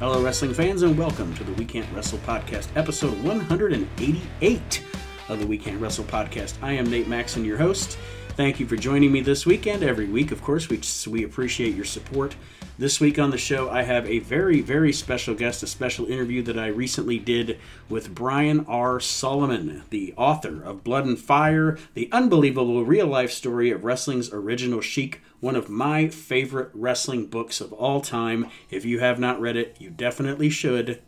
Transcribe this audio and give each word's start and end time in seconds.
Hello, 0.00 0.22
wrestling 0.22 0.54
fans, 0.54 0.80
and 0.80 0.96
welcome 0.96 1.34
to 1.34 1.44
the 1.44 1.52
We 1.52 1.66
Can't 1.66 1.86
Wrestle 1.94 2.20
podcast, 2.20 2.68
episode 2.74 3.22
188 3.22 4.84
of 5.28 5.38
the 5.38 5.46
We 5.46 5.58
Can't 5.58 5.78
Wrestle 5.78 6.06
podcast. 6.06 6.54
I 6.62 6.72
am 6.72 6.88
Nate 6.88 7.06
Maxson, 7.06 7.44
your 7.44 7.58
host. 7.58 7.98
Thank 8.40 8.58
you 8.58 8.66
for 8.66 8.76
joining 8.76 9.12
me 9.12 9.20
this 9.20 9.44
weekend. 9.44 9.82
Every 9.82 10.06
week, 10.06 10.32
of 10.32 10.40
course, 10.40 10.70
we, 10.70 10.80
we 11.06 11.24
appreciate 11.24 11.74
your 11.74 11.84
support. 11.84 12.36
This 12.78 12.98
week 12.98 13.18
on 13.18 13.30
the 13.30 13.36
show, 13.36 13.68
I 13.68 13.82
have 13.82 14.06
a 14.06 14.20
very, 14.20 14.62
very 14.62 14.94
special 14.94 15.34
guest, 15.34 15.62
a 15.62 15.66
special 15.66 16.06
interview 16.06 16.40
that 16.44 16.58
I 16.58 16.68
recently 16.68 17.18
did 17.18 17.58
with 17.90 18.14
Brian 18.14 18.64
R. 18.66 18.98
Solomon, 18.98 19.82
the 19.90 20.14
author 20.16 20.62
of 20.62 20.82
Blood 20.82 21.04
and 21.04 21.18
Fire, 21.18 21.76
the 21.92 22.08
unbelievable 22.12 22.82
real 22.82 23.06
life 23.06 23.30
story 23.30 23.70
of 23.70 23.84
wrestling's 23.84 24.32
original 24.32 24.80
Sheik, 24.80 25.20
one 25.40 25.54
of 25.54 25.68
my 25.68 26.08
favorite 26.08 26.70
wrestling 26.72 27.26
books 27.26 27.60
of 27.60 27.74
all 27.74 28.00
time. 28.00 28.48
If 28.70 28.86
you 28.86 29.00
have 29.00 29.18
not 29.18 29.38
read 29.38 29.58
it, 29.58 29.76
you 29.78 29.90
definitely 29.90 30.48
should. 30.48 31.02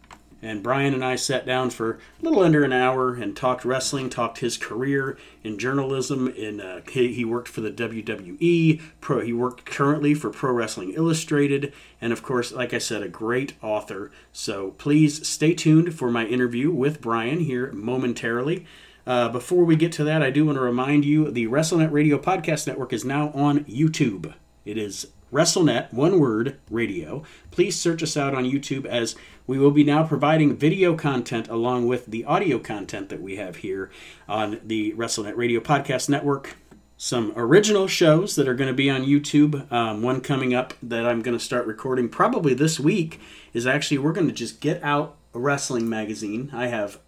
And 0.44 0.60
Brian 0.60 0.92
and 0.92 1.04
I 1.04 1.14
sat 1.14 1.46
down 1.46 1.70
for 1.70 1.92
a 1.92 2.24
little 2.24 2.42
under 2.42 2.64
an 2.64 2.72
hour 2.72 3.14
and 3.14 3.36
talked 3.36 3.64
wrestling, 3.64 4.10
talked 4.10 4.38
his 4.38 4.58
career 4.58 5.16
in 5.44 5.56
journalism. 5.56 6.26
In 6.26 6.60
uh, 6.60 6.80
he, 6.90 7.14
he 7.14 7.24
worked 7.24 7.46
for 7.46 7.60
the 7.60 7.70
WWE. 7.70 8.80
Pro 9.00 9.20
he 9.20 9.32
worked 9.32 9.64
currently 9.64 10.14
for 10.14 10.30
Pro 10.30 10.52
Wrestling 10.52 10.94
Illustrated, 10.94 11.72
and 12.00 12.12
of 12.12 12.24
course, 12.24 12.50
like 12.50 12.74
I 12.74 12.78
said, 12.78 13.02
a 13.02 13.08
great 13.08 13.54
author. 13.62 14.10
So 14.32 14.72
please 14.72 15.26
stay 15.26 15.54
tuned 15.54 15.94
for 15.94 16.10
my 16.10 16.26
interview 16.26 16.72
with 16.72 17.00
Brian 17.00 17.40
here 17.40 17.70
momentarily. 17.72 18.66
Uh, 19.06 19.28
before 19.28 19.64
we 19.64 19.76
get 19.76 19.92
to 19.92 20.04
that, 20.04 20.22
I 20.22 20.30
do 20.30 20.44
want 20.44 20.56
to 20.56 20.62
remind 20.62 21.04
you 21.04 21.30
the 21.30 21.46
WrestleNet 21.46 21.92
Radio 21.92 22.18
Podcast 22.18 22.66
Network 22.66 22.92
is 22.92 23.04
now 23.04 23.30
on 23.30 23.64
YouTube. 23.64 24.34
It 24.64 24.78
is 24.78 25.08
WrestleNet, 25.32 25.94
one 25.94 26.20
word, 26.20 26.58
radio. 26.70 27.22
Please 27.50 27.80
search 27.80 28.02
us 28.02 28.18
out 28.18 28.34
on 28.34 28.44
YouTube 28.44 28.84
as 28.84 29.16
we 29.46 29.58
will 29.58 29.70
be 29.70 29.82
now 29.82 30.06
providing 30.06 30.54
video 30.54 30.94
content 30.94 31.48
along 31.48 31.86
with 31.86 32.04
the 32.04 32.22
audio 32.26 32.58
content 32.58 33.08
that 33.08 33.22
we 33.22 33.36
have 33.36 33.56
here 33.56 33.90
on 34.28 34.60
the 34.62 34.92
WrestleNet 34.92 35.34
Radio 35.34 35.58
Podcast 35.58 36.10
Network. 36.10 36.58
Some 36.98 37.32
original 37.34 37.88
shows 37.88 38.36
that 38.36 38.46
are 38.46 38.54
going 38.54 38.68
to 38.68 38.74
be 38.74 38.90
on 38.90 39.06
YouTube. 39.06 39.72
Um, 39.72 40.02
one 40.02 40.20
coming 40.20 40.52
up 40.52 40.74
that 40.82 41.06
I'm 41.06 41.22
going 41.22 41.36
to 41.36 41.42
start 41.42 41.66
recording 41.66 42.10
probably 42.10 42.52
this 42.52 42.78
week 42.78 43.18
is 43.54 43.66
actually 43.66 43.98
we're 43.98 44.12
going 44.12 44.28
to 44.28 44.34
just 44.34 44.60
get 44.60 44.82
out 44.84 45.16
a 45.32 45.38
wrestling 45.38 45.88
magazine. 45.88 46.50
I 46.52 46.66
have 46.66 46.98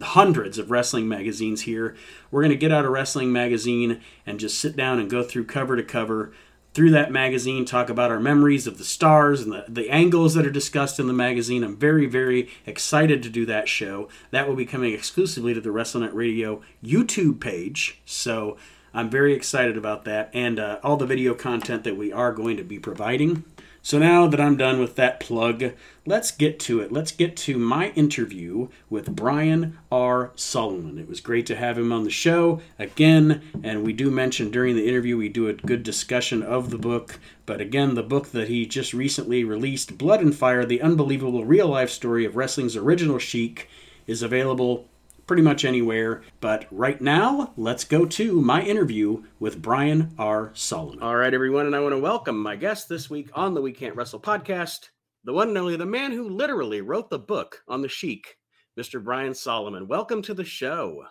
hundreds 0.00 0.58
of 0.58 0.70
wrestling 0.70 1.08
magazines 1.08 1.62
here. 1.62 1.96
We're 2.30 2.42
going 2.42 2.52
to 2.52 2.56
get 2.56 2.72
out 2.72 2.84
a 2.84 2.90
wrestling 2.90 3.32
magazine 3.32 4.00
and 4.24 4.38
just 4.38 4.60
sit 4.60 4.76
down 4.76 5.00
and 5.00 5.10
go 5.10 5.24
through 5.24 5.46
cover 5.46 5.76
to 5.76 5.82
cover 5.82 6.32
through 6.74 6.90
that 6.90 7.12
magazine, 7.12 7.64
talk 7.64 7.88
about 7.90 8.10
our 8.10 8.20
memories 8.20 8.66
of 8.66 8.78
the 8.78 8.84
stars 8.84 9.42
and 9.42 9.52
the, 9.52 9.64
the 9.68 9.90
angles 9.90 10.34
that 10.34 10.46
are 10.46 10.50
discussed 10.50 10.98
in 10.98 11.06
the 11.06 11.12
magazine. 11.12 11.62
I'm 11.62 11.76
very, 11.76 12.06
very 12.06 12.48
excited 12.66 13.22
to 13.22 13.30
do 13.30 13.44
that 13.46 13.68
show. 13.68 14.08
That 14.30 14.48
will 14.48 14.56
be 14.56 14.64
coming 14.64 14.92
exclusively 14.94 15.54
to 15.54 15.60
the 15.60 15.68
WrestleNet 15.70 16.14
Radio 16.14 16.62
YouTube 16.82 17.40
page. 17.40 18.00
So 18.06 18.56
I'm 18.94 19.10
very 19.10 19.34
excited 19.34 19.76
about 19.76 20.04
that 20.04 20.30
and 20.32 20.58
uh, 20.58 20.78
all 20.82 20.96
the 20.96 21.06
video 21.06 21.34
content 21.34 21.84
that 21.84 21.96
we 21.96 22.12
are 22.12 22.32
going 22.32 22.56
to 22.56 22.64
be 22.64 22.78
providing. 22.78 23.44
So 23.84 23.98
now 23.98 24.28
that 24.28 24.40
I'm 24.40 24.56
done 24.56 24.78
with 24.78 24.94
that 24.94 25.18
plug, 25.18 25.72
let's 26.06 26.30
get 26.30 26.60
to 26.60 26.80
it. 26.80 26.92
Let's 26.92 27.10
get 27.10 27.36
to 27.38 27.58
my 27.58 27.90
interview 27.90 28.68
with 28.88 29.16
Brian 29.16 29.76
R. 29.90 30.30
Solomon. 30.36 31.00
It 31.00 31.08
was 31.08 31.20
great 31.20 31.46
to 31.46 31.56
have 31.56 31.78
him 31.78 31.92
on 31.92 32.04
the 32.04 32.10
show 32.10 32.60
again, 32.78 33.42
and 33.64 33.82
we 33.82 33.92
do 33.92 34.08
mention 34.08 34.52
during 34.52 34.76
the 34.76 34.86
interview 34.86 35.16
we 35.16 35.28
do 35.28 35.48
a 35.48 35.54
good 35.54 35.82
discussion 35.82 36.44
of 36.44 36.70
the 36.70 36.78
book. 36.78 37.18
But 37.44 37.60
again, 37.60 37.96
the 37.96 38.04
book 38.04 38.28
that 38.28 38.46
he 38.46 38.66
just 38.66 38.94
recently 38.94 39.42
released, 39.42 39.98
Blood 39.98 40.20
and 40.20 40.34
Fire: 40.34 40.64
The 40.64 40.80
Unbelievable 40.80 41.44
Real 41.44 41.66
Life 41.66 41.90
Story 41.90 42.24
of 42.24 42.36
Wrestling's 42.36 42.76
Original 42.76 43.18
Sheik, 43.18 43.68
is 44.06 44.22
available 44.22 44.88
pretty 45.32 45.42
much 45.42 45.64
anywhere. 45.64 46.20
But 46.42 46.66
right 46.70 47.00
now, 47.00 47.54
let's 47.56 47.84
go 47.84 48.04
to 48.04 48.42
my 48.42 48.60
interview 48.60 49.22
with 49.40 49.62
Brian 49.62 50.14
R. 50.18 50.50
Solomon. 50.52 51.02
All 51.02 51.16
right, 51.16 51.32
everyone, 51.32 51.64
and 51.64 51.74
I 51.74 51.80
want 51.80 51.94
to 51.94 51.98
welcome 51.98 52.38
my 52.38 52.54
guest 52.54 52.86
this 52.86 53.08
week 53.08 53.30
on 53.32 53.54
the 53.54 53.62
We 53.62 53.72
Can't 53.72 53.96
Wrestle 53.96 54.20
podcast, 54.20 54.90
the 55.24 55.32
one 55.32 55.48
and 55.48 55.56
only 55.56 55.76
the 55.76 55.86
man 55.86 56.12
who 56.12 56.28
literally 56.28 56.82
wrote 56.82 57.08
the 57.08 57.18
book 57.18 57.62
on 57.66 57.80
the 57.80 57.88
Sheik, 57.88 58.36
Mr. 58.78 59.02
Brian 59.02 59.32
Solomon. 59.32 59.88
Welcome 59.88 60.20
to 60.20 60.34
the 60.34 60.44
show. 60.44 61.02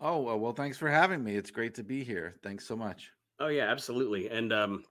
Oh, 0.00 0.34
well, 0.38 0.54
thanks 0.54 0.78
for 0.78 0.88
having 0.88 1.22
me. 1.22 1.36
It's 1.36 1.50
great 1.50 1.74
to 1.74 1.84
be 1.84 2.04
here. 2.04 2.36
Thanks 2.42 2.66
so 2.66 2.76
much. 2.76 3.10
Oh, 3.38 3.48
yeah, 3.48 3.70
absolutely. 3.70 4.30
And 4.30 4.54
um, 4.54 4.84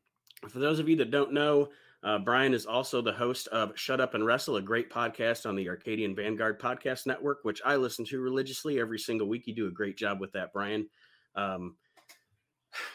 for 0.48 0.60
those 0.60 0.78
of 0.78 0.88
you 0.88 0.98
that 0.98 1.10
don't 1.10 1.34
know, 1.34 1.70
uh, 2.04 2.20
Brian 2.20 2.54
is 2.54 2.66
also 2.66 3.02
the 3.02 3.12
host 3.12 3.48
of 3.50 3.78
Shut 3.78 4.02
Up 4.02 4.16
and 4.16 4.26
Wrestle, 4.26 4.56
a 4.56 4.62
great 4.62 4.90
podcast 4.90 5.46
on 5.46 5.56
the 5.56 5.70
Arcadian 5.70 6.16
Vanguard 6.16 6.60
Podcast 6.60 7.06
Network, 7.06 7.40
which 7.44 7.62
I 7.64 7.76
listen 7.76 8.06
to 8.06 8.20
religiously 8.20 8.80
every 8.80 8.98
single 8.98 9.28
week. 9.28 9.46
You 9.46 9.54
do 9.54 9.68
a 9.68 9.72
great 9.72 9.98
job 9.98 10.20
with 10.20 10.32
that, 10.32 10.52
Brian. 10.52 10.90
Um, 11.36 11.76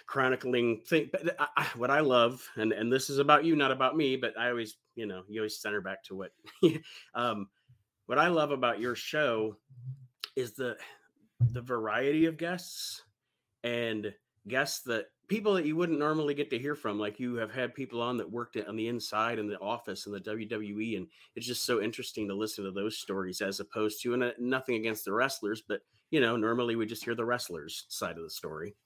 chronicling 0.06 0.80
thing, 0.80 1.10
I, 1.38 1.66
what 1.76 1.90
I 1.90 2.00
love, 2.00 2.42
and 2.56 2.72
and 2.72 2.92
this 2.92 3.08
is 3.08 3.18
about 3.18 3.44
you, 3.44 3.54
not 3.54 3.70
about 3.70 3.96
me, 3.96 4.16
but 4.16 4.36
I 4.38 4.50
always, 4.50 4.76
you 4.96 5.06
know, 5.06 5.22
you 5.28 5.40
always 5.40 5.60
center 5.60 5.80
back 5.80 6.02
to 6.04 6.16
what, 6.16 6.30
um, 7.14 7.48
what 8.06 8.18
I 8.18 8.28
love 8.28 8.50
about 8.50 8.80
your 8.80 8.94
show 8.94 9.56
is 10.34 10.54
the 10.54 10.76
the 11.40 11.60
variety 11.60 12.26
of 12.26 12.38
guests 12.38 13.02
and 13.62 14.12
guests 14.48 14.80
that 14.84 15.06
people 15.28 15.54
that 15.54 15.66
you 15.66 15.76
wouldn't 15.76 15.98
normally 15.98 16.34
get 16.34 16.50
to 16.50 16.58
hear 16.58 16.74
from. 16.74 16.98
Like 16.98 17.18
you 17.18 17.34
have 17.36 17.52
had 17.52 17.74
people 17.74 18.00
on 18.00 18.16
that 18.18 18.30
worked 18.30 18.56
on 18.56 18.76
the 18.76 18.88
inside 18.88 19.38
in 19.38 19.48
the 19.48 19.58
office 19.58 20.06
in 20.06 20.12
the 20.12 20.20
WWE, 20.20 20.96
and 20.96 21.06
it's 21.34 21.46
just 21.46 21.64
so 21.64 21.82
interesting 21.82 22.28
to 22.28 22.34
listen 22.34 22.64
to 22.64 22.70
those 22.70 22.98
stories 22.98 23.40
as 23.40 23.60
opposed 23.60 24.02
to, 24.02 24.14
and 24.14 24.22
uh, 24.22 24.30
nothing 24.38 24.76
against 24.76 25.04
the 25.04 25.12
wrestlers, 25.12 25.62
but 25.66 25.80
you 26.10 26.20
know, 26.20 26.36
normally 26.36 26.76
we 26.76 26.86
just 26.86 27.04
hear 27.04 27.14
the 27.14 27.24
wrestlers' 27.24 27.84
side 27.88 28.16
of 28.16 28.22
the 28.22 28.30
story. 28.30 28.76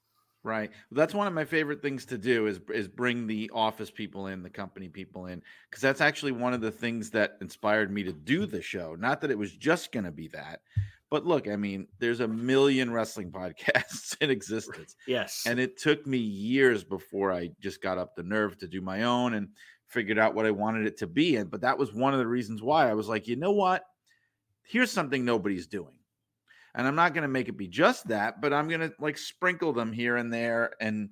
Right. 0.43 0.71
That's 0.91 1.13
one 1.13 1.27
of 1.27 1.33
my 1.33 1.45
favorite 1.45 1.83
things 1.83 2.03
to 2.05 2.17
do 2.17 2.47
is 2.47 2.59
is 2.73 2.87
bring 2.87 3.27
the 3.27 3.51
office 3.53 3.91
people 3.91 4.25
in, 4.27 4.41
the 4.41 4.49
company 4.49 4.89
people 4.89 5.27
in, 5.27 5.43
because 5.69 5.83
that's 5.83 6.01
actually 6.01 6.31
one 6.31 6.53
of 6.53 6.61
the 6.61 6.71
things 6.71 7.11
that 7.11 7.37
inspired 7.41 7.91
me 7.91 8.01
to 8.03 8.11
do 8.11 8.47
the 8.47 8.61
show. 8.61 8.95
Not 8.95 9.21
that 9.21 9.29
it 9.29 9.37
was 9.37 9.55
just 9.55 9.91
going 9.91 10.05
to 10.05 10.11
be 10.11 10.29
that, 10.29 10.61
but 11.11 11.25
look, 11.25 11.49
I 11.49 11.57
mean, 11.57 11.87
there's 11.99 12.21
a 12.21 12.27
million 12.27 12.91
wrestling 12.91 13.31
podcasts 13.33 14.15
in 14.21 14.31
existence. 14.31 14.95
Yes. 15.05 15.43
And 15.45 15.59
it 15.59 15.77
took 15.77 16.07
me 16.07 16.17
years 16.17 16.83
before 16.83 17.31
I 17.31 17.51
just 17.59 17.83
got 17.83 17.99
up 17.99 18.15
the 18.15 18.23
nerve 18.23 18.57
to 18.59 18.67
do 18.67 18.81
my 18.81 19.03
own 19.03 19.35
and 19.35 19.49
figured 19.87 20.17
out 20.17 20.33
what 20.33 20.45
I 20.45 20.51
wanted 20.51 20.87
it 20.87 20.97
to 20.99 21.07
be. 21.07 21.35
And 21.35 21.51
but 21.51 21.61
that 21.61 21.77
was 21.77 21.93
one 21.93 22.13
of 22.13 22.19
the 22.19 22.27
reasons 22.27 22.63
why 22.63 22.89
I 22.89 22.93
was 22.93 23.09
like, 23.09 23.27
you 23.27 23.35
know 23.35 23.51
what? 23.51 23.83
Here's 24.63 24.89
something 24.89 25.25
nobody's 25.25 25.67
doing. 25.67 25.93
And 26.73 26.87
I'm 26.87 26.95
not 26.95 27.13
going 27.13 27.23
to 27.23 27.27
make 27.27 27.49
it 27.49 27.57
be 27.57 27.67
just 27.67 28.07
that, 28.07 28.39
but 28.39 28.53
I'm 28.53 28.69
going 28.69 28.79
to 28.79 28.93
like 28.97 29.17
sprinkle 29.17 29.73
them 29.73 29.91
here 29.91 30.15
and 30.15 30.31
there. 30.31 30.71
And 30.79 31.09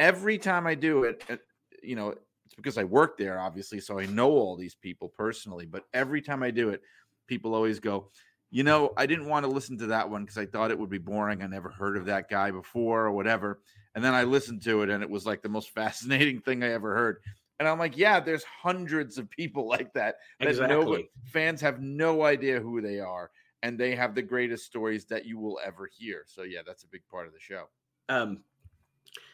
every 0.00 0.36
time 0.38 0.66
I 0.66 0.74
do 0.74 1.04
it, 1.04 1.22
uh, 1.30 1.36
you 1.80 1.94
know, 1.94 2.08
it's 2.44 2.56
because 2.56 2.76
I 2.76 2.82
work 2.82 3.16
there, 3.16 3.38
obviously. 3.38 3.78
So 3.78 4.00
I 4.00 4.06
know 4.06 4.30
all 4.32 4.56
these 4.56 4.74
people 4.74 5.08
personally. 5.08 5.66
But 5.66 5.84
every 5.94 6.20
time 6.20 6.42
I 6.42 6.50
do 6.50 6.70
it, 6.70 6.82
people 7.28 7.54
always 7.54 7.78
go, 7.78 8.10
you 8.50 8.62
know, 8.62 8.92
I 8.96 9.06
didn't 9.06 9.28
want 9.28 9.44
to 9.44 9.50
listen 9.50 9.78
to 9.78 9.86
that 9.88 10.08
one 10.08 10.22
because 10.24 10.38
I 10.38 10.46
thought 10.46 10.70
it 10.70 10.78
would 10.78 10.90
be 10.90 10.98
boring. 10.98 11.42
I 11.42 11.46
never 11.46 11.68
heard 11.68 11.96
of 11.96 12.06
that 12.06 12.28
guy 12.28 12.50
before 12.50 13.06
or 13.06 13.12
whatever. 13.12 13.60
And 13.94 14.04
then 14.04 14.14
I 14.14 14.24
listened 14.24 14.62
to 14.62 14.82
it 14.82 14.90
and 14.90 15.02
it 15.02 15.10
was 15.10 15.26
like 15.26 15.42
the 15.42 15.48
most 15.48 15.70
fascinating 15.74 16.40
thing 16.40 16.62
I 16.62 16.72
ever 16.72 16.94
heard. 16.94 17.18
And 17.58 17.66
I'm 17.66 17.78
like, 17.78 17.96
yeah, 17.96 18.20
there's 18.20 18.44
hundreds 18.44 19.16
of 19.16 19.30
people 19.30 19.66
like 19.66 19.92
that. 19.94 20.16
that 20.40 20.48
exactly. 20.48 20.76
Nobody, 20.76 21.10
fans 21.24 21.60
have 21.62 21.80
no 21.80 22.22
idea 22.22 22.60
who 22.60 22.80
they 22.80 23.00
are. 23.00 23.30
And 23.62 23.78
they 23.78 23.96
have 23.96 24.14
the 24.14 24.22
greatest 24.22 24.66
stories 24.66 25.06
that 25.06 25.24
you 25.24 25.38
will 25.38 25.58
ever 25.64 25.88
hear. 25.90 26.24
So 26.26 26.42
yeah, 26.42 26.60
that's 26.64 26.84
a 26.84 26.88
big 26.88 27.02
part 27.10 27.26
of 27.26 27.32
the 27.32 27.40
show. 27.40 27.64
Um, 28.08 28.40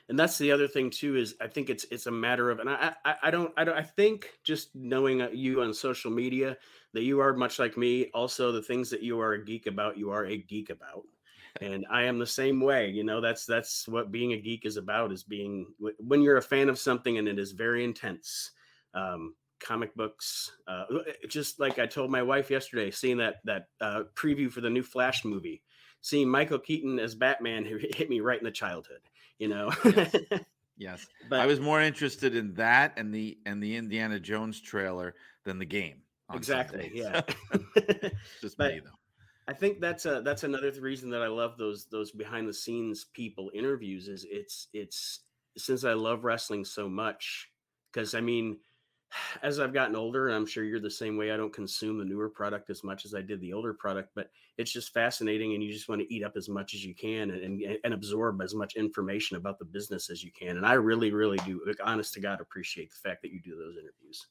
and 0.08 0.18
that's 0.18 0.38
the 0.38 0.52
other 0.52 0.68
thing 0.68 0.90
too 0.90 1.16
is 1.16 1.34
I 1.40 1.46
think 1.46 1.70
it's 1.70 1.84
it's 1.90 2.06
a 2.06 2.10
matter 2.10 2.50
of 2.50 2.58
and 2.58 2.68
I 2.68 2.92
I, 3.04 3.14
I 3.24 3.30
don't 3.30 3.52
I 3.56 3.64
don't 3.64 3.76
I 3.76 3.82
think 3.82 4.30
just 4.44 4.74
knowing 4.74 5.22
uh, 5.22 5.28
you 5.32 5.62
on 5.62 5.72
social 5.72 6.10
media 6.10 6.56
that 6.92 7.02
you 7.02 7.20
are 7.20 7.34
much 7.34 7.58
like 7.58 7.76
me. 7.76 8.10
Also, 8.14 8.52
the 8.52 8.62
things 8.62 8.90
that 8.90 9.02
you 9.02 9.20
are 9.20 9.32
a 9.32 9.44
geek 9.44 9.66
about, 9.66 9.96
you 9.96 10.10
are 10.10 10.26
a 10.26 10.36
geek 10.36 10.70
about. 10.70 11.04
And 11.60 11.86
I 11.90 12.04
am 12.04 12.18
the 12.18 12.26
same 12.26 12.60
way. 12.60 12.88
You 12.90 13.04
know, 13.04 13.20
that's 13.20 13.44
that's 13.44 13.86
what 13.88 14.12
being 14.12 14.32
a 14.32 14.40
geek 14.40 14.64
is 14.64 14.76
about. 14.76 15.12
Is 15.12 15.22
being 15.22 15.66
when 15.98 16.22
you're 16.22 16.38
a 16.38 16.42
fan 16.42 16.68
of 16.68 16.78
something 16.78 17.18
and 17.18 17.28
it 17.28 17.38
is 17.38 17.52
very 17.52 17.84
intense. 17.84 18.52
Um, 18.94 19.34
comic 19.60 19.94
books, 19.94 20.52
uh, 20.66 20.84
just 21.28 21.60
like 21.60 21.78
I 21.78 21.86
told 21.86 22.10
my 22.10 22.22
wife 22.22 22.50
yesterday, 22.50 22.90
seeing 22.90 23.18
that 23.18 23.36
that 23.44 23.68
uh, 23.80 24.04
preview 24.14 24.50
for 24.50 24.60
the 24.60 24.70
new 24.70 24.82
Flash 24.82 25.24
movie, 25.24 25.62
seeing 26.00 26.28
Michael 26.28 26.58
Keaton 26.58 26.98
as 26.98 27.14
Batman 27.14 27.64
hit 27.94 28.08
me 28.08 28.20
right 28.20 28.38
in 28.38 28.44
the 28.44 28.50
childhood. 28.50 29.00
You 29.38 29.48
know. 29.48 29.72
yes. 29.84 30.16
yes. 30.76 31.06
But 31.28 31.40
I 31.40 31.46
was 31.46 31.60
more 31.60 31.80
interested 31.80 32.36
in 32.36 32.54
that 32.54 32.94
and 32.96 33.14
the 33.14 33.38
and 33.46 33.62
the 33.62 33.76
Indiana 33.76 34.20
Jones 34.20 34.60
trailer 34.60 35.14
than 35.44 35.58
the 35.58 35.66
game 35.66 36.02
exactly 36.34 36.90
yeah 36.94 37.20
just 38.40 38.56
but 38.56 38.72
me 38.72 38.80
though 38.80 38.90
i 39.48 39.52
think 39.52 39.80
that's 39.80 40.06
a 40.06 40.22
that's 40.22 40.44
another 40.44 40.70
reason 40.80 41.10
that 41.10 41.22
i 41.22 41.26
love 41.26 41.56
those 41.58 41.86
those 41.86 42.10
behind 42.10 42.48
the 42.48 42.54
scenes 42.54 43.06
people 43.12 43.50
interviews 43.54 44.08
is 44.08 44.26
it's 44.30 44.68
it's 44.72 45.20
since 45.56 45.84
i 45.84 45.92
love 45.92 46.24
wrestling 46.24 46.64
so 46.64 46.88
much 46.88 47.50
because 47.92 48.14
i 48.14 48.20
mean 48.20 48.58
as 49.42 49.60
I've 49.60 49.72
gotten 49.72 49.96
older, 49.96 50.28
and 50.28 50.36
I'm 50.36 50.46
sure 50.46 50.64
you're 50.64 50.80
the 50.80 50.90
same 50.90 51.16
way, 51.16 51.30
I 51.30 51.36
don't 51.36 51.52
consume 51.52 51.98
the 51.98 52.04
newer 52.04 52.28
product 52.28 52.70
as 52.70 52.82
much 52.82 53.04
as 53.04 53.14
I 53.14 53.22
did 53.22 53.40
the 53.40 53.52
older 53.52 53.74
product, 53.74 54.10
but 54.14 54.30
it's 54.58 54.72
just 54.72 54.92
fascinating. 54.92 55.54
And 55.54 55.62
you 55.62 55.72
just 55.72 55.88
want 55.88 56.00
to 56.00 56.14
eat 56.14 56.24
up 56.24 56.36
as 56.36 56.48
much 56.48 56.74
as 56.74 56.84
you 56.84 56.94
can 56.94 57.30
and, 57.30 57.62
and, 57.62 57.78
and 57.84 57.94
absorb 57.94 58.40
as 58.42 58.54
much 58.54 58.76
information 58.76 59.36
about 59.36 59.58
the 59.58 59.64
business 59.64 60.10
as 60.10 60.22
you 60.22 60.30
can. 60.32 60.56
And 60.56 60.66
I 60.66 60.74
really, 60.74 61.12
really 61.12 61.38
do, 61.38 61.62
like, 61.66 61.80
honest 61.84 62.14
to 62.14 62.20
God, 62.20 62.40
appreciate 62.40 62.90
the 62.90 63.08
fact 63.08 63.22
that 63.22 63.32
you 63.32 63.40
do 63.40 63.56
those 63.56 63.76
interviews. 63.76 64.26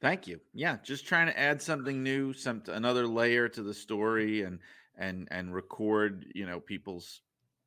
Thank 0.00 0.26
you. 0.26 0.40
Yeah, 0.52 0.76
just 0.82 1.06
trying 1.06 1.26
to 1.26 1.38
add 1.38 1.62
something 1.62 2.02
new, 2.02 2.34
some 2.34 2.62
another 2.68 3.06
layer 3.06 3.48
to 3.48 3.62
the 3.62 3.72
story, 3.72 4.42
and 4.42 4.60
and 4.94 5.26
and 5.30 5.54
record, 5.54 6.26
you 6.34 6.44
know, 6.44 6.60
people's 6.60 7.22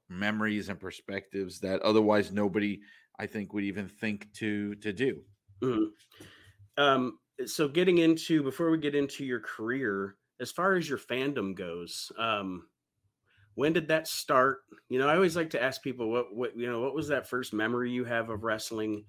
memories 0.10 0.70
and 0.70 0.80
perspectives 0.80 1.60
that 1.62 1.82
otherwise 1.82 2.32
nobody, 2.32 2.82
I 3.18 3.26
think, 3.26 3.54
would 3.54 3.64
even 3.64 3.88
think 3.88 4.32
to 4.34 4.76
to 4.76 4.94
do. 4.94 5.24
Mm-hmm. 5.62 6.82
Um, 6.82 7.20
so 7.46 7.68
getting 7.68 7.98
into 8.00 8.44
before 8.44 8.72
we 8.72 8.78
get 8.78 8.96
into 8.96 9.26
your 9.26 9.40
career, 9.40 10.16
as 10.40 10.52
far 10.52 10.76
as 10.76 10.88
your 10.88 10.98
fandom 10.98 11.56
goes, 11.56 12.12
um, 12.18 12.68
when 13.56 13.74
did 13.74 13.90
that 13.90 14.08
start? 14.08 14.60
You 14.88 15.00
know, 15.00 15.08
I 15.08 15.16
always 15.16 15.36
like 15.36 15.50
to 15.52 15.62
ask 15.62 15.82
people 15.82 16.10
what 16.10 16.34
what 16.34 16.58
you 16.58 16.68
know 16.70 16.80
what 16.82 16.96
was 16.96 17.10
that 17.10 17.28
first 17.28 17.54
memory 17.54 17.92
you 17.92 18.06
have 18.06 18.30
of 18.30 18.44
wrestling, 18.44 19.06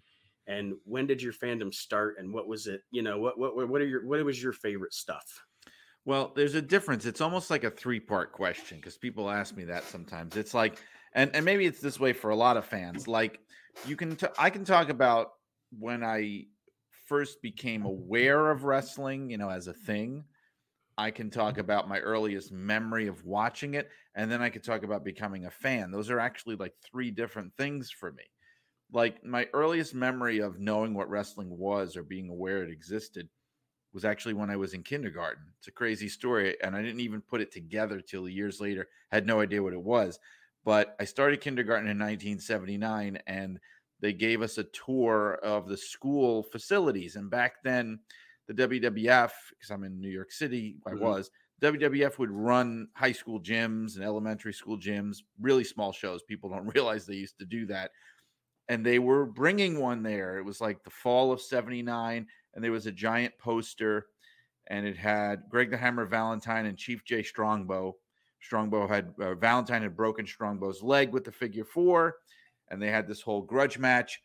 and 0.47 0.75
when 0.85 1.06
did 1.06 1.23
your 1.23 1.32
fandom 1.32 1.73
start, 1.73 2.17
and 2.19 2.32
what 2.32 2.49
was 2.49 2.67
it? 2.67 2.82
You 2.91 3.02
know, 3.02 3.19
what 3.19 3.38
what 3.38 3.69
what 3.69 3.81
are 3.81 3.87
your 3.87 4.05
what 4.05 4.25
was 4.25 4.43
your 4.43 4.52
favorite 4.52 4.94
stuff? 4.94 5.44
Well, 6.05 6.32
there's 6.35 6.55
a 6.55 6.62
difference. 6.62 7.05
It's 7.05 7.20
almost 7.20 7.50
like 7.50 7.64
a 7.64 7.70
three 7.70 8.00
part 8.00 8.32
question 8.32 8.79
because 8.79 8.97
people 8.97 9.31
ask 9.31 9.56
me 9.56 9.64
that 9.64 9.85
sometimes. 9.85 10.37
It's 10.37 10.55
like, 10.55 10.82
and 11.12 11.31
and 11.35 11.44
maybe 11.44 11.67
it's 11.67 11.81
this 11.81 12.00
way 12.00 12.12
for 12.12 12.31
a 12.31 12.37
lot 12.37 12.56
of 12.56 12.64
fans. 12.64 13.06
Like, 13.06 13.41
you 13.87 13.97
can 13.97 14.17
t- 14.17 14.26
I 14.38 14.50
can 14.50 14.64
talk 14.64 14.88
about 14.88 15.32
when 15.76 16.02
I 16.02 16.46
first 17.06 17.43
became 17.43 17.84
aware 17.84 18.50
of 18.50 18.64
wrestling, 18.64 19.31
you 19.31 19.38
know, 19.38 19.50
as 19.50 19.67
a 19.67 19.72
thing, 19.72 20.25
I 20.96 21.11
can 21.11 21.31
talk 21.31 21.55
mm-hmm. 21.55 21.61
about 21.61 21.88
my 21.88 21.99
earliest 21.99 22.52
memory 22.52 23.06
of 23.06 23.25
watching 23.25 23.75
it, 23.75 23.88
and 24.14 24.31
then 24.31 24.43
I 24.43 24.50
could 24.50 24.64
talk 24.64 24.82
about 24.82 25.05
becoming 25.05 25.46
a 25.46 25.50
fan. 25.50 25.90
Those 25.90 26.11
are 26.11 26.20
actually 26.20 26.56
like 26.56 26.75
three 26.84 27.11
different 27.11 27.52
things 27.56 27.90
for 27.90 28.12
me. 28.12 28.25
Like 28.93 29.25
my 29.25 29.49
earliest 29.52 29.94
memory 29.94 30.40
of 30.40 30.58
knowing 30.58 30.94
what 30.94 31.08
wrestling 31.08 31.56
was 31.56 31.96
or 31.96 32.02
being 32.02 32.28
aware 32.28 32.62
it 32.62 32.70
existed 32.70 33.28
was 33.93 34.05
actually 34.05 34.34
when 34.34 34.50
I 34.50 34.56
was 34.56 34.75
in 34.75 34.82
kindergarten. 34.82 35.44
It's 35.58 35.69
a 35.69 35.73
crazy 35.73 36.08
story, 36.08 36.56
and 36.62 36.76
I 36.76 36.82
didn't 36.82 37.00
even 37.00 37.20
put 37.23 37.40
it 37.40 37.52
together 37.52 38.00
till 38.00 38.28
years 38.28 38.61
later. 38.61 38.88
Had 39.11 39.26
no 39.26 39.40
idea 39.40 39.62
what 39.62 39.73
it 39.73 39.82
was, 39.82 40.19
but 40.64 40.96
I 41.00 41.05
started 41.05 41.40
kindergarten 41.40 41.88
in 41.88 41.99
1979, 41.99 43.19
and 43.26 43.58
they 44.00 44.12
gave 44.12 44.43
us 44.43 44.58
a 44.58 44.64
tour 44.64 45.38
of 45.43 45.69
the 45.69 45.76
school 45.76 46.43
facilities. 46.43 47.17
And 47.17 47.31
back 47.31 47.62
then, 47.62 47.99
the 48.49 48.55
WWF, 48.55 49.31
because 49.50 49.70
I'm 49.70 49.85
in 49.85 50.00
New 50.00 50.08
York 50.08 50.32
City, 50.32 50.76
I 50.87 50.91
mm-hmm. 50.91 51.05
was, 51.05 51.31
WWF 51.61 52.19
would 52.19 52.31
run 52.31 52.88
high 52.94 53.12
school 53.12 53.41
gyms 53.41 53.97
and 53.97 54.05
elementary 54.05 54.55
school 54.55 54.79
gyms, 54.79 55.19
really 55.38 55.64
small 55.64 55.93
shows. 55.93 56.23
People 56.23 56.50
don't 56.50 56.67
realize 56.75 57.06
they 57.06 57.14
used 57.14 57.38
to 57.38 57.44
do 57.44 57.67
that. 57.67 57.91
And 58.69 58.85
they 58.85 58.99
were 58.99 59.26
bringing 59.26 59.79
one 59.79 60.02
there. 60.02 60.38
It 60.38 60.44
was 60.44 60.61
like 60.61 60.82
the 60.85 60.91
fall 60.91 61.32
of 61.32 61.41
79, 61.41 62.26
and 62.55 62.64
there 62.64 62.73
was 62.73 62.87
a 62.87 62.93
giant 62.93 63.37
poster, 63.38 64.06
and 64.69 64.87
it 64.87 64.97
had 64.97 65.43
Greg 65.49 65.70
the 65.70 65.76
Hammer 65.76 66.06
Valentine 66.06 66.67
and 66.67 66.79
Chief 66.79 67.05
Jay 67.05 67.23
Strongbow. 67.25 67.97
Strongbow 68.41 68.87
had 68.87 69.12
uh, 69.20 69.35
Valentine 69.35 69.82
had 69.82 69.97
broken 69.97 70.25
Strongbow's 70.25 70.82
leg 70.82 71.12
with 71.12 71.25
the 71.25 71.32
figure 71.32 71.64
four 71.64 72.14
and 72.70 72.81
they 72.81 72.88
had 72.88 73.06
this 73.06 73.20
whole 73.20 73.43
grudge 73.43 73.78
match 73.78 74.20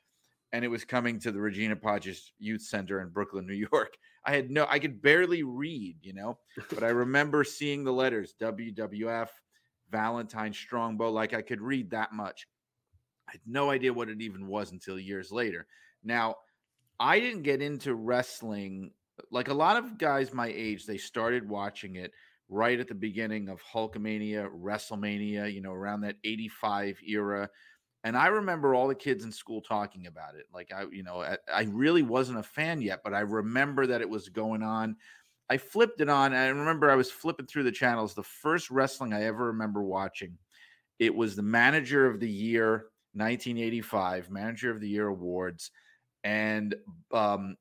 and 0.54 0.64
it 0.64 0.70
was 0.70 0.86
coming 0.86 1.20
to 1.20 1.32
the 1.32 1.40
Regina 1.42 1.76
Pacis 1.76 2.32
Youth 2.40 2.62
Center 2.62 3.02
in 3.02 3.10
Brooklyn, 3.10 3.46
New 3.46 3.68
York. 3.72 3.98
I 4.26 4.34
had 4.34 4.50
no, 4.50 4.66
I 4.70 4.80
could 4.80 5.02
barely 5.02 5.44
read, 5.44 5.98
you 6.02 6.14
know, 6.14 6.40
but 6.74 6.84
I 6.84 6.90
remember 6.90 7.44
seeing 7.44 7.84
the 7.84 7.92
letters 7.92 8.34
WWF, 8.42 9.30
Valentine 9.92 10.54
Strongbow, 10.54 11.12
like 11.12 11.34
I 11.34 11.42
could 11.42 11.62
read 11.62 11.92
that 11.92 12.14
much. 12.14 12.48
I 13.28 13.34
had 13.34 13.42
no 13.46 13.70
idea 13.70 13.94
what 13.94 14.10
it 14.10 14.22
even 14.22 14.48
was 14.48 14.72
until 14.72 15.00
years 15.00 15.32
later. 15.32 15.68
Now, 16.04 16.36
I 17.00 17.20
didn't 17.20 17.44
get 17.44 17.62
into 17.62 17.94
wrestling 17.94 18.92
like 19.32 19.48
a 19.48 19.54
lot 19.54 19.78
of 19.78 19.98
guys 19.98 20.34
my 20.34 20.48
age, 20.48 20.86
they 20.86 20.98
started 20.98 21.48
watching 21.48 21.96
it 21.96 22.12
right 22.50 22.80
at 22.80 22.88
the 22.88 22.96
beginning 22.96 23.50
of 23.50 23.62
Hulkamania, 23.74 24.50
WrestleMania, 24.54 25.52
you 25.52 25.62
know, 25.62 25.72
around 25.72 26.02
that 26.02 26.18
85 26.24 27.00
era 27.08 27.50
and 28.06 28.16
I 28.16 28.28
remember 28.28 28.76
all 28.76 28.88
the 28.88 28.94
kids 28.94 29.26
in 29.26 29.32
school 29.32 29.62
talking 29.62 30.06
about 30.06 30.36
it. 30.36 30.46
Like 30.54 30.72
I, 30.72 30.86
you 30.92 31.02
know, 31.02 31.24
I, 31.24 31.38
I, 31.52 31.64
really 31.64 32.04
wasn't 32.04 32.38
a 32.38 32.44
fan 32.44 32.80
yet, 32.80 33.02
but 33.04 33.16
I 33.16 33.22
remember 33.22 33.88
that 33.88 34.00
it 34.00 34.10
was 34.10 34.30
going 34.30 34.62
on. 34.62 34.96
I 35.50 35.58
flipped 35.58 36.00
it 36.02 36.08
on. 36.08 36.32
I 36.32 36.50
remember 36.50 36.92
I 36.92 36.96
was 36.96 37.10
flipping 37.10 37.48
through 37.48 37.64
the 37.64 37.72
channels. 37.72 38.14
The 38.14 38.22
first 38.22 38.70
wrestling 38.70 39.12
I 39.12 39.24
ever 39.24 39.48
remember 39.48 39.82
watching, 39.82 40.38
it 41.00 41.16
was 41.16 41.36
the 41.36 41.42
Manager 41.42 42.06
of 42.06 42.20
the 42.20 42.30
Year 42.30 42.86
1985 43.14 44.30
Manager 44.30 44.70
of 44.70 44.80
the 44.80 44.90
Year 44.90 45.08
awards, 45.08 45.72
and 46.24 46.76
um, 47.12 47.58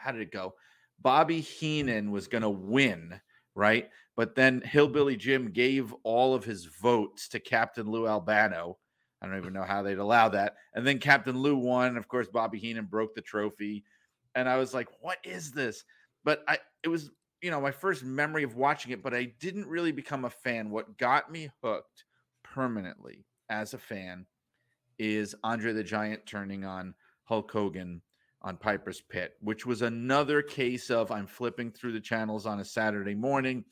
how 0.00 0.12
did 0.12 0.20
it 0.20 0.30
go? 0.30 0.54
Bobby 1.00 1.40
Heenan 1.40 2.12
was 2.12 2.28
going 2.28 2.42
to 2.42 2.50
win, 2.50 3.20
right? 3.56 3.90
But 4.16 4.36
then 4.36 4.60
Hillbilly 4.60 5.16
Jim 5.16 5.50
gave 5.50 5.92
all 6.04 6.36
of 6.36 6.44
his 6.44 6.66
votes 6.66 7.26
to 7.30 7.40
Captain 7.40 7.90
Lou 7.90 8.06
Albano 8.06 8.78
I 9.22 9.26
don't 9.26 9.38
even 9.38 9.52
know 9.52 9.62
how 9.62 9.82
they'd 9.82 9.98
allow 9.98 10.28
that. 10.30 10.56
And 10.74 10.84
then 10.84 10.98
Captain 10.98 11.38
Lou 11.38 11.56
won. 11.56 11.96
Of 11.96 12.08
course, 12.08 12.26
Bobby 12.28 12.58
Heenan 12.58 12.86
broke 12.86 13.14
the 13.14 13.22
trophy. 13.22 13.84
And 14.34 14.48
I 14.48 14.56
was 14.56 14.74
like, 14.74 14.88
what 15.00 15.18
is 15.22 15.52
this? 15.52 15.84
But 16.24 16.42
I 16.48 16.58
it 16.82 16.88
was, 16.88 17.10
you 17.40 17.50
know, 17.50 17.60
my 17.60 17.70
first 17.70 18.02
memory 18.02 18.42
of 18.42 18.56
watching 18.56 18.90
it, 18.90 19.02
but 19.02 19.14
I 19.14 19.32
didn't 19.38 19.68
really 19.68 19.92
become 19.92 20.24
a 20.24 20.30
fan. 20.30 20.70
What 20.70 20.98
got 20.98 21.30
me 21.30 21.50
hooked 21.62 22.04
permanently 22.42 23.24
as 23.48 23.74
a 23.74 23.78
fan 23.78 24.26
is 24.98 25.36
Andre 25.44 25.72
the 25.72 25.84
Giant 25.84 26.26
turning 26.26 26.64
on 26.64 26.94
Hulk 27.24 27.50
Hogan 27.50 28.02
on 28.42 28.56
Piper's 28.56 29.00
Pit, 29.00 29.34
which 29.40 29.64
was 29.64 29.82
another 29.82 30.42
case 30.42 30.90
of 30.90 31.12
I'm 31.12 31.28
flipping 31.28 31.70
through 31.70 31.92
the 31.92 32.00
channels 32.00 32.44
on 32.44 32.58
a 32.58 32.64
Saturday 32.64 33.14
morning. 33.14 33.64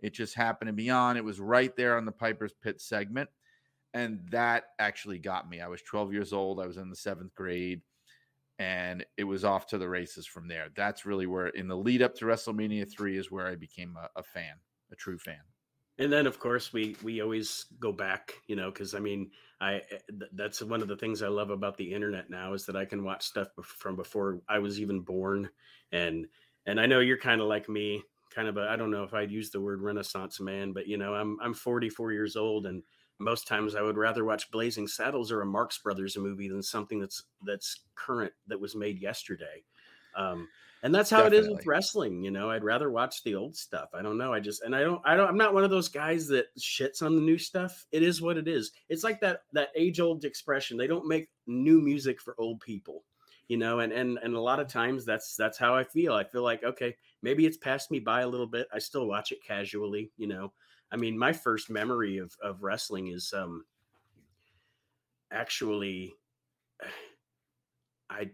It 0.00 0.14
just 0.14 0.34
happened 0.34 0.68
to 0.68 0.72
be 0.72 0.88
on. 0.88 1.18
It 1.18 1.24
was 1.24 1.40
right 1.40 1.74
there 1.76 1.98
on 1.98 2.06
the 2.06 2.12
Piper's 2.12 2.54
Pit 2.62 2.80
segment 2.80 3.28
and 3.94 4.20
that 4.30 4.64
actually 4.78 5.18
got 5.18 5.48
me. 5.48 5.60
I 5.60 5.68
was 5.68 5.80
12 5.82 6.12
years 6.12 6.32
old. 6.32 6.60
I 6.60 6.66
was 6.66 6.76
in 6.76 6.90
the 6.90 6.96
seventh 6.96 7.34
grade, 7.34 7.82
and 8.58 9.06
it 9.16 9.24
was 9.24 9.44
off 9.44 9.68
to 9.68 9.78
the 9.78 9.88
races 9.88 10.26
from 10.26 10.48
there. 10.48 10.68
That's 10.74 11.06
really 11.06 11.26
where, 11.26 11.46
in 11.46 11.68
the 11.68 11.76
lead 11.76 12.02
up 12.02 12.16
to 12.16 12.24
WrestleMania 12.24 12.90
three, 12.90 13.16
is 13.16 13.30
where 13.30 13.46
I 13.46 13.54
became 13.54 13.96
a, 13.96 14.08
a 14.16 14.22
fan, 14.24 14.56
a 14.92 14.96
true 14.96 15.16
fan. 15.16 15.40
And 15.96 16.12
then, 16.12 16.26
of 16.26 16.40
course, 16.40 16.72
we 16.72 16.96
we 17.04 17.22
always 17.22 17.66
go 17.78 17.92
back, 17.92 18.34
you 18.48 18.56
know, 18.56 18.70
because 18.70 18.94
I 18.94 18.98
mean, 18.98 19.30
I 19.60 19.74
eh, 19.74 20.26
that's 20.32 20.60
one 20.60 20.82
of 20.82 20.88
the 20.88 20.96
things 20.96 21.22
I 21.22 21.28
love 21.28 21.50
about 21.50 21.76
the 21.76 21.94
internet 21.94 22.28
now 22.28 22.52
is 22.52 22.66
that 22.66 22.74
I 22.74 22.84
can 22.84 23.04
watch 23.04 23.24
stuff 23.24 23.48
from 23.62 23.94
before 23.94 24.40
I 24.48 24.58
was 24.58 24.80
even 24.80 25.02
born, 25.02 25.50
and 25.92 26.26
and 26.66 26.80
I 26.80 26.86
know 26.86 26.98
you're 26.98 27.16
kind 27.16 27.40
of 27.40 27.46
like 27.46 27.68
me, 27.68 28.02
kind 28.34 28.48
of 28.48 28.56
a 28.56 28.62
I 28.62 28.74
don't 28.74 28.90
know 28.90 29.04
if 29.04 29.14
I'd 29.14 29.30
use 29.30 29.50
the 29.50 29.60
word 29.60 29.82
Renaissance 29.82 30.40
man, 30.40 30.72
but 30.72 30.88
you 30.88 30.96
know, 30.96 31.14
I'm 31.14 31.38
I'm 31.40 31.54
44 31.54 32.10
years 32.12 32.34
old 32.34 32.66
and 32.66 32.82
most 33.18 33.46
times 33.46 33.74
I 33.74 33.82
would 33.82 33.96
rather 33.96 34.24
watch 34.24 34.50
Blazing 34.50 34.86
Saddles 34.86 35.30
or 35.30 35.42
a 35.42 35.46
Marx 35.46 35.78
Brothers 35.78 36.16
movie 36.16 36.48
than 36.48 36.62
something 36.62 36.98
that's 37.00 37.24
that's 37.44 37.80
current 37.94 38.32
that 38.48 38.60
was 38.60 38.74
made 38.74 39.00
yesterday. 39.00 39.62
Um, 40.16 40.48
and 40.82 40.94
that's 40.94 41.08
how 41.08 41.22
Definitely. 41.22 41.38
it 41.38 41.40
is 41.40 41.56
with 41.56 41.66
wrestling. 41.66 42.22
You 42.22 42.30
know, 42.30 42.50
I'd 42.50 42.62
rather 42.62 42.90
watch 42.90 43.22
the 43.22 43.34
old 43.34 43.56
stuff. 43.56 43.88
I 43.94 44.02
don't 44.02 44.18
know. 44.18 44.34
I 44.34 44.40
just 44.40 44.62
and 44.62 44.76
I 44.76 44.80
don't. 44.80 45.00
I 45.04 45.16
don't. 45.16 45.28
I'm 45.28 45.38
not 45.38 45.54
one 45.54 45.64
of 45.64 45.70
those 45.70 45.88
guys 45.88 46.28
that 46.28 46.54
shits 46.58 47.02
on 47.02 47.14
the 47.14 47.22
new 47.22 47.38
stuff. 47.38 47.86
It 47.90 48.02
is 48.02 48.20
what 48.20 48.36
it 48.36 48.46
is. 48.46 48.72
It's 48.90 49.02
like 49.02 49.18
that 49.20 49.44
that 49.52 49.70
age 49.74 49.98
old 49.98 50.26
expression. 50.26 50.76
They 50.76 50.86
don't 50.86 51.08
make 51.08 51.30
new 51.46 51.80
music 51.80 52.20
for 52.20 52.34
old 52.36 52.60
people. 52.60 53.02
You 53.48 53.58
know, 53.58 53.80
and 53.80 53.92
and 53.92 54.18
and 54.22 54.34
a 54.34 54.40
lot 54.40 54.60
of 54.60 54.68
times 54.68 55.04
that's 55.04 55.36
that's 55.36 55.58
how 55.58 55.74
I 55.74 55.84
feel. 55.84 56.14
I 56.14 56.24
feel 56.24 56.42
like 56.42 56.64
okay, 56.64 56.96
maybe 57.22 57.46
it's 57.46 57.58
passed 57.58 57.90
me 57.90 57.98
by 58.00 58.22
a 58.22 58.28
little 58.28 58.46
bit. 58.46 58.68
I 58.72 58.78
still 58.78 59.06
watch 59.06 59.32
it 59.32 59.44
casually. 59.46 60.12
You 60.16 60.28
know, 60.28 60.52
I 60.90 60.96
mean, 60.96 61.18
my 61.18 61.32
first 61.32 61.70
memory 61.70 62.18
of 62.18 62.34
of 62.42 62.62
wrestling 62.62 63.08
is 63.08 63.32
um 63.36 63.64
actually 65.30 66.14
I 68.10 68.30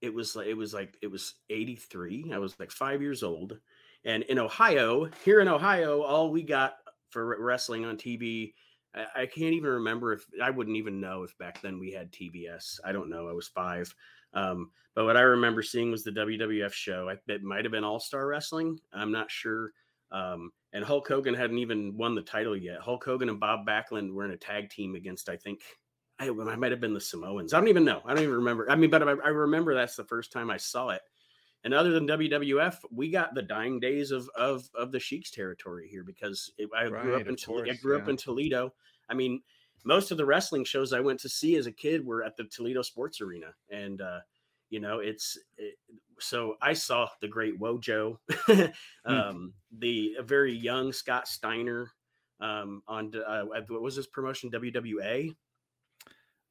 it 0.00 0.12
was 0.14 0.34
like 0.34 0.46
it 0.46 0.54
was 0.54 0.72
like 0.72 0.96
it 1.02 1.08
was 1.08 1.34
83. 1.50 2.32
I 2.32 2.38
was 2.38 2.58
like 2.58 2.70
5 2.70 3.02
years 3.02 3.22
old. 3.22 3.58
And 4.04 4.22
in 4.24 4.38
Ohio, 4.38 5.10
here 5.24 5.40
in 5.40 5.48
Ohio, 5.48 6.02
all 6.02 6.30
we 6.30 6.42
got 6.42 6.76
for 7.10 7.36
wrestling 7.38 7.84
on 7.84 7.96
TV 7.96 8.54
I, 8.94 9.26
can't 9.26 9.54
even 9.54 9.70
remember 9.70 10.12
if 10.12 10.24
I 10.42 10.50
wouldn't 10.50 10.76
even 10.76 11.00
know 11.00 11.22
if 11.22 11.36
back 11.38 11.62
then 11.62 11.78
we 11.78 11.92
had 11.92 12.12
TBS. 12.12 12.80
I 12.84 12.92
don't 12.92 13.10
know. 13.10 13.28
I 13.28 13.32
was 13.32 13.48
five. 13.48 13.94
Um, 14.34 14.70
but 14.94 15.04
what 15.04 15.16
I 15.16 15.20
remember 15.20 15.62
seeing 15.62 15.90
was 15.90 16.02
the 16.02 16.10
WWF 16.10 16.72
show. 16.72 17.08
I, 17.08 17.16
it 17.30 17.42
might 17.42 17.64
have 17.64 17.72
been 17.72 17.84
All 17.84 18.00
Star 18.00 18.26
Wrestling. 18.26 18.78
I'm 18.92 19.12
not 19.12 19.30
sure. 19.30 19.72
Um, 20.12 20.50
and 20.72 20.84
Hulk 20.84 21.06
Hogan 21.06 21.34
hadn't 21.34 21.58
even 21.58 21.96
won 21.96 22.14
the 22.14 22.22
title 22.22 22.56
yet. 22.56 22.80
Hulk 22.80 23.04
Hogan 23.04 23.28
and 23.28 23.40
Bob 23.40 23.66
Backlund 23.66 24.12
were 24.12 24.24
in 24.24 24.32
a 24.32 24.36
tag 24.36 24.70
team 24.70 24.94
against, 24.94 25.28
I 25.28 25.36
think, 25.36 25.60
I, 26.18 26.28
I 26.28 26.56
might 26.56 26.70
have 26.70 26.80
been 26.80 26.94
the 26.94 27.00
Samoans. 27.00 27.54
I 27.54 27.58
don't 27.58 27.68
even 27.68 27.84
know. 27.84 28.02
I 28.04 28.12
don't 28.12 28.22
even 28.22 28.34
remember. 28.34 28.70
I 28.70 28.76
mean, 28.76 28.90
but 28.90 29.02
I, 29.02 29.12
I 29.12 29.28
remember 29.28 29.74
that's 29.74 29.96
the 29.96 30.04
first 30.04 30.32
time 30.32 30.50
I 30.50 30.58
saw 30.58 30.90
it. 30.90 31.00
And 31.62 31.74
other 31.74 31.90
than 31.90 32.08
WWF, 32.08 32.76
we 32.90 33.10
got 33.10 33.34
the 33.34 33.42
dying 33.42 33.80
days 33.80 34.10
of 34.10 34.28
of 34.34 34.68
of 34.74 34.92
the 34.92 35.00
Sheik's 35.00 35.30
territory 35.30 35.88
here 35.88 36.04
because 36.04 36.50
it, 36.56 36.70
I 36.76 36.88
grew 36.88 37.16
up 37.16 37.26
in 37.26 37.36
Toledo. 37.36 37.64
I 37.64 37.66
course, 37.66 37.80
grew 37.80 37.98
up 37.98 38.08
in 38.08 38.16
Toledo. 38.16 38.72
I 39.08 39.14
mean, 39.14 39.42
most 39.84 40.10
of 40.10 40.16
the 40.16 40.24
wrestling 40.24 40.64
shows 40.64 40.92
I 40.92 41.00
went 41.00 41.20
to 41.20 41.28
see 41.28 41.56
as 41.56 41.66
a 41.66 41.72
kid 41.72 42.04
were 42.04 42.22
at 42.22 42.36
the 42.36 42.44
Toledo 42.44 42.82
Sports 42.82 43.20
Arena, 43.20 43.54
and 43.70 44.00
uh, 44.00 44.20
you 44.70 44.80
know, 44.80 45.00
it's 45.00 45.38
it, 45.58 45.74
so 46.18 46.56
I 46.62 46.72
saw 46.72 47.08
the 47.20 47.28
Great 47.28 47.58
Wojo, 47.58 48.18
Hmm. 48.46 48.64
um, 49.04 49.54
the 49.78 50.16
a 50.18 50.22
very 50.22 50.54
young 50.54 50.92
Scott 50.92 51.28
Steiner 51.28 51.90
um, 52.40 52.82
on 52.88 53.12
uh, 53.14 53.44
what 53.44 53.82
was 53.82 53.96
this 53.96 54.06
promotion 54.06 54.50
WWA. 54.50 55.34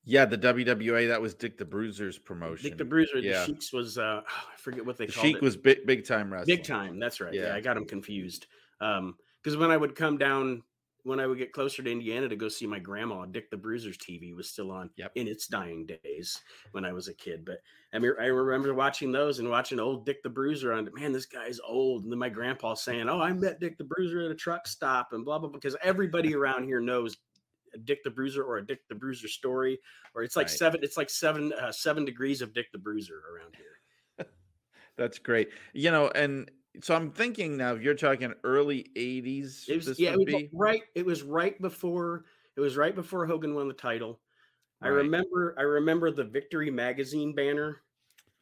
Yeah, 0.10 0.26
the 0.26 0.38
WWA 0.40 1.08
that 1.08 1.22
was 1.22 1.36
Dick 1.36 1.58
the 1.60 1.66
Bruiser's 1.66 2.18
promotion. 2.18 2.70
Dick 2.70 2.78
the 2.80 2.86
Bruiser, 2.86 3.20
Yeah. 3.20 3.40
the 3.42 3.46
Sheiks 3.46 3.72
was 3.72 3.98
uh, 4.00 4.22
I 4.28 4.58
forget 4.58 4.84
what 4.86 4.98
they 4.98 5.06
The 5.06 5.14
called 5.14 5.26
Sheik 5.28 5.36
it. 5.38 5.42
was 5.44 5.56
big 5.56 5.86
big 5.86 6.04
time 6.06 6.34
wrestling. 6.34 6.58
Big 6.58 6.66
time. 6.66 7.00
That's 7.00 7.22
right. 7.22 7.34
Yeah, 7.34 7.48
Yeah. 7.48 7.56
I 7.56 7.62
got 7.62 7.78
him 7.78 7.86
confused. 7.86 8.48
Um, 8.82 9.16
because 9.44 9.56
when 9.56 9.70
I 9.72 9.78
would 9.78 9.96
come 9.96 10.18
down, 10.18 10.64
when 11.04 11.20
I 11.20 11.28
would 11.28 11.38
get 11.38 11.54
closer 11.54 11.82
to 11.84 11.90
Indiana 11.92 12.28
to 12.28 12.36
go 12.36 12.50
see 12.50 12.66
my 12.68 12.80
grandma, 12.80 13.26
Dick 13.26 13.50
the 13.52 13.56
Bruiser's 13.58 13.98
TV 13.98 14.36
was 14.36 14.50
still 14.50 14.72
on 14.72 14.90
Yep. 14.98 15.12
in 15.16 15.28
its 15.28 15.48
dying 15.48 15.86
days 16.04 16.42
when 16.72 16.84
I 16.86 16.92
was 16.92 17.08
a 17.08 17.14
kid. 17.14 17.46
But 17.46 17.60
I 17.94 18.00
mean, 18.00 18.14
I 18.20 18.26
remember 18.26 18.74
watching 18.74 19.12
those 19.12 19.38
and 19.40 19.50
watching 19.50 19.80
old 19.80 20.06
Dick 20.08 20.24
the 20.24 20.30
Bruiser 20.30 20.74
on. 20.74 20.90
Man, 20.96 21.14
this 21.14 21.26
guy's 21.28 21.60
old. 21.60 22.04
And 22.04 22.12
then 22.12 22.20
my 22.20 22.30
grandpa 22.30 22.74
saying, 22.74 23.08
"Oh, 23.10 23.22
I 23.22 23.32
met 23.32 23.60
Dick 23.60 23.78
the 23.78 23.84
Bruiser 23.84 24.22
at 24.22 24.32
a 24.32 24.36
truck 24.36 24.66
stop," 24.68 25.14
and 25.14 25.24
blah 25.24 25.38
blah. 25.40 25.50
blah 25.50 25.58
because 25.58 25.78
everybody 25.84 26.34
around 26.36 26.66
here 26.66 26.82
knows 26.82 27.16
a 27.74 27.78
Dick 27.78 28.04
the 28.04 28.10
Bruiser 28.10 28.44
or 28.44 28.58
a 28.58 28.66
Dick 28.66 28.88
the 28.90 28.96
Bruiser 28.96 29.28
story, 29.28 29.80
or 30.14 30.24
it's 30.24 30.36
like 30.36 30.48
Right. 30.48 30.58
seven. 30.58 30.80
It's 30.84 30.98
like 30.98 31.10
seven 31.10 31.54
uh, 31.54 31.72
seven 31.72 32.06
degrees 32.06 32.42
of 32.42 32.54
Dick 32.54 32.72
the 32.72 32.78
Bruiser 32.78 33.22
around 33.34 33.56
here. 33.56 34.28
That's 34.98 35.20
great. 35.20 35.50
You 35.74 35.92
know, 35.92 36.10
and 36.10 36.50
so 36.82 36.96
I'm 36.96 37.12
thinking 37.12 37.58
now 37.58 37.74
if 37.74 37.82
you're 37.82 37.96
talking 37.96 38.34
early 38.44 38.90
80s, 38.96 39.68
It 39.68 39.86
was 39.86 40.00
yeah, 40.00 40.14
it 40.14 40.18
was 40.20 40.44
right. 40.54 40.84
It 40.96 41.06
was 41.06 41.24
right 41.24 41.60
before 41.62 42.26
it 42.56 42.62
was 42.62 42.78
right 42.78 42.96
before 42.96 43.26
Hogan 43.26 43.56
won 43.56 43.68
the 43.68 43.74
title. 43.74 44.20
I 44.82 44.88
remember 44.88 45.56
I 45.58 45.64
remember 45.64 46.10
the 46.12 46.24
Victory 46.24 46.72
magazine 46.72 47.34
banner 47.34 47.82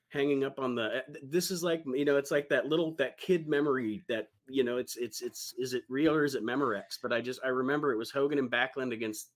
hanging 0.10 0.44
up 0.44 0.58
on 0.60 0.74
the 0.76 0.84
uh, 0.84 1.02
this 1.24 1.52
is 1.52 1.64
like 1.64 1.84
you 1.86 2.06
know 2.06 2.18
it's 2.18 2.32
like 2.32 2.48
that 2.50 2.68
little 2.68 2.96
that 2.96 3.18
kid 3.18 3.48
memory 3.48 4.04
that 4.08 4.30
you 4.48 4.64
know 4.64 4.78
it's 4.78 4.96
it's 4.96 5.22
it's 5.22 5.54
is 5.58 5.74
it 5.74 5.84
real 5.90 6.14
or 6.14 6.24
is 6.24 6.36
it 6.36 6.44
Memorex 6.44 6.98
but 7.02 7.12
I 7.12 7.20
just 7.22 7.40
I 7.44 7.50
remember 7.50 7.92
it 7.92 7.98
was 7.98 8.10
Hogan 8.12 8.40
and 8.40 8.50
Backlund 8.50 8.94
against 8.94 9.32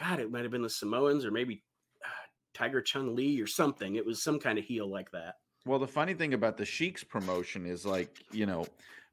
god 0.00 0.18
it 0.20 0.30
might 0.30 0.42
have 0.42 0.50
been 0.50 0.62
the 0.62 0.70
Samoans 0.70 1.24
or 1.26 1.30
maybe 1.30 1.62
uh, 2.04 2.08
Tiger 2.54 2.80
Chung 2.80 3.14
Lee 3.14 3.40
or 3.40 3.46
something 3.46 3.96
it 3.96 4.06
was 4.06 4.22
some 4.22 4.38
kind 4.38 4.58
of 4.58 4.64
heel 4.64 4.90
like 4.90 5.10
that 5.12 5.34
Well, 5.66 5.78
the 5.78 5.86
funny 5.86 6.14
thing 6.14 6.32
about 6.32 6.56
the 6.56 6.64
Sheik's 6.64 7.04
promotion 7.04 7.66
is 7.66 7.84
like, 7.84 8.16
you 8.32 8.46
know, 8.46 8.64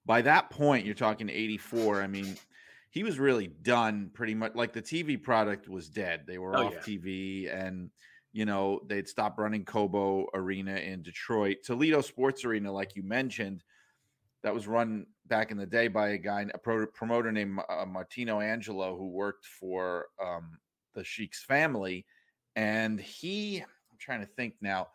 by 0.05 0.21
that 0.21 0.49
point, 0.51 0.85
you're 0.85 0.95
talking 0.95 1.27
84. 1.29 2.01
I 2.01 2.07
mean, 2.07 2.37
he 2.91 3.03
was 3.03 3.19
really 3.19 3.47
done 3.47 4.11
pretty 4.13 4.35
much 4.35 4.53
like 4.55 4.71
the 4.71 4.81
TV 4.81 5.21
product 5.21 5.67
was 5.67 5.89
dead. 5.89 6.21
They 6.27 6.37
were 6.37 6.55
Oh, 6.55 6.67
off 6.67 6.73
yeah. 6.75 6.79
TV 6.79 7.53
and, 7.53 7.89
you 8.35 8.45
know, 8.45 8.81
they'd 8.87 9.07
stop 9.07 9.39
running 9.39 9.63
Cobo 9.63 10.27
Arena 10.33 10.75
in 10.75 11.01
Detroit. 11.01 11.59
Toledo 11.63 12.01
Sports 12.01 12.43
Arena, 12.43 12.69
like 12.69 12.93
you 12.97 13.01
mentioned, 13.01 13.63
that 14.43 14.53
was 14.53 14.67
run 14.67 15.05
back 15.25 15.51
in 15.51 15.57
the 15.57 15.65
day 15.65 15.87
by 15.87 16.09
a 16.09 16.17
guy, 16.17 16.45
a 16.53 16.57
pro- 16.57 16.85
promoter 16.87 17.31
named 17.31 17.59
uh, 17.69 17.85
Martino 17.85 18.41
Angelo, 18.41 18.97
who 18.97 19.07
worked 19.07 19.45
for 19.45 20.07
um, 20.21 20.57
the 20.95 21.03
Sheik's 21.05 21.43
family. 21.45 22.05
And 22.57 22.99
he, 22.99 23.59
I'm 23.61 23.97
trying 23.97 24.19
to 24.19 24.25
think 24.25 24.55
now, 24.59 24.89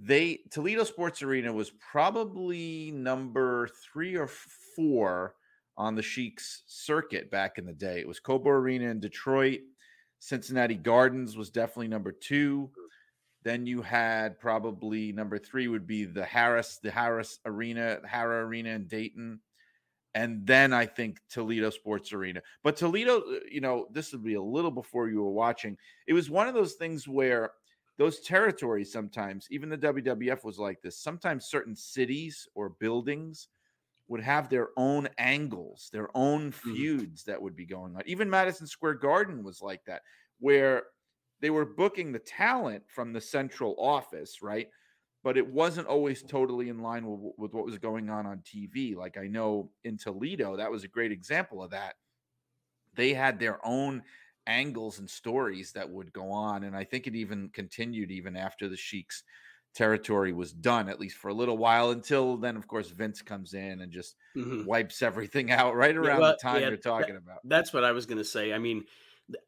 they 0.00 0.38
Toledo 0.52 0.84
Sports 0.84 1.20
Arena 1.20 1.52
was 1.52 1.72
probably 1.80 2.92
number 2.92 3.70
three 3.92 4.14
or 4.14 4.28
four 4.76 5.34
on 5.76 5.96
the 5.96 6.02
Sheik's 6.02 6.62
circuit 6.68 7.28
back 7.28 7.58
in 7.58 7.66
the 7.66 7.72
day. 7.72 7.98
It 7.98 8.06
was 8.06 8.20
Cobo 8.20 8.50
Arena 8.50 8.88
in 8.88 9.00
Detroit. 9.00 9.62
Cincinnati 10.18 10.74
Gardens 10.74 11.36
was 11.36 11.50
definitely 11.50 11.88
number 11.88 12.12
two. 12.12 12.70
Then 13.44 13.66
you 13.66 13.82
had 13.82 14.38
probably 14.38 15.12
number 15.12 15.38
three 15.38 15.68
would 15.68 15.86
be 15.86 16.04
the 16.04 16.24
Harris, 16.24 16.78
the 16.82 16.90
Harris 16.90 17.38
Arena, 17.46 18.00
Hara 18.04 18.44
Arena 18.44 18.70
in 18.70 18.88
Dayton. 18.88 19.40
And 20.14 20.46
then 20.46 20.72
I 20.72 20.86
think 20.86 21.20
Toledo 21.30 21.70
Sports 21.70 22.12
Arena. 22.12 22.42
But 22.64 22.76
Toledo, 22.76 23.18
uh, 23.20 23.38
you 23.50 23.60
know, 23.60 23.86
this 23.92 24.12
would 24.12 24.24
be 24.24 24.34
a 24.34 24.42
little 24.42 24.70
before 24.70 25.08
you 25.08 25.22
were 25.22 25.30
watching. 25.30 25.76
It 26.08 26.14
was 26.14 26.30
one 26.30 26.48
of 26.48 26.54
those 26.54 26.74
things 26.74 27.06
where 27.06 27.52
those 27.98 28.20
territories 28.20 28.92
sometimes, 28.92 29.46
even 29.50 29.68
the 29.68 29.78
WWF 29.78 30.44
was 30.44 30.58
like 30.58 30.80
this. 30.82 30.98
Sometimes 30.98 31.46
certain 31.46 31.76
cities 31.76 32.48
or 32.54 32.70
buildings 32.80 33.48
would 34.08 34.20
have 34.22 34.48
their 34.48 34.70
own 34.76 35.08
angles, 35.18 35.90
their 35.92 36.08
own 36.14 36.50
mm-hmm. 36.50 36.74
feuds 36.74 37.24
that 37.24 37.40
would 37.40 37.54
be 37.54 37.66
going 37.66 37.94
on. 37.94 38.02
Even 38.06 38.28
Madison 38.28 38.66
Square 38.66 38.94
Garden 38.94 39.44
was 39.44 39.60
like 39.62 39.84
that, 39.86 40.02
where 40.40 40.84
they 41.40 41.50
were 41.50 41.66
booking 41.66 42.10
the 42.10 42.18
talent 42.18 42.82
from 42.88 43.12
the 43.12 43.20
central 43.20 43.76
office, 43.78 44.38
right? 44.42 44.68
But 45.22 45.36
it 45.36 45.46
wasn't 45.46 45.88
always 45.88 46.18
mm-hmm. 46.18 46.28
totally 46.28 46.68
in 46.70 46.78
line 46.78 47.06
with, 47.06 47.32
with 47.36 47.52
what 47.52 47.66
was 47.66 47.78
going 47.78 48.08
on 48.08 48.26
on 48.26 48.38
TV. 48.38 48.96
Like 48.96 49.18
I 49.18 49.26
know 49.26 49.70
in 49.84 49.98
Toledo, 49.98 50.56
that 50.56 50.70
was 50.70 50.84
a 50.84 50.88
great 50.88 51.12
example 51.12 51.62
of 51.62 51.70
that. 51.70 51.94
They 52.94 53.12
had 53.12 53.38
their 53.38 53.64
own 53.64 54.02
angles 54.46 54.98
and 54.98 55.08
stories 55.08 55.72
that 55.72 55.88
would 55.88 56.12
go 56.12 56.32
on. 56.32 56.64
And 56.64 56.74
I 56.74 56.82
think 56.82 57.06
it 57.06 57.14
even 57.14 57.50
continued 57.50 58.10
even 58.10 58.36
after 58.36 58.68
the 58.68 58.76
Sheik's 58.76 59.22
territory 59.78 60.32
was 60.32 60.52
done, 60.52 60.88
at 60.88 60.98
least 60.98 61.16
for 61.16 61.28
a 61.28 61.32
little 61.32 61.56
while, 61.56 61.90
until 61.90 62.36
then, 62.36 62.56
of 62.56 62.66
course, 62.66 62.88
Vince 62.90 63.22
comes 63.22 63.54
in 63.54 63.80
and 63.80 63.92
just 63.92 64.16
Mhm. 64.34 64.64
wipes 64.64 65.02
everything 65.02 65.50
out 65.52 65.76
right 65.76 65.96
around 65.96 66.20
well, 66.20 66.32
the 66.32 66.36
time 66.42 66.60
yeah, 66.60 66.68
you're 66.68 66.76
talking 66.76 67.14
about. 67.14 67.38
That's 67.44 67.72
what 67.72 67.84
I 67.84 67.92
was 67.92 68.04
going 68.04 68.18
to 68.18 68.24
say. 68.24 68.52
I 68.52 68.58
mean, 68.58 68.86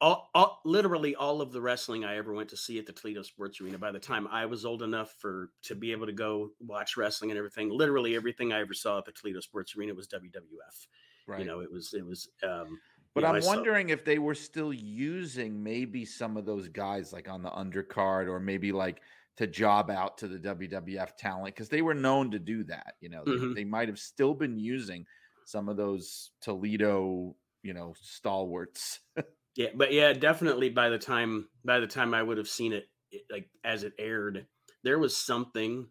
all, 0.01 0.31
all, 0.33 0.61
literally 0.65 1.17
all 1.17 1.41
of 1.41 1.51
the 1.51 1.61
wrestling 1.61 2.05
I 2.05 2.17
ever 2.17 2.33
went 2.33 2.51
to 2.51 2.57
see 2.57 2.79
at 2.79 2.87
the 2.87 2.93
Toledo 2.93 3.23
Sports 3.23 3.61
Arena. 3.61 3.77
By 3.77 3.91
the 3.91 3.99
time 3.99 4.29
I 4.29 4.47
was 4.47 4.65
old 4.65 4.83
enough 4.83 5.15
for 5.19 5.51
to 5.63 5.75
be 5.75 5.91
able 5.91 6.07
to 6.07 6.13
go 6.13 6.53
watch 6.61 6.97
wrestling 6.97 7.33
and 7.33 7.39
everything, 7.39 7.69
literally 7.69 8.15
everything 8.15 8.53
I 8.53 8.61
ever 8.61 8.75
saw 8.75 8.99
at 8.99 9.07
the 9.07 9.13
Toledo 9.13 9.41
Sports 9.41 9.75
Arena 9.77 9.95
was 9.95 10.07
WWF. 10.07 10.87
Right. 11.27 11.41
You 11.41 11.47
know, 11.47 11.61
it 11.61 11.73
was 11.73 11.93
it 11.93 12.07
was. 12.07 12.29
Um, 12.45 12.81
But 13.15 13.25
you 13.25 13.29
know, 13.33 13.35
I'm 13.35 13.45
wondering 13.45 13.89
if 13.89 14.05
they 14.05 14.21
were 14.21 14.37
still 14.37 14.73
using 14.73 15.61
maybe 15.61 16.05
some 16.05 16.37
of 16.37 16.47
those 16.47 16.69
guys 16.69 17.13
like 17.13 17.29
on 17.29 17.43
the 17.43 17.51
undercard 17.51 18.29
or 18.29 18.39
maybe 18.39 18.71
like 18.71 19.03
to 19.37 19.47
job 19.47 19.91
out 19.91 20.19
to 20.19 20.29
the 20.29 20.39
WWF 20.39 21.17
talent 21.17 21.55
because 21.55 21.69
they 21.69 21.83
were 21.83 21.95
known 21.95 22.31
to 22.33 22.39
do 22.39 22.65
that. 22.65 22.95
You 23.01 23.09
know, 23.09 23.25
they, 23.25 23.33
Mhm. 23.33 23.55
they 23.55 23.65
might 23.65 23.89
have 23.89 23.99
still 23.99 24.35
been 24.35 24.59
using 24.59 25.07
some 25.47 25.69
of 25.69 25.77
those 25.77 26.33
Toledo, 26.41 27.37
you 27.63 27.75
know, 27.75 27.95
stalwarts. 28.01 29.01
Yeah, 29.57 29.71
but 29.75 29.93
yeah, 29.93 30.13
definitely. 30.13 30.71
By 30.71 30.91
the 30.91 30.99
time 30.99 31.49
by 31.65 31.81
the 31.81 31.87
time 31.87 32.15
I 32.15 32.23
would 32.23 32.39
have 32.39 32.49
seen 32.49 32.73
it, 32.73 32.89
it, 33.11 33.23
like 33.29 33.51
as 33.65 33.83
it 33.83 33.93
aired, 33.99 34.47
there 34.85 34.99
was 34.99 35.17
something 35.17 35.89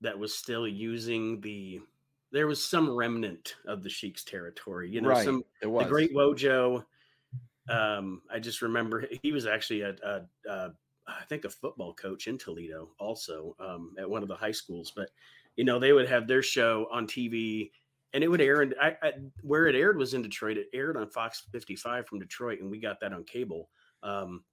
that 0.00 0.18
was 0.18 0.34
still 0.34 0.66
using 0.66 1.40
the. 1.40 1.80
There 2.32 2.48
was 2.48 2.62
some 2.62 2.90
remnant 2.90 3.54
of 3.64 3.84
the 3.84 3.88
Sheik's 3.88 4.24
territory. 4.24 4.90
You 4.90 5.02
know, 5.02 5.10
right. 5.10 5.24
some 5.24 5.44
it 5.62 5.68
was 5.68 5.84
the 5.86 5.90
Great 5.90 6.12
Wojo. 6.12 6.84
Um, 7.68 8.22
I 8.30 8.40
just 8.40 8.60
remember 8.60 9.08
he 9.22 9.30
was 9.30 9.46
actually 9.46 9.82
a, 9.82 9.94
a, 10.04 10.50
a 10.50 10.70
I 11.06 11.24
think 11.28 11.44
a 11.44 11.50
football 11.50 11.94
coach 11.94 12.26
in 12.26 12.38
Toledo, 12.38 12.90
also 12.98 13.56
um, 13.60 13.94
at 13.98 14.08
one 14.08 14.22
of 14.22 14.28
the 14.28 14.34
high 14.34 14.52
schools. 14.52 14.92
But 14.94 15.10
you 15.56 15.64
know, 15.64 15.78
they 15.78 15.92
would 15.92 16.08
have 16.08 16.26
their 16.26 16.42
show 16.42 16.88
on 16.90 17.06
TV, 17.06 17.70
and 18.12 18.24
it 18.24 18.28
would 18.28 18.40
air. 18.40 18.62
And 18.62 18.74
I, 18.80 18.96
I, 19.02 19.12
where 19.42 19.66
it 19.66 19.74
aired 19.74 19.98
was 19.98 20.14
in 20.14 20.22
Detroit. 20.22 20.56
It 20.56 20.68
aired 20.72 20.96
on 20.96 21.10
Fox 21.10 21.44
55 21.52 22.06
from 22.06 22.18
Detroit, 22.18 22.60
and 22.60 22.70
we 22.70 22.80
got 22.80 23.00
that 23.00 23.12
on 23.12 23.24
cable. 23.24 23.68
Um, 24.02 24.44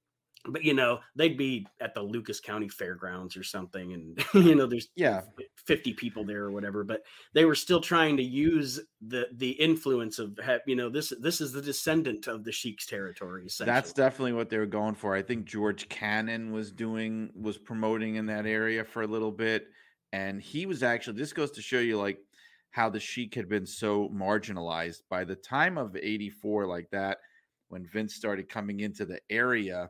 but 0.46 0.64
you 0.64 0.74
know, 0.74 1.00
they'd 1.16 1.38
be 1.38 1.68
at 1.80 1.94
the 1.94 2.02
Lucas 2.02 2.40
County 2.40 2.70
Fairgrounds 2.70 3.38
or 3.38 3.44
something, 3.44 3.94
and 3.94 4.26
you 4.34 4.56
know, 4.56 4.66
there's 4.66 4.90
Yeah. 4.96 5.22
50 5.68 5.94
people 5.94 6.26
there 6.26 6.44
or 6.44 6.52
whatever 6.52 6.84
but 6.84 7.04
they 7.34 7.46
were 7.46 7.56
still 7.56 7.80
trying 7.82 8.18
to 8.18 8.24
use 8.24 8.80
the 9.02 9.28
the 9.36 9.52
influence 9.52 10.18
of 10.18 10.38
you 10.66 10.76
know 10.76 10.90
this 10.90 11.14
this 11.20 11.40
is 11.40 11.52
the 11.52 11.62
descendant 11.62 12.28
of 12.28 12.44
the 12.44 12.52
sheik's 12.52 12.86
territory 12.88 13.48
That's 13.60 13.94
definitely 13.94 14.34
what 14.34 14.50
they 14.50 14.58
were 14.58 14.66
going 14.66 14.96
for. 14.96 15.16
I 15.16 15.22
think 15.22 15.46
George 15.46 15.88
Cannon 15.90 16.52
was 16.52 16.72
doing 16.72 17.32
was 17.36 17.58
promoting 17.58 18.16
in 18.16 18.26
that 18.28 18.46
area 18.46 18.84
for 18.84 19.04
a 19.04 19.08
little 19.08 19.32
bit, 19.32 19.68
and 20.12 20.42
he 20.42 20.66
was 20.66 20.84
actually. 20.84 21.18
This 21.18 21.34
goes 21.34 21.52
to 21.52 21.62
show 21.62 21.80
you 21.80 21.98
like 21.98 22.20
how 22.72 22.90
the 22.90 23.00
Sheik 23.00 23.36
had 23.36 23.50
been 23.50 23.66
so 23.66 24.10
marginalized 24.10 25.02
by 25.10 25.24
the 25.24 25.36
time 25.36 25.78
of 25.78 25.96
'84, 25.96 26.68
like 26.68 26.90
that, 26.92 27.20
when 27.70 27.86
Vince 27.86 28.16
started 28.16 28.50
coming 28.50 28.80
into 28.80 29.06
the 29.06 29.20
area. 29.30 29.90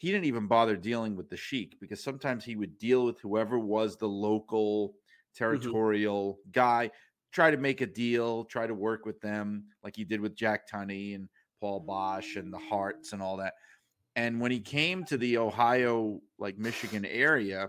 He 0.00 0.10
didn't 0.10 0.24
even 0.24 0.46
bother 0.46 0.76
dealing 0.76 1.14
with 1.14 1.28
the 1.28 1.36
Sheik 1.36 1.76
because 1.78 2.02
sometimes 2.02 2.42
he 2.42 2.56
would 2.56 2.78
deal 2.78 3.04
with 3.04 3.20
whoever 3.20 3.58
was 3.58 3.98
the 3.98 4.08
local 4.08 4.88
mm-hmm. 4.88 5.44
territorial 5.44 6.38
guy, 6.52 6.90
try 7.32 7.50
to 7.50 7.58
make 7.58 7.82
a 7.82 7.86
deal, 7.86 8.46
try 8.46 8.66
to 8.66 8.72
work 8.72 9.04
with 9.04 9.20
them, 9.20 9.66
like 9.84 9.94
he 9.94 10.04
did 10.04 10.22
with 10.22 10.34
Jack 10.34 10.62
Tunney 10.66 11.14
and 11.14 11.28
Paul 11.60 11.84
Boesch 11.86 12.36
and 12.36 12.50
the 12.50 12.58
Hearts 12.58 13.12
and 13.12 13.20
all 13.20 13.36
that. 13.36 13.52
And 14.16 14.40
when 14.40 14.50
he 14.50 14.60
came 14.60 15.04
to 15.04 15.18
the 15.18 15.36
Ohio, 15.36 16.22
like 16.38 16.56
Michigan 16.56 17.04
area, 17.04 17.68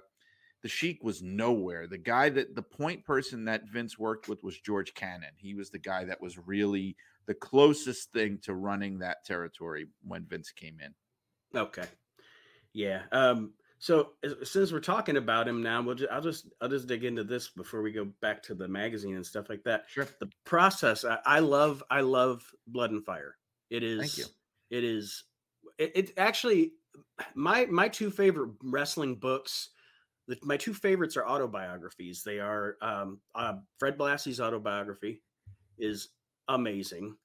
the 0.63 0.69
Sheik 0.69 1.03
was 1.03 1.21
nowhere. 1.21 1.85
The 1.85 1.97
guy 1.97 2.29
that 2.29 2.55
the 2.55 2.61
point 2.61 3.03
person 3.03 3.43
that 3.43 3.67
Vince 3.69 3.99
worked 3.99 4.29
with 4.29 4.41
was 4.41 4.57
George 4.57 4.93
Cannon. 4.93 5.33
He 5.35 5.53
was 5.53 5.69
the 5.69 5.79
guy 5.79 6.05
that 6.05 6.21
was 6.21 6.37
really 6.37 6.95
the 7.25 7.33
closest 7.33 8.13
thing 8.13 8.39
to 8.43 8.53
running 8.53 8.99
that 8.99 9.25
territory 9.25 9.87
when 10.07 10.23
Vince 10.25 10.53
came 10.53 10.77
in. 10.79 11.59
Okay. 11.59 11.83
Yeah. 12.73 13.01
Um, 13.11 13.53
so 13.79 14.09
since 14.43 14.71
we're 14.71 14.79
talking 14.79 15.17
about 15.17 15.47
him 15.47 15.63
now, 15.63 15.81
we'll 15.81 15.95
just, 15.95 16.11
I'll 16.11 16.21
just 16.21 16.47
I'll 16.61 16.69
just 16.69 16.87
dig 16.87 17.03
into 17.03 17.23
this 17.23 17.49
before 17.49 17.81
we 17.81 17.91
go 17.91 18.05
back 18.21 18.43
to 18.43 18.53
the 18.53 18.67
magazine 18.67 19.15
and 19.15 19.25
stuff 19.25 19.49
like 19.49 19.63
that. 19.63 19.85
Sure. 19.87 20.07
The 20.19 20.29
process, 20.45 21.03
I, 21.03 21.17
I 21.25 21.39
love 21.39 21.83
I 21.89 22.01
love 22.01 22.43
Blood 22.67 22.91
and 22.91 23.03
Fire. 23.03 23.37
It 23.71 23.81
is. 23.81 23.99
Thank 23.99 24.17
you. 24.17 24.25
It 24.69 24.83
is. 24.83 25.23
It, 25.79 25.91
it 25.95 26.13
actually 26.17 26.73
my 27.33 27.65
my 27.65 27.87
two 27.87 28.11
favorite 28.11 28.51
wrestling 28.63 29.15
books. 29.15 29.69
The, 30.27 30.37
my 30.43 30.57
two 30.57 30.75
favorites 30.75 31.17
are 31.17 31.25
autobiographies. 31.25 32.21
They 32.23 32.39
are 32.39 32.77
um, 32.83 33.19
uh, 33.33 33.55
Fred 33.79 33.97
Blassie's 33.97 34.39
autobiography 34.39 35.23
is 35.79 36.09
amazing. 36.47 37.15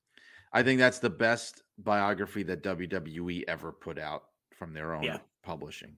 I 0.54 0.62
think 0.62 0.78
that's 0.78 1.00
the 1.00 1.10
best 1.10 1.62
biography 1.76 2.42
that 2.44 2.62
WWE 2.62 3.44
ever 3.46 3.72
put 3.72 3.98
out 3.98 4.22
from 4.56 4.72
their 4.72 4.94
own 4.94 5.02
Yeah. 5.02 5.18
Publishing. 5.46 5.96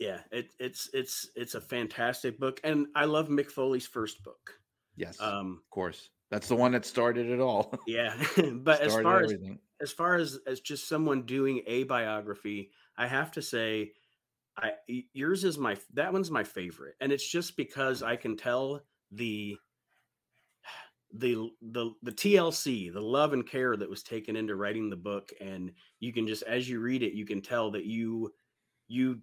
Yeah, 0.00 0.20
it, 0.32 0.54
it's 0.58 0.88
it's 0.92 1.28
it's 1.36 1.54
a 1.54 1.60
fantastic 1.60 2.38
book, 2.38 2.60
and 2.64 2.86
I 2.96 3.04
love 3.04 3.28
Mick 3.28 3.50
Foley's 3.50 3.86
first 3.86 4.22
book. 4.24 4.54
Yes, 4.96 5.20
Um, 5.20 5.60
of 5.62 5.70
course. 5.70 6.10
That's 6.30 6.48
the 6.48 6.56
one 6.56 6.72
that 6.72 6.84
started 6.84 7.28
it 7.30 7.40
all. 7.40 7.74
yeah, 7.86 8.16
but 8.54 8.80
as 8.80 8.96
far 8.96 9.22
as 9.22 9.32
everything. 9.32 9.58
as 9.80 9.92
far 9.92 10.16
as 10.16 10.38
as 10.46 10.60
just 10.60 10.88
someone 10.88 11.26
doing 11.26 11.62
a 11.66 11.84
biography, 11.84 12.70
I 12.96 13.06
have 13.06 13.30
to 13.32 13.42
say, 13.42 13.92
I 14.56 14.72
yours 15.12 15.44
is 15.44 15.58
my 15.58 15.76
that 15.92 16.12
one's 16.12 16.30
my 16.30 16.44
favorite, 16.44 16.94
and 17.00 17.12
it's 17.12 17.28
just 17.28 17.56
because 17.56 18.02
I 18.02 18.16
can 18.16 18.36
tell 18.36 18.80
the 19.12 19.56
the 21.12 21.50
the 21.62 21.92
the 22.02 22.12
TLC, 22.12 22.92
the 22.92 23.00
love 23.00 23.32
and 23.32 23.46
care 23.48 23.76
that 23.76 23.88
was 23.90 24.02
taken 24.02 24.34
into 24.34 24.56
writing 24.56 24.90
the 24.90 24.96
book, 24.96 25.30
and 25.40 25.72
you 26.00 26.12
can 26.12 26.26
just 26.26 26.42
as 26.42 26.68
you 26.68 26.80
read 26.80 27.02
it, 27.04 27.12
you 27.14 27.24
can 27.24 27.40
tell 27.42 27.70
that 27.72 27.84
you 27.84 28.32
you 28.88 29.20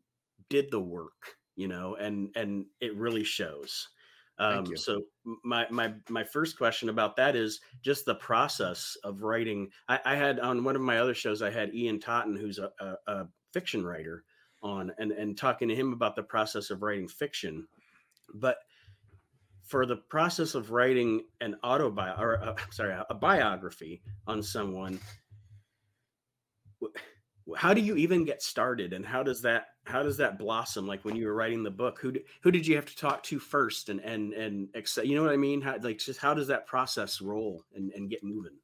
did 0.50 0.72
the 0.72 0.80
work, 0.80 1.36
you 1.56 1.68
know, 1.68 1.96
and 1.96 2.30
and 2.36 2.66
it 2.80 2.96
really 2.96 3.24
shows. 3.24 3.88
Um, 4.40 4.76
so 4.76 5.02
my 5.44 5.68
my 5.70 5.94
my 6.10 6.24
first 6.24 6.58
question 6.58 6.90
about 6.90 7.16
that 7.18 7.36
is 7.36 7.62
just 7.84 8.06
the 8.06 8.16
process 8.16 8.98
of 9.04 9.22
writing. 9.22 9.70
I, 9.88 10.00
I 10.04 10.16
had 10.16 10.40
on 10.40 10.64
one 10.64 10.76
of 10.76 10.82
my 10.82 10.98
other 10.98 11.14
shows, 11.14 11.42
I 11.42 11.52
had 11.52 11.76
Ian 11.76 12.00
Totten, 12.00 12.36
who's 12.36 12.58
a, 12.58 12.72
a, 12.80 12.96
a 13.08 13.28
fiction 13.54 13.86
writer, 13.86 14.24
on 14.64 14.92
and 14.98 15.12
and 15.12 15.38
talking 15.38 15.68
to 15.68 15.76
him 15.76 15.94
about 15.94 16.16
the 16.16 16.24
process 16.24 16.72
of 16.72 16.82
writing 16.82 17.08
fiction. 17.08 17.68
But 18.34 18.58
for 19.64 19.86
the 19.86 19.98
process 19.98 20.56
of 20.56 20.72
writing 20.72 21.24
an 21.40 21.56
autobi 21.64 22.20
or 22.20 22.42
uh, 22.42 22.56
sorry, 22.72 22.96
a 23.10 23.14
biography 23.14 24.02
on 24.28 24.42
someone, 24.42 25.00
how 27.58 27.74
do 27.74 27.82
you 27.82 27.96
even 27.96 28.26
get 28.26 28.42
started, 28.42 28.94
and 28.94 29.06
how 29.06 29.24
does 29.24 29.42
that 29.42 29.66
how 29.86 30.04
does 30.04 30.18
that 30.18 30.38
blossom? 30.38 30.88
Like 30.88 31.04
when 31.04 31.16
you 31.16 31.28
were 31.28 31.34
writing 31.34 31.64
the 31.64 31.72
book, 31.72 32.00
who 32.00 32.14
who 32.42 32.52
did 32.52 32.66
you 32.68 32.76
have 32.76 32.86
to 32.86 32.96
talk 32.96 33.24
to 33.24 33.40
first, 33.40 33.90
and 33.90 34.00
and 34.02 34.34
and 34.34 34.70
accept, 34.76 35.08
you 35.08 35.16
know 35.16 35.24
what 35.24 35.34
I 35.34 35.38
mean? 35.38 35.62
How 35.62 35.78
like 35.82 35.98
just 35.98 36.20
how 36.20 36.34
does 36.34 36.48
that 36.48 36.68
process 36.68 37.22
roll 37.22 37.64
and 37.76 37.92
and 37.92 38.10
get 38.10 38.24
moving? 38.24 38.58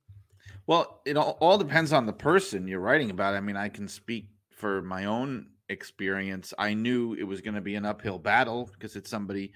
Well, 0.66 1.02
it 1.06 1.16
all, 1.16 1.38
all 1.40 1.58
depends 1.58 1.94
on 1.94 2.06
the 2.06 2.14
person 2.14 2.68
you're 2.68 2.82
writing 2.82 3.10
about. 3.10 3.36
I 3.36 3.40
mean, 3.40 3.56
I 3.56 3.70
can 3.70 3.88
speak 3.88 4.28
for 4.50 4.82
my 4.82 5.06
own 5.06 5.48
experience. 5.70 6.54
I 6.58 6.74
knew 6.74 7.14
it 7.14 7.24
was 7.24 7.42
going 7.42 7.56
to 7.56 7.62
be 7.62 7.76
an 7.76 7.86
uphill 7.86 8.20
battle 8.20 8.70
because 8.74 8.96
it's 8.96 9.10
somebody 9.10 9.54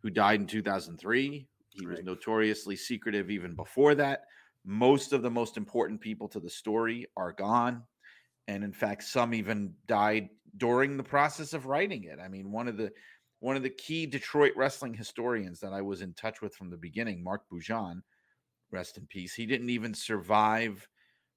who 0.00 0.10
died 0.10 0.40
in 0.40 0.46
2003. 0.46 1.46
He 1.70 1.86
was 1.86 2.04
notoriously 2.04 2.76
secretive 2.76 3.30
even 3.30 3.54
before 3.54 3.96
that. 3.96 4.24
Most 4.64 5.12
of 5.12 5.22
the 5.22 5.30
most 5.30 5.56
important 5.56 6.00
people 6.00 6.28
to 6.28 6.40
the 6.40 6.48
story 6.48 7.06
are 7.16 7.32
gone. 7.32 7.82
And 8.48 8.62
in 8.62 8.72
fact, 8.72 9.04
some 9.04 9.34
even 9.34 9.74
died 9.86 10.28
during 10.56 10.96
the 10.96 11.02
process 11.02 11.52
of 11.52 11.66
writing 11.66 12.04
it. 12.04 12.18
I 12.22 12.28
mean, 12.28 12.52
one 12.52 12.68
of 12.68 12.76
the 12.76 12.92
one 13.40 13.56
of 13.56 13.62
the 13.62 13.70
key 13.70 14.06
Detroit 14.06 14.52
wrestling 14.56 14.94
historians 14.94 15.60
that 15.60 15.72
I 15.72 15.82
was 15.82 16.00
in 16.00 16.14
touch 16.14 16.40
with 16.40 16.54
from 16.54 16.70
the 16.70 16.76
beginning, 16.76 17.22
Mark 17.22 17.42
Bujan, 17.52 18.00
rest 18.70 18.96
in 18.96 19.06
peace. 19.06 19.34
He 19.34 19.46
didn't 19.46 19.70
even 19.70 19.92
survive 19.92 20.88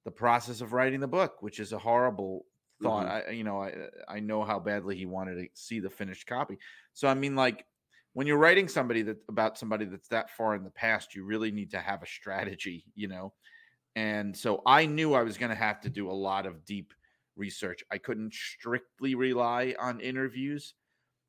the 0.04 0.10
process 0.10 0.60
of 0.60 0.72
writing 0.72 1.00
the 1.00 1.08
book, 1.08 1.36
which 1.40 1.60
is 1.60 1.72
a 1.72 1.78
horrible 1.78 2.46
thought. 2.82 3.06
Mm-hmm. 3.06 3.30
I, 3.30 3.32
you 3.32 3.44
know, 3.44 3.62
I 3.62 3.74
I 4.08 4.20
know 4.20 4.42
how 4.44 4.58
badly 4.58 4.96
he 4.96 5.06
wanted 5.06 5.34
to 5.34 5.48
see 5.54 5.80
the 5.80 5.90
finished 5.90 6.26
copy. 6.26 6.58
So 6.94 7.08
I 7.08 7.14
mean, 7.14 7.36
like 7.36 7.64
when 8.12 8.26
you're 8.26 8.38
writing 8.38 8.68
somebody 8.68 9.02
that 9.02 9.18
about 9.28 9.58
somebody 9.58 9.84
that's 9.84 10.08
that 10.08 10.30
far 10.30 10.54
in 10.54 10.64
the 10.64 10.70
past, 10.70 11.14
you 11.14 11.24
really 11.24 11.50
need 11.50 11.70
to 11.72 11.78
have 11.78 12.02
a 12.02 12.06
strategy, 12.06 12.84
you 12.94 13.08
know. 13.08 13.32
And 13.96 14.36
so 14.36 14.62
I 14.64 14.86
knew 14.86 15.14
I 15.14 15.22
was 15.22 15.38
going 15.38 15.50
to 15.50 15.56
have 15.56 15.80
to 15.82 15.90
do 15.90 16.10
a 16.10 16.12
lot 16.12 16.46
of 16.46 16.64
deep 16.64 16.94
research. 17.38 17.84
I 17.90 17.98
couldn't 17.98 18.34
strictly 18.34 19.14
rely 19.14 19.74
on 19.78 20.00
interviews, 20.00 20.74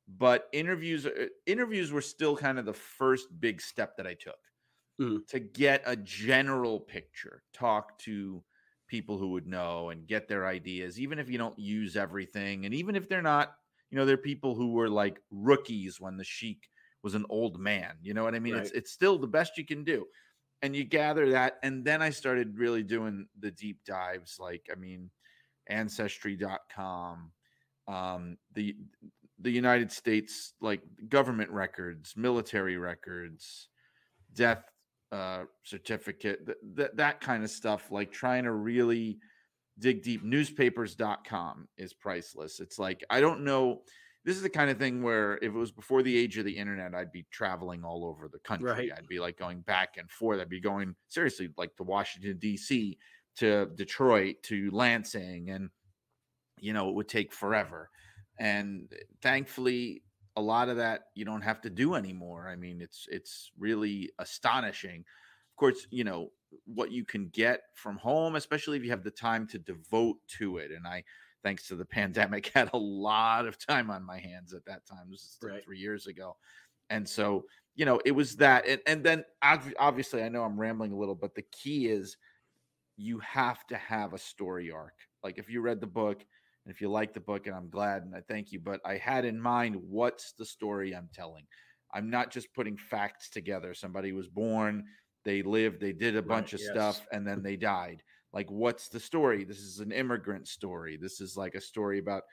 but 0.07 0.49
interviews 0.53 1.05
uh, 1.05 1.27
interviews 1.45 1.91
were 1.91 2.01
still 2.01 2.37
kind 2.37 2.59
of 2.59 2.65
the 2.65 2.73
first 2.73 3.39
big 3.39 3.61
step 3.61 3.97
that 3.97 4.07
I 4.07 4.15
took 4.15 4.39
Mhm. 4.99 5.23
to 5.27 5.39
get 5.39 5.83
a 5.85 5.95
general 5.95 6.79
picture, 6.79 7.43
talk 7.53 7.99
to 7.99 8.43
people 8.87 9.17
who 9.17 9.29
would 9.29 9.45
know 9.45 9.89
and 9.89 10.07
get 10.07 10.27
their 10.27 10.47
ideas, 10.47 10.99
even 10.99 11.19
if 11.19 11.29
you 11.29 11.37
don't 11.37 11.59
use 11.59 11.95
everything. 11.95 12.65
And 12.65 12.73
even 12.73 12.95
if 12.95 13.07
they're 13.07 13.21
not, 13.21 13.55
you 13.91 13.97
know, 13.97 14.05
they're 14.05 14.17
people 14.17 14.55
who 14.55 14.73
were 14.73 14.89
like 14.89 15.21
rookies 15.29 16.01
when 16.01 16.17
the 16.17 16.23
Sheik 16.23 16.69
was 17.03 17.13
an 17.13 17.25
old 17.29 17.59
man. 17.59 17.97
You 18.01 18.13
know 18.13 18.23
what 18.23 18.35
I 18.35 18.39
mean? 18.39 18.55
It's 18.55 18.71
it's 18.71 18.91
still 18.91 19.17
the 19.19 19.27
best 19.27 19.57
you 19.57 19.65
can 19.65 19.83
do. 19.83 20.07
And 20.61 20.75
you 20.75 20.83
gather 20.83 21.29
that. 21.31 21.59
And 21.63 21.85
then 21.85 22.01
I 22.01 22.09
started 22.09 22.57
really 22.59 22.83
doing 22.83 23.29
the 23.37 23.51
deep 23.51 23.83
dives, 23.85 24.39
like 24.39 24.67
I 24.71 24.75
mean, 24.75 25.11
ancestry.com, 25.69 27.31
um, 27.87 28.37
the 28.53 28.75
the 29.41 29.51
United 29.51 29.91
States 29.91 30.53
like 30.61 30.81
government 31.07 31.49
records, 31.51 32.13
military 32.17 32.77
records, 32.77 33.69
death 34.33 34.63
uh, 35.11 35.43
certificate, 35.63 36.45
th- 36.45 36.57
th- 36.75 36.91
that 36.95 37.21
kind 37.21 37.43
of 37.43 37.49
stuff. 37.49 37.91
Like 37.91 38.11
trying 38.11 38.43
to 38.43 38.51
really 38.51 39.19
dig 39.79 40.03
deep. 40.03 40.23
Newspapers.com 40.23 41.67
is 41.77 41.93
priceless. 41.93 42.59
It's 42.59 42.77
like 42.77 43.03
I 43.09 43.21
don't 43.21 43.43
know. 43.43 43.81
This 44.25 44.35
is 44.35 44.43
the 44.43 44.49
kind 44.49 44.69
of 44.69 44.77
thing 44.77 45.01
where 45.01 45.37
if 45.37 45.43
it 45.43 45.51
was 45.51 45.71
before 45.71 46.03
the 46.03 46.15
age 46.15 46.37
of 46.37 46.45
the 46.45 46.57
internet, 46.57 46.93
I'd 46.93 47.11
be 47.11 47.25
traveling 47.31 47.83
all 47.85 48.05
over 48.05 48.27
the 48.27 48.39
country. 48.39 48.69
Right. 48.69 48.91
I'd 48.95 49.07
be 49.07 49.19
like 49.19 49.37
going 49.37 49.61
back 49.61 49.95
and 49.97 50.11
forth. 50.11 50.41
I'd 50.41 50.49
be 50.49 50.59
going 50.59 50.95
seriously 51.07 51.49
like 51.57 51.75
to 51.77 51.83
Washington 51.83 52.37
D.C. 52.37 52.97
to 53.39 53.67
Detroit 53.75 54.37
to 54.43 54.71
Lansing, 54.71 55.49
and 55.51 55.71
you 56.59 56.73
know 56.73 56.89
it 56.89 56.95
would 56.95 57.07
take 57.07 57.33
forever. 57.33 57.89
And 58.39 58.91
eh, 58.93 59.03
thankfully, 59.21 60.03
a 60.35 60.41
lot 60.41 60.69
of 60.69 60.77
that 60.77 61.05
you 61.15 61.25
don't 61.25 61.41
have 61.41 61.61
to 61.61 61.69
do 61.69 61.95
anymore. 61.95 62.47
I 62.47 62.55
mean, 62.55 62.81
it's 62.81 63.07
it's 63.09 63.51
really 63.57 64.11
astonishing. 64.19 65.01
Of 65.01 65.55
course, 65.57 65.87
you 65.91 66.03
know 66.03 66.31
what 66.65 66.91
you 66.91 67.05
can 67.05 67.29
get 67.29 67.61
from 67.75 67.97
home, 67.97 68.35
especially 68.35 68.77
if 68.77 68.83
you 68.83 68.89
have 68.91 69.03
the 69.03 69.11
time 69.11 69.47
to 69.47 69.59
devote 69.59 70.17
to 70.39 70.57
it. 70.57 70.71
And 70.71 70.87
I, 70.87 71.03
thanks 71.43 71.67
to 71.67 71.75
the 71.75 71.85
pandemic, 71.85 72.47
had 72.53 72.69
a 72.73 72.77
lot 72.77 73.45
of 73.47 73.57
time 73.57 73.89
on 73.91 74.03
my 74.03 74.19
hands 74.19 74.53
at 74.53 74.65
that 74.65 74.85
time. 74.85 75.09
This 75.11 75.21
is 75.23 75.39
Right. 75.41 75.63
three 75.63 75.79
years 75.79 76.07
ago, 76.07 76.37
and 76.89 77.07
so 77.07 77.45
you 77.75 77.85
know 77.85 77.99
it 78.05 78.11
was 78.11 78.37
that. 78.37 78.67
And, 78.67 78.81
and 78.87 79.03
then 79.03 79.25
obviously, 79.41 80.23
I 80.23 80.29
know 80.29 80.43
I'm 80.43 80.59
rambling 80.59 80.91
a 80.93 80.97
little, 80.97 81.15
but 81.15 81.35
the 81.35 81.43
key 81.43 81.87
is 81.87 82.17
you 82.99 83.19
have 83.19 83.65
to 83.67 83.77
have 83.77 84.13
a 84.13 84.17
story 84.17 84.71
arc. 84.71 84.95
Like 85.23 85.37
if 85.37 85.49
you 85.49 85.61
read 85.61 85.81
the 85.81 85.87
book 85.87 86.21
and 86.65 86.73
if 86.73 86.81
you 86.81 86.89
like 86.89 87.13
the 87.13 87.19
book, 87.21 87.47
and 87.47 87.55
I'm 87.55 87.69
glad 87.69 88.03
and 88.03 88.15
I 88.15 88.21
thank 88.21 88.51
you, 88.51 88.59
but 88.59 88.81
I 88.85 88.97
had 88.97 89.25
in 89.25 89.39
mind 89.39 89.75
what's 89.77 90.33
the 90.33 90.45
story 90.45 90.93
I'm 90.95 91.09
telling. 91.13 91.47
I'm 91.93 92.09
not 92.09 92.31
just 92.31 92.53
putting 92.53 92.77
facts 92.77 93.29
together. 93.29 93.73
Somebody 93.73 94.11
was 94.11 94.27
born, 94.29 94.85
they 95.23 95.41
lived, 95.41 95.79
they 95.79 95.93
did 95.93 96.15
a 96.15 96.21
bunch 96.21 96.53
Right, 96.53 96.53
of 96.53 96.59
yes. 96.59 96.61
stuff, 96.61 97.07
and 97.11 97.27
then 97.27 97.41
they 97.41 97.55
died. 97.57 98.03
Like, 98.31 98.51
what's 98.51 98.89
the 98.89 98.99
story? 98.99 99.43
This 99.43 99.59
is 99.59 99.79
an 99.79 99.91
immigrant 99.91 100.47
story. 100.47 100.97
This 100.97 101.19
is 101.19 101.35
like 101.35 101.55
a 101.55 101.61
story 101.61 101.97
about 101.97 102.23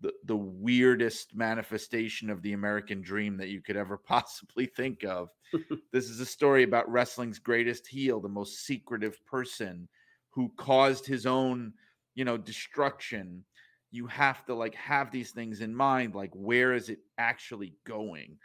the, 0.00 0.12
the 0.24 0.36
weirdest 0.36 1.34
manifestation 1.34 2.30
of 2.30 2.42
the 2.42 2.52
American 2.52 3.00
dream 3.02 3.36
that 3.38 3.48
you 3.48 3.62
could 3.62 3.76
ever 3.76 3.98
possibly 4.06 4.66
think 4.66 5.04
of. 5.04 5.30
this 5.92 6.08
is 6.10 6.20
a 6.20 6.26
story 6.26 6.62
about 6.62 6.90
wrestling's 6.90 7.38
greatest 7.38 7.86
heel, 7.86 8.20
the 8.20 8.28
most 8.28 8.64
secretive 8.64 9.24
person 9.26 9.88
who 10.36 10.52
caused 10.58 11.06
his 11.06 11.24
own, 11.24 11.72
you 12.14 12.24
know, 12.24 12.36
destruction. 12.36 13.42
You 13.90 14.06
have 14.06 14.44
to 14.44 14.54
like 14.54 14.74
have 14.74 15.10
these 15.10 15.30
things 15.30 15.62
in 15.62 15.74
mind, 15.74 16.14
like 16.14 16.30
where 16.34 16.74
is 16.74 16.90
it 16.90 16.98
actually 17.16 17.72
going, 17.86 18.36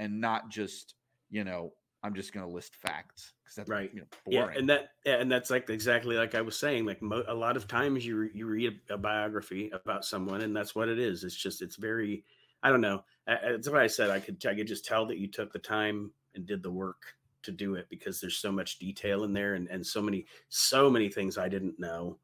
and 0.00 0.20
not 0.20 0.50
just, 0.50 0.94
you 1.30 1.44
know, 1.44 1.72
I'm 2.02 2.14
just 2.14 2.34
going 2.34 2.44
to 2.44 2.52
list 2.52 2.74
facts 2.74 3.32
because 3.44 3.54
that's 3.54 3.68
Right. 3.70 3.90
You 3.94 4.00
know, 4.00 4.06
Yeah, 4.26 4.48
and 4.56 4.68
that 4.68 4.88
yeah, 5.04 5.14
and 5.14 5.30
that's 5.30 5.48
like 5.48 5.70
exactly 5.70 6.16
like 6.16 6.34
I 6.34 6.40
was 6.40 6.58
saying. 6.58 6.84
Like 6.84 7.00
mo- 7.00 7.24
a 7.28 7.34
lot 7.34 7.56
of 7.56 7.68
times 7.68 8.04
you 8.04 8.16
re- 8.16 8.30
you 8.34 8.46
read 8.46 8.80
a, 8.90 8.94
a 8.94 8.98
biography 8.98 9.70
about 9.72 10.04
someone, 10.04 10.40
and 10.40 10.54
that's 10.54 10.74
what 10.74 10.88
it 10.88 10.98
is. 10.98 11.22
It's 11.22 11.36
just 11.36 11.62
it's 11.62 11.76
very 11.76 12.24
I 12.64 12.70
don't 12.70 12.80
know. 12.80 13.04
That's 13.28 13.68
what 13.68 13.80
I 13.80 13.86
said. 13.86 14.10
I 14.10 14.18
could 14.18 14.44
I 14.44 14.56
could 14.56 14.66
just 14.66 14.84
tell 14.84 15.06
that 15.06 15.18
you 15.18 15.28
took 15.28 15.52
the 15.52 15.60
time 15.60 16.10
and 16.34 16.44
did 16.44 16.64
the 16.64 16.72
work 16.72 17.02
to 17.46 17.52
do 17.52 17.74
it 17.74 17.86
because 17.88 18.20
there's 18.20 18.38
so 18.38 18.52
much 18.52 18.78
detail 18.78 19.24
in 19.24 19.32
there 19.32 19.54
and, 19.54 19.68
and 19.68 19.86
so 19.86 20.00
many 20.02 20.26
so 20.48 20.90
many 20.90 21.08
things 21.08 21.38
I 21.38 21.48
didn't 21.48 21.80
know. 21.80 22.18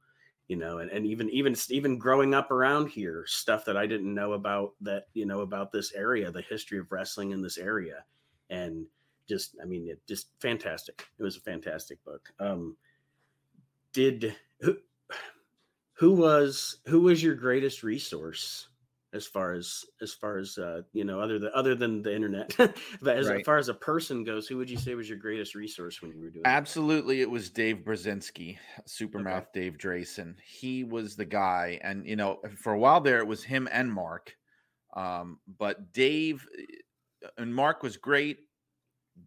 You 0.49 0.57
know, 0.57 0.79
and, 0.79 0.91
and 0.91 1.07
even 1.07 1.31
even 1.31 1.57
even 1.71 1.99
growing 1.99 2.35
up 2.35 2.51
around 2.51 2.89
here, 2.89 3.25
stuff 3.27 3.65
that 3.65 3.77
I 3.77 3.87
didn't 3.87 4.13
know 4.13 4.35
about 4.35 4.73
that 4.83 5.07
you 5.15 5.25
know 5.25 5.41
about 5.41 5.73
this 5.73 5.93
area, 5.95 6.31
the 6.31 6.43
history 6.43 6.79
of 6.79 6.93
wrestling 6.93 7.31
in 7.31 7.41
this 7.41 7.57
area, 7.57 8.05
and 8.51 8.87
just 9.29 9.57
i 9.63 9.65
mean 9.65 9.89
it 9.89 10.01
just 10.07 10.29
fantastic 10.41 11.07
it 11.19 11.23
was 11.23 11.37
a 11.37 11.41
fantastic 11.41 12.03
book 12.05 12.31
um 12.41 12.77
did 13.93 14.35
who 14.61 14.77
who 15.95 16.13
was 16.13 16.79
who 16.87 17.01
was 17.01 17.23
your 17.23 17.35
greatest 17.35 17.83
resource 17.83 18.69
as 19.13 19.27
far 19.27 19.53
as 19.53 19.85
as 20.01 20.13
far 20.15 20.39
as 20.39 20.59
uh 20.59 20.83
you 20.93 21.05
know 21.05 21.21
other 21.21 21.39
than 21.39 21.51
other 21.55 21.75
than 21.75 22.03
the 22.03 22.15
internet 22.15 22.55
but 23.03 23.17
as 23.19 23.31
Right. 23.31 23.45
far 23.45 23.59
as 23.59 23.69
a 23.69 23.75
person 23.75 24.25
goes 24.25 24.49
who 24.49 24.57
would 24.57 24.71
you 24.71 24.77
say 24.79 24.95
was 24.95 25.09
your 25.09 25.19
greatest 25.19 25.55
resource 25.55 26.01
when 26.03 26.13
you 26.13 26.21
were 26.21 26.31
doing? 26.31 26.45
Absolutely, 26.45 27.21
it 27.21 27.31
was 27.31 27.51
Dave 27.51 27.79
Brzezinski, 27.85 28.59
Supermouth 28.89 29.53
Dave 29.53 29.79
Drake. 29.79 30.09
He 30.43 30.83
was 30.83 31.15
the 31.15 31.25
guy, 31.25 31.79
and 31.85 32.05
you 32.07 32.17
know, 32.17 32.41
for 32.61 32.73
a 32.73 32.79
while 32.79 33.01
there, 33.01 33.19
it 33.21 33.29
was 33.29 33.45
him 33.45 33.69
and 33.71 33.93
Mark. 33.93 34.37
Um, 34.97 35.41
but 35.47 35.93
Dave 35.93 36.47
uh, 37.25 37.29
and 37.39 37.55
Mark 37.55 37.83
was 37.83 37.97
great. 37.97 38.41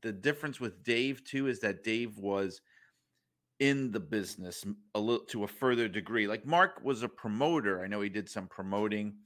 The 0.01 0.13
difference 0.13 0.59
with 0.59 0.83
Dave 0.83 1.23
too 1.23 1.47
is 1.47 1.61
that 1.61 1.83
Dave 1.83 2.17
was 2.17 2.61
in 3.59 3.91
the 3.91 3.99
business 3.99 4.65
a 4.93 4.99
little 4.99 5.25
to 5.27 5.43
a 5.43 5.47
further 5.47 5.87
degree. 5.87 6.27
Like 6.27 6.45
Mark 6.45 6.81
was 6.83 7.03
a 7.03 7.09
promoter. 7.09 7.83
I 7.83 7.87
know 7.87 8.01
he 8.01 8.09
did 8.09 8.29
some 8.29 8.47
promoting, 8.47 9.19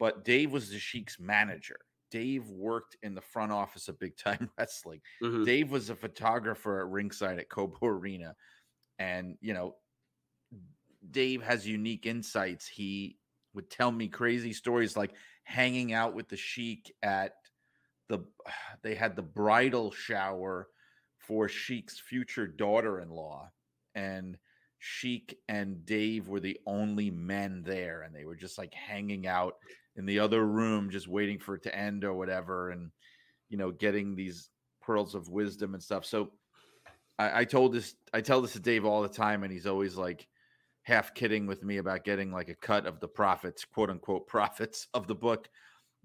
but 0.00 0.24
Dave 0.24 0.50
was 0.50 0.70
the 0.70 0.78
Sheik's 0.78 1.20
manager. 1.20 1.78
Dave 2.10 2.48
worked 2.48 2.96
in 3.02 3.14
the 3.14 3.20
front 3.20 3.52
office 3.52 3.86
of 3.86 4.00
Big 4.00 4.16
Time 4.16 4.50
Wrestling. 4.58 5.00
Mhm. 5.22 5.44
Dave 5.44 5.70
was 5.70 5.90
a 5.90 5.94
photographer 5.94 6.80
at 6.80 6.88
ringside 6.88 7.38
at 7.38 7.50
Cobo 7.50 7.86
Arena. 7.86 8.34
And, 8.98 9.36
you 9.40 9.54
know, 9.54 9.76
Dave 11.08 11.42
has 11.42 11.68
unique 11.68 12.06
insights. 12.06 12.66
He 12.66 13.18
would 13.54 13.70
tell 13.70 13.92
me 13.92 14.08
crazy 14.08 14.52
stories 14.52 14.96
like 14.96 15.12
hanging 15.44 15.92
out 15.92 16.14
with 16.14 16.28
the 16.28 16.36
Sheik 16.36 16.92
at 17.02 17.34
the, 18.08 18.20
they 18.82 18.94
had 18.94 19.14
the 19.14 19.22
bridal 19.22 19.92
shower 19.92 20.68
for 21.18 21.46
Sheik's 21.46 22.00
future 22.00 22.46
daughter 22.46 23.00
in 23.00 23.10
law. 23.10 23.50
And 23.94 24.38
Sheik 24.78 25.38
and 25.46 25.84
Dave 25.84 26.28
were 26.28 26.40
the 26.40 26.58
only 26.66 27.10
men 27.10 27.62
there. 27.62 28.02
And 28.02 28.14
they 28.14 28.24
were 28.24 28.36
just 28.36 28.56
like 28.56 28.72
hanging 28.72 29.26
out 29.26 29.56
in 30.00 30.06
the 30.06 30.18
other 30.18 30.46
room, 30.46 30.88
just 30.88 31.08
waiting 31.08 31.38
for 31.38 31.54
it 31.54 31.62
to 31.62 31.76
end 31.76 32.04
or 32.04 32.14
whatever. 32.14 32.70
And, 32.70 32.90
you 33.50 33.58
know, 33.58 33.70
getting 33.70 34.16
these 34.16 34.48
pearls 34.80 35.14
of 35.14 35.28
wisdom 35.28 35.74
and 35.74 35.82
stuff. 35.82 36.06
So 36.06 36.30
I, 37.18 37.40
I 37.40 37.44
told 37.44 37.74
this, 37.74 37.94
I 38.14 38.22
tell 38.22 38.40
this 38.40 38.54
to 38.54 38.60
Dave 38.60 38.86
all 38.86 39.02
the 39.02 39.08
time, 39.08 39.44
and 39.44 39.52
he's 39.52 39.66
always 39.66 39.96
like 39.96 40.26
half 40.82 41.12
kidding 41.12 41.46
with 41.46 41.62
me 41.62 41.76
about 41.76 42.04
getting 42.04 42.32
like 42.32 42.48
a 42.48 42.54
cut 42.54 42.86
of 42.86 42.98
the 42.98 43.08
profits, 43.08 43.64
quote 43.64 43.90
unquote 43.90 44.26
profits 44.26 44.88
of 44.94 45.06
the 45.06 45.14
book. 45.14 45.48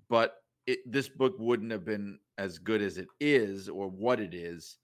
But 0.09 0.35
it, 0.67 0.79
this 0.85 1.07
book 1.07 1.35
wouldn't 1.39 1.71
have 1.71 1.85
been 1.85 2.19
as 2.37 2.59
good 2.59 2.81
as 2.81 2.97
it 2.97 3.07
is 3.21 3.69
or 3.69 3.87
what 3.87 4.19
it 4.19 4.33
is 4.33 4.77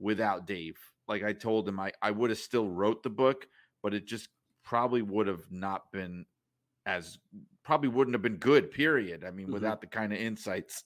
without 0.00 0.46
Dave. 0.46 0.76
Like 1.06 1.22
I 1.22 1.32
told 1.32 1.68
him, 1.68 1.78
I, 1.78 1.92
I 2.02 2.10
would 2.10 2.30
have 2.30 2.38
still 2.38 2.68
wrote 2.68 3.04
the 3.04 3.10
book, 3.10 3.46
but 3.80 3.94
it 3.94 4.06
just 4.06 4.28
probably 4.64 5.02
would 5.02 5.28
have 5.28 5.44
not 5.50 5.92
been 5.92 6.26
as 6.86 7.18
probably 7.62 7.88
wouldn't 7.88 8.14
have 8.14 8.22
been 8.22 8.36
good, 8.36 8.70
period. 8.70 9.24
I 9.24 9.30
mean, 9.30 9.48
Mhm. 9.48 9.52
without 9.52 9.80
the 9.80 9.86
kind 9.86 10.12
of 10.12 10.18
insights 10.18 10.84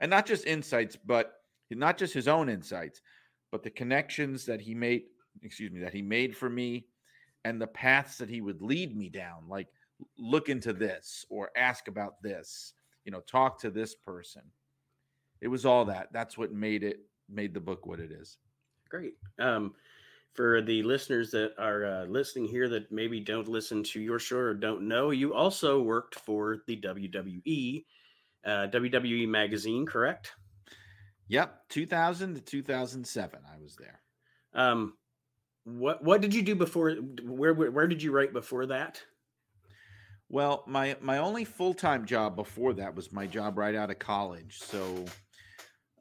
and 0.00 0.10
not 0.10 0.26
just 0.26 0.46
insights, 0.46 0.96
but 0.96 1.42
not 1.70 1.98
just 1.98 2.14
his 2.14 2.28
own 2.28 2.48
insights, 2.48 3.00
but 3.50 3.62
the 3.62 3.70
connections 3.70 4.46
that 4.46 4.60
he 4.60 4.74
made, 4.74 5.04
excuse 5.42 5.70
me, 5.70 5.80
that 5.80 5.94
he 5.94 6.02
made 6.02 6.36
for 6.36 6.48
me 6.50 6.88
and 7.44 7.60
the 7.60 7.66
paths 7.66 8.18
that 8.18 8.28
he 8.28 8.40
would 8.40 8.62
lead 8.62 8.96
me 8.96 9.08
down, 9.08 9.48
like 9.48 9.68
look 10.18 10.48
into 10.48 10.72
this 10.72 11.24
or 11.30 11.50
ask 11.56 11.88
about 11.88 12.22
this, 12.22 12.74
you 13.04 13.12
know, 13.12 13.20
talk 13.20 13.58
to 13.60 13.70
this 13.70 13.94
person. 13.94 14.52
It 15.40 15.48
was 15.48 15.66
all 15.66 15.84
that. 15.86 16.12
That's 16.12 16.36
what 16.38 16.52
made 16.52 16.82
it 16.82 17.08
made 17.28 17.54
the 17.54 17.60
book 17.60 17.86
what 17.86 18.00
it 18.00 18.12
is. 18.12 18.38
Great. 18.88 19.14
Um, 19.38 19.74
for 20.36 20.60
the 20.60 20.82
listeners 20.82 21.30
that 21.30 21.52
are 21.58 21.84
uh, 21.84 22.04
listening 22.04 22.46
here 22.46 22.68
that 22.68 22.92
maybe 22.92 23.20
don't 23.20 23.48
listen 23.48 23.82
to 23.84 24.00
your 24.00 24.18
show 24.18 24.36
or 24.36 24.54
don't 24.54 24.86
know, 24.86 25.10
you 25.10 25.34
also 25.34 25.80
worked 25.80 26.14
for 26.16 26.58
the 26.66 26.80
WWE, 26.80 27.84
uh, 28.44 28.68
WWE 28.70 29.26
magazine, 29.28 29.86
correct? 29.86 30.32
Yep, 31.28 31.68
2000 31.70 32.34
to 32.34 32.40
2007 32.40 33.40
I 33.50 33.60
was 33.60 33.76
there. 33.76 34.00
Um, 34.54 34.94
what 35.64 36.02
what 36.04 36.20
did 36.20 36.32
you 36.32 36.42
do 36.42 36.54
before? 36.54 36.92
Where 36.92 37.52
where, 37.52 37.70
where 37.70 37.88
did 37.88 38.02
you 38.02 38.12
write 38.12 38.32
before 38.32 38.66
that? 38.66 39.02
Well, 40.28 40.62
my 40.66 40.96
my 41.00 41.18
only 41.18 41.44
full 41.44 41.74
time 41.74 42.06
job 42.06 42.36
before 42.36 42.74
that 42.74 42.94
was 42.94 43.12
my 43.12 43.26
job 43.26 43.58
right 43.58 43.74
out 43.74 43.90
of 43.90 43.98
college. 43.98 44.58
So, 44.60 45.04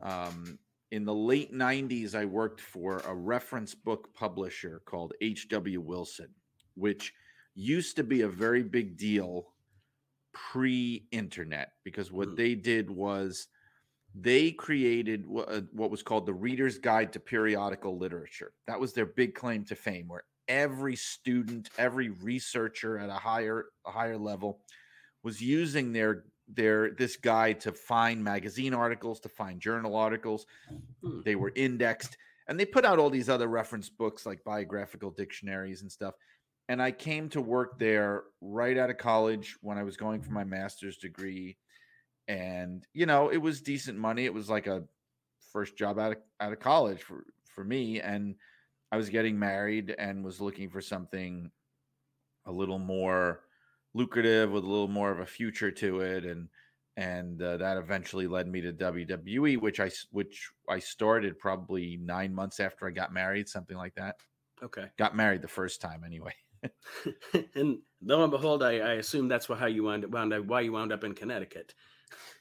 um, 0.01 0.59
in 0.95 1.03
the 1.03 1.13
late 1.13 1.51
'90s, 1.51 2.15
I 2.15 2.23
worked 2.23 2.61
for 2.61 2.99
a 2.99 3.13
reference 3.13 3.75
book 3.75 4.13
publisher 4.13 4.81
called 4.85 5.13
H.W. 5.19 5.81
Wilson, 5.81 6.33
which 6.75 7.13
used 7.53 7.97
to 7.97 8.03
be 8.03 8.21
a 8.21 8.29
very 8.29 8.63
big 8.63 8.95
deal 8.97 9.53
pre-internet 10.33 11.73
because 11.83 12.11
what 12.11 12.29
Mhm. 12.29 12.35
they 12.37 12.55
did 12.55 12.89
was 12.89 13.47
they 14.13 14.53
created 14.53 15.25
what, 15.25 15.49
uh, 15.49 15.61
what 15.73 15.91
was 15.91 16.01
called 16.01 16.25
the 16.25 16.33
Reader's 16.33 16.77
Guide 16.77 17.11
to 17.13 17.19
Periodical 17.19 17.97
Literature. 17.97 18.53
That 18.65 18.79
was 18.79 18.93
their 18.93 19.05
big 19.05 19.35
claim 19.35 19.65
to 19.65 19.75
fame, 19.75 20.07
where 20.07 20.23
every 20.47 20.95
student, 20.95 21.69
every 21.77 22.09
researcher 22.09 22.97
at 22.97 23.09
a 23.09 23.13
higher 23.15 23.65
a 23.85 23.91
higher 23.91 24.17
level 24.17 24.61
was 25.23 25.41
using 25.41 25.91
their 25.91 26.25
their 26.47 26.91
this 26.91 27.17
guide 27.17 27.59
to 27.61 27.71
find 27.71 28.23
magazine 28.23 28.73
articles, 28.73 29.19
to 29.21 29.29
find 29.29 29.59
journal 29.59 29.95
articles. 29.95 30.45
Hmm. 31.01 31.21
They 31.23 31.35
were 31.35 31.51
indexed, 31.55 32.17
and 32.47 32.59
they 32.59 32.65
put 32.65 32.85
out 32.85 32.99
all 32.99 33.09
these 33.09 33.29
other 33.29 33.47
reference 33.47 33.89
books 33.89 34.25
like 34.25 34.43
biographical 34.43 35.11
dictionaries 35.11 35.81
and 35.81 35.91
stuff. 35.91 36.15
And 36.67 36.81
I 36.81 36.91
came 36.91 37.29
to 37.29 37.41
work 37.41 37.77
there 37.77 38.23
right 38.41 38.77
out 38.77 38.89
of 38.89 38.97
college 38.97 39.55
when 39.61 39.77
I 39.77 39.83
was 39.83 39.97
going 39.97 40.21
for 40.21 40.31
my 40.31 40.43
master's 40.43 40.97
degree. 40.97 41.57
And 42.27 42.85
you 42.93 43.05
know, 43.05 43.29
it 43.29 43.37
was 43.37 43.61
decent 43.61 43.97
money. 43.97 44.25
It 44.25 44.33
was 44.33 44.49
like 44.49 44.67
a 44.67 44.83
first 45.51 45.77
job 45.77 45.99
out 45.99 46.13
of 46.13 46.17
out 46.39 46.53
of 46.53 46.59
college 46.59 47.01
for 47.01 47.25
for 47.45 47.63
me. 47.63 48.01
And 48.01 48.35
I 48.91 48.97
was 48.97 49.09
getting 49.09 49.37
married 49.37 49.95
and 49.97 50.23
was 50.23 50.41
looking 50.41 50.69
for 50.69 50.81
something 50.81 51.51
a 52.45 52.51
little 52.51 52.79
more 52.79 53.41
lucrative 53.95 54.51
with 54.51 54.63
a 54.63 54.67
little 54.67 54.89
more 54.89 55.09
of 55.09 55.19
a 55.19 55.25
future 55.25 55.71
to 55.71 56.01
it 56.01 56.25
and 56.25 56.49
and 56.97 57.41
uh, 57.41 57.57
that 57.57 57.77
eventually 57.77 58.27
led 58.27 58.47
me 58.47 58.61
to 58.61 58.73
WWE 58.73 59.57
which 59.59 59.79
I 59.79 59.89
which 60.11 60.49
I 60.69 60.79
started 60.79 61.39
probably 61.39 61.97
9 61.97 62.35
months 62.35 62.59
after 62.59 62.87
I 62.87 62.91
got 62.91 63.13
married 63.13 63.49
something 63.49 63.77
like 63.77 63.95
that 63.95 64.17
Okay. 64.61 64.87
got 64.97 65.15
married 65.15 65.41
the 65.41 65.47
first 65.47 65.81
time 65.81 66.03
anyway 66.05 66.33
and 67.55 67.79
lo 68.03 68.23
and 68.23 68.31
behold, 68.31 68.63
I, 68.63 68.79
I 68.79 68.93
assume 68.93 69.27
that's 69.27 69.49
why 69.49 69.55
how 69.57 69.65
you 69.67 69.83
wound, 69.83 70.11
wound 70.11 70.33
up 70.33 70.45
why 70.45 70.61
you 70.61 70.71
wound 70.71 70.91
up 70.91 71.03
in 71.03 71.13
Connecticut. 71.13 71.73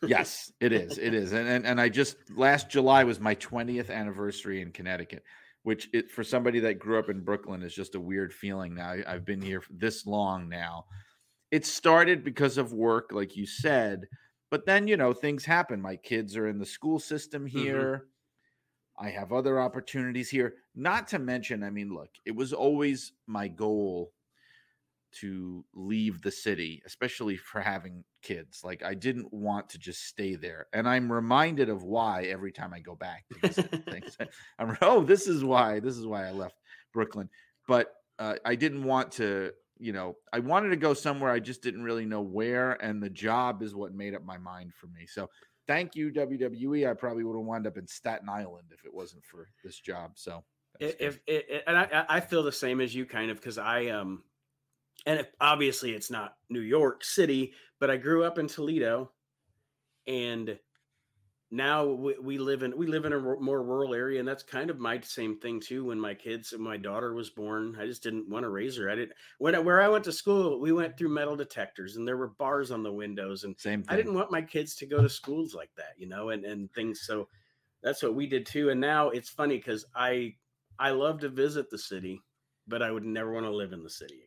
yes 0.07 0.53
it 0.61 0.73
is 0.73 0.99
it 0.99 1.15
is 1.15 1.33
and, 1.33 1.49
and 1.49 1.67
and 1.67 1.81
I 1.81 1.89
just 1.89 2.17
last 2.37 2.71
July 2.71 3.05
was 3.05 3.21
my 3.21 3.35
20th 3.35 3.91
anniversary 3.91 4.61
in 4.61 4.73
Connecticut 4.73 5.23
which 5.63 5.89
it 5.93 6.11
for 6.11 6.23
somebody 6.23 6.61
that 6.61 6.79
grew 6.79 6.99
up 6.99 7.09
in 7.09 7.21
Brooklyn 7.25 7.63
is 7.63 7.75
just 7.75 7.95
a 7.95 8.01
weird 8.01 8.33
feeling 8.33 8.75
now 8.75 8.91
I, 8.91 9.05
I've 9.07 9.25
been 9.25 9.41
here 9.41 9.61
for 9.61 9.73
this 9.73 10.07
long 10.07 10.49
now 10.49 10.85
it 11.55 11.65
started 11.65 12.25
because 12.25 12.59
of 12.59 12.73
work 12.73 13.11
like 13.13 13.37
you 13.37 13.47
said 13.47 14.07
but 14.55 14.67
then 14.67 14.87
you 14.87 14.97
know 14.97 15.13
things 15.13 15.45
happen. 15.45 15.83
My 15.83 15.97
kids 15.97 16.37
are 16.37 16.47
in 16.47 16.61
the 16.61 16.65
school 16.65 17.01
system 17.01 17.45
here. 17.45 18.05
I 18.97 19.11
have 19.11 19.33
other 19.33 19.61
opportunities 19.61 20.31
here. 20.31 20.55
Not 20.77 21.09
to 21.09 21.19
mention 21.19 21.65
i 21.65 21.71
mean 21.71 21.93
look 21.93 22.11
it 22.25 22.37
was 22.37 22.53
always 22.53 23.13
my 23.27 23.49
goal 23.49 24.13
to 25.21 25.65
leave 25.75 26.23
the 26.23 26.31
city 26.31 26.83
especially 26.87 27.37
for 27.37 27.61
having 27.61 28.05
kids. 28.23 28.63
Like 28.63 28.85
i 28.85 28.95
didn't 28.95 29.33
want 29.33 29.71
to 29.71 29.79
just 29.79 30.05
stay 30.05 30.37
there 30.37 30.67
and 30.73 30.89
i'm 30.89 31.11
reminded 31.11 31.69
of 31.69 31.83
why 31.83 32.25
every 32.25 32.53
time 32.53 32.73
i 32.73 32.79
go 32.79 32.95
back 32.95 33.25
i'm 34.61 34.77
oh 34.83 35.03
this 35.03 35.27
is 35.27 35.43
why 35.43 35.81
this 35.81 35.97
is 35.97 36.07
why 36.07 36.29
i 36.29 36.31
left 36.31 36.57
brooklyn. 36.93 37.29
But 37.67 37.93
uh, 38.21 38.37
i 38.45 38.55
didn't 38.55 38.85
want 38.85 39.11
to 39.13 39.53
you 39.79 39.93
know 39.93 40.17
i 40.33 40.39
wanted 40.39 40.69
to 40.69 40.77
go 40.77 40.95
somewhere 40.95 41.31
i 41.31 41.41
just 41.41 41.63
didn't 41.63 41.83
really 41.83 42.05
know 42.05 42.21
where 42.21 42.73
and 42.83 43.03
the 43.03 43.11
job 43.11 43.63
is 43.63 43.75
what 43.75 43.93
made 43.93 44.15
up 44.15 44.25
my 44.25 44.39
mind 44.39 44.73
for 44.75 44.87
me 44.87 45.07
so 45.07 45.29
thank 45.67 45.97
you 45.97 46.11
WWE. 46.11 46.89
I 46.89 46.95
probably 46.95 47.25
would 47.25 47.37
have 47.37 47.47
wound 47.47 47.67
up 47.67 47.77
in 47.77 47.87
Staten 47.87 48.29
Island 48.29 48.69
if 48.71 48.85
it 48.85 48.93
wasn't 48.93 49.25
for 49.25 49.49
this 49.63 49.79
job. 49.79 50.13
So 50.15 50.45
if, 50.81 51.21
if, 51.27 51.63
and 51.67 51.79
I, 51.79 52.05
I 52.09 52.21
feel 52.21 52.43
the 52.43 52.53
same 52.53 52.81
as 52.81 52.95
you 52.95 53.07
kind 53.07 53.31
of 53.31 53.39
because 53.39 53.59
I 53.59 53.87
um 53.87 54.23
and 55.07 55.21
if, 55.21 55.27
obviously 55.41 55.93
it's 55.93 56.11
not 56.11 56.35
New 56.49 56.61
York 56.61 57.05
City, 57.05 57.53
but 57.79 57.91
I 57.91 57.97
grew 57.97 58.25
up 58.25 58.39
in 58.39 58.49
Toledo, 58.49 59.11
and 60.07 60.59
now 61.55 61.87
we, 61.87 62.17
we 62.21 62.39
live 62.39 62.65
in 62.65 62.77
we 62.77 62.87
live 62.87 63.05
in 63.05 63.13
a 63.13 63.21
more 63.21 63.63
rural 63.63 63.95
area, 63.95 64.19
and 64.19 64.27
that's 64.27 64.43
kind 64.43 64.71
of 64.71 64.81
my 64.81 65.01
same 65.01 65.39
thing 65.39 65.61
too. 65.61 65.85
When 65.85 66.01
my 66.01 66.13
kids, 66.13 66.53
my 66.59 66.77
daughter 66.77 67.15
was 67.15 67.31
born, 67.31 67.77
I 67.81 67.87
just 67.87 68.03
didn't 68.03 68.29
want 68.29 68.43
to 68.43 68.49
raise 68.49 68.77
her. 68.77 68.91
I 68.91 68.97
didn't 68.97 69.13
when 69.39 69.55
I, 69.55 69.61
where 69.61 69.81
I 69.81 69.89
went 69.89 70.03
to 70.05 70.13
school, 70.13 70.61
we 70.61 70.73
went 70.73 70.99
through 70.99 71.11
metal 71.11 71.37
detectors, 71.37 71.97
and 71.97 72.07
there 72.07 72.17
were 72.17 72.35
bars 72.39 72.73
on 72.73 72.83
the 72.83 72.93
windows, 72.93 73.45
and 73.45 73.55
same. 73.57 73.85
Thing. 73.85 73.93
I 73.93 73.97
didn't 73.97 74.15
want 74.15 74.33
my 74.33 74.43
kids 74.43 74.75
to 74.77 74.87
go 74.87 75.01
to 75.01 75.09
schools 75.09 75.55
like 75.55 75.71
that, 75.77 75.95
you 75.97 76.09
know, 76.09 76.31
and 76.31 76.45
and 76.45 76.73
things. 76.73 77.03
So 77.03 77.29
that's 77.85 78.03
what 78.03 78.17
we 78.17 78.27
did 78.27 78.47
too. 78.47 78.71
And 78.71 78.81
now 78.81 79.11
it's 79.11 79.29
funny 79.31 79.57
because 79.57 79.87
I 79.95 80.35
I 80.79 80.91
love 80.91 81.21
to 81.21 81.29
visit 81.29 81.71
the 81.71 81.79
city 81.79 82.21
but 82.67 82.83
I 82.83 82.91
would 82.91 83.05
never 83.05 83.31
want 83.33 83.45
to 83.45 83.55
live 83.55 83.75
in 83.75 83.83
the 83.83 83.91
city 83.91 84.23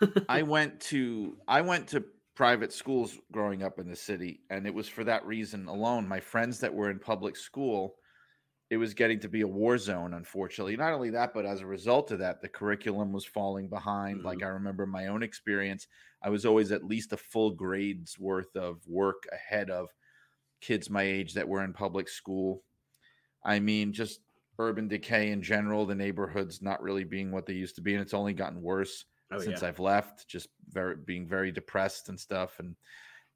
again. 0.00 0.24
I 0.28 0.42
went 0.44 0.80
to 0.80 1.36
I 1.46 1.60
went 1.60 1.88
to 1.88 2.02
private 2.42 2.72
schools 2.72 3.20
growing 3.30 3.62
up 3.62 3.78
in 3.78 3.88
the 3.88 3.94
city, 3.94 4.40
and 4.50 4.66
it 4.66 4.74
was 4.74 4.88
for 4.88 5.04
that 5.04 5.24
reason 5.24 5.68
alone. 5.68 6.08
My 6.08 6.18
friends 6.18 6.58
that 6.58 6.74
were 6.74 6.90
in 6.90 6.98
public 6.98 7.36
school, 7.36 7.94
it 8.68 8.78
was 8.78 8.94
getting 8.94 9.20
to 9.20 9.28
be 9.28 9.42
a 9.42 9.46
war 9.46 9.78
zone. 9.78 10.12
Unfortunately, 10.14 10.76
not 10.76 10.92
only 10.92 11.10
that, 11.10 11.34
but 11.34 11.46
as 11.46 11.60
a 11.60 11.66
result 11.66 12.10
of 12.10 12.18
that, 12.18 12.42
the 12.42 12.48
curriculum 12.48 13.12
was 13.12 13.24
falling 13.24 13.68
behind. 13.68 14.16
Mm-hmm. 14.18 14.26
Like 14.26 14.42
I 14.42 14.48
remember 14.48 14.86
my 14.86 15.06
own 15.06 15.22
experience, 15.22 15.86
I 16.20 16.30
was 16.30 16.44
always 16.44 16.72
at 16.72 16.82
least 16.82 17.12
a 17.12 17.16
full 17.16 17.52
grade's 17.52 18.18
worth 18.18 18.56
of 18.56 18.80
work 18.88 19.22
ahead 19.30 19.70
of 19.70 19.90
kids 20.60 20.90
my 20.90 21.04
age 21.04 21.34
that 21.34 21.46
were 21.46 21.62
in 21.62 21.72
public 21.72 22.08
school. 22.08 22.64
I 23.44 23.60
mean, 23.60 23.92
just 23.92 24.18
urban 24.58 24.88
decay 24.88 25.30
in 25.30 25.42
general, 25.42 25.86
the 25.86 25.94
neighborhoods 25.94 26.60
not 26.60 26.82
really 26.82 27.04
being 27.04 27.30
what 27.30 27.46
they 27.46 27.54
used 27.54 27.76
to 27.76 27.82
be, 27.82 27.94
and 27.94 28.02
it's 28.02 28.14
only 28.14 28.32
gotten 28.32 28.60
worse 28.60 29.04
oh, 29.34 29.40
since 29.40 29.62
yeah. 29.62 29.68
I've 29.68 29.80
left. 29.80 30.28
Just 30.28 30.48
very 30.70 30.96
being 30.96 31.26
very 31.26 31.52
depressed 31.52 32.08
and 32.08 32.18
stuff, 32.18 32.58
and 32.58 32.76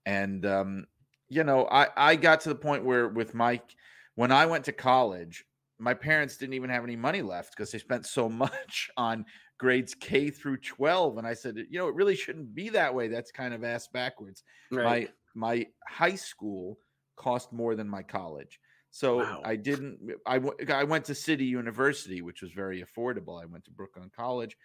and 0.04 0.44
um, 0.46 0.86
you 1.28 1.44
know, 1.44 1.66
I 1.70 1.88
I 1.96 2.16
got 2.16 2.40
to 2.42 2.48
the 2.48 2.54
point 2.54 2.84
where 2.84 3.08
with 3.08 3.34
Mike, 3.34 3.74
when 4.14 4.32
I 4.32 4.46
went 4.46 4.64
to 4.66 4.72
college, 4.72 5.44
my 5.78 5.94
parents 5.94 6.36
didn't 6.36 6.54
even 6.54 6.70
have 6.70 6.84
any 6.84 6.96
money 6.96 7.22
left 7.22 7.54
because 7.56 7.70
they 7.70 7.78
spent 7.78 8.06
so 8.06 8.28
much 8.44 8.90
on 8.96 9.24
grades 9.58 9.94
K 9.94 10.30
through 10.30 10.58
12. 10.58 11.18
And 11.18 11.26
I 11.26 11.34
said, 11.34 11.56
you 11.70 11.78
know, 11.78 11.88
it 11.88 11.94
really 11.94 12.16
shouldn't 12.16 12.54
be 12.54 12.68
that 12.70 12.94
way. 12.94 13.08
That's 13.08 13.30
kind 13.30 13.54
of 13.54 13.64
ass 13.64 13.88
backwards. 13.88 14.42
Right. 14.70 15.10
My 15.34 15.58
my 15.58 15.66
high 15.88 16.14
school 16.14 16.78
cost 17.16 17.52
more 17.52 17.74
than 17.74 17.88
my 17.88 18.02
college. 18.02 18.60
So 18.90 19.18
wow. 19.18 19.42
I 19.44 19.56
didn't. 19.56 19.98
I, 20.26 20.38
w- 20.38 20.56
I 20.72 20.84
went 20.84 21.04
to 21.06 21.14
City 21.14 21.44
University, 21.44 22.22
which 22.22 22.40
was 22.40 22.52
very 22.52 22.82
affordable. 22.82 23.40
I 23.40 23.44
went 23.44 23.64
to 23.66 23.70
Brooklyn 23.70 24.10
College, 24.16 24.56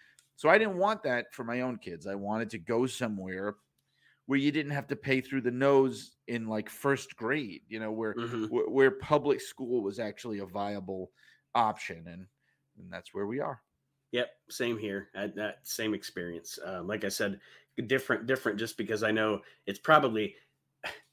so 0.42 0.50
I 0.50 0.58
didn't 0.58 0.80
want 0.80 1.04
that 1.04 1.32
for 1.36 1.44
my 1.44 1.62
own 1.62 1.78
kids. 1.78 2.08
I 2.08 2.16
wanted 2.16 2.50
to 2.50 2.58
go 2.58 2.88
somewhere 2.88 3.58
where 4.26 4.40
you 4.40 4.52
didn't 4.52 4.72
have 4.72 4.88
to 4.88 4.96
pay 4.96 5.22
through 5.22 5.42
the 5.42 5.52
nose 5.52 6.16
in 6.28 6.48
like 6.48 6.68
first 6.68 7.16
grade. 7.16 7.62
You 7.68 7.80
know, 7.80 7.92
where 7.92 8.16
mm-hmm. 8.16 8.46
where, 8.46 8.68
where 8.68 8.90
public 8.90 9.40
school 9.40 9.84
was 9.84 10.00
actually 10.00 10.40
a 10.40 10.46
viable 10.48 11.12
option, 11.54 12.08
and 12.08 12.26
and 12.80 12.92
that's 12.92 13.14
where 13.14 13.28
we 13.28 13.40
are. 13.40 13.62
Yep, 14.14 14.32
same 14.50 14.80
here. 14.80 15.10
I 15.16 15.22
had 15.22 15.36
that 15.36 15.60
same 15.62 15.94
experience. 15.94 16.58
Um, 16.66 16.88
like 16.88 17.04
I 17.04 17.10
said, 17.10 17.40
different, 17.86 18.26
different. 18.26 18.58
Just 18.58 18.80
because 18.80 19.04
I 19.04 19.12
know 19.12 19.42
it's 19.68 19.78
probably 19.78 20.34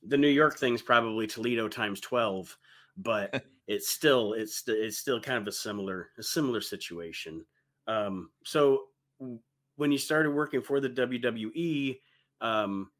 the 0.06 0.16
New 0.16 0.28
York 0.28 0.58
thing's 0.58 0.80
probably 0.80 1.26
Toledo 1.26 1.68
times 1.68 2.00
twelve 2.00 2.56
but 2.96 3.44
it's 3.68 3.90
still 3.90 4.32
it's 4.32 4.64
it's 4.66 4.96
still 4.96 5.20
kind 5.20 5.38
of 5.38 5.46
a 5.46 5.52
similar 5.52 6.08
a 6.18 6.22
similar 6.22 6.62
situation. 6.62 7.44
Um, 7.86 8.30
so 8.44 8.84
when 9.76 9.92
you 9.92 9.98
started 9.98 10.30
working 10.30 10.62
for 10.62 10.80
the 10.80 10.90
WWE, 10.90 12.00
um, 12.40 12.90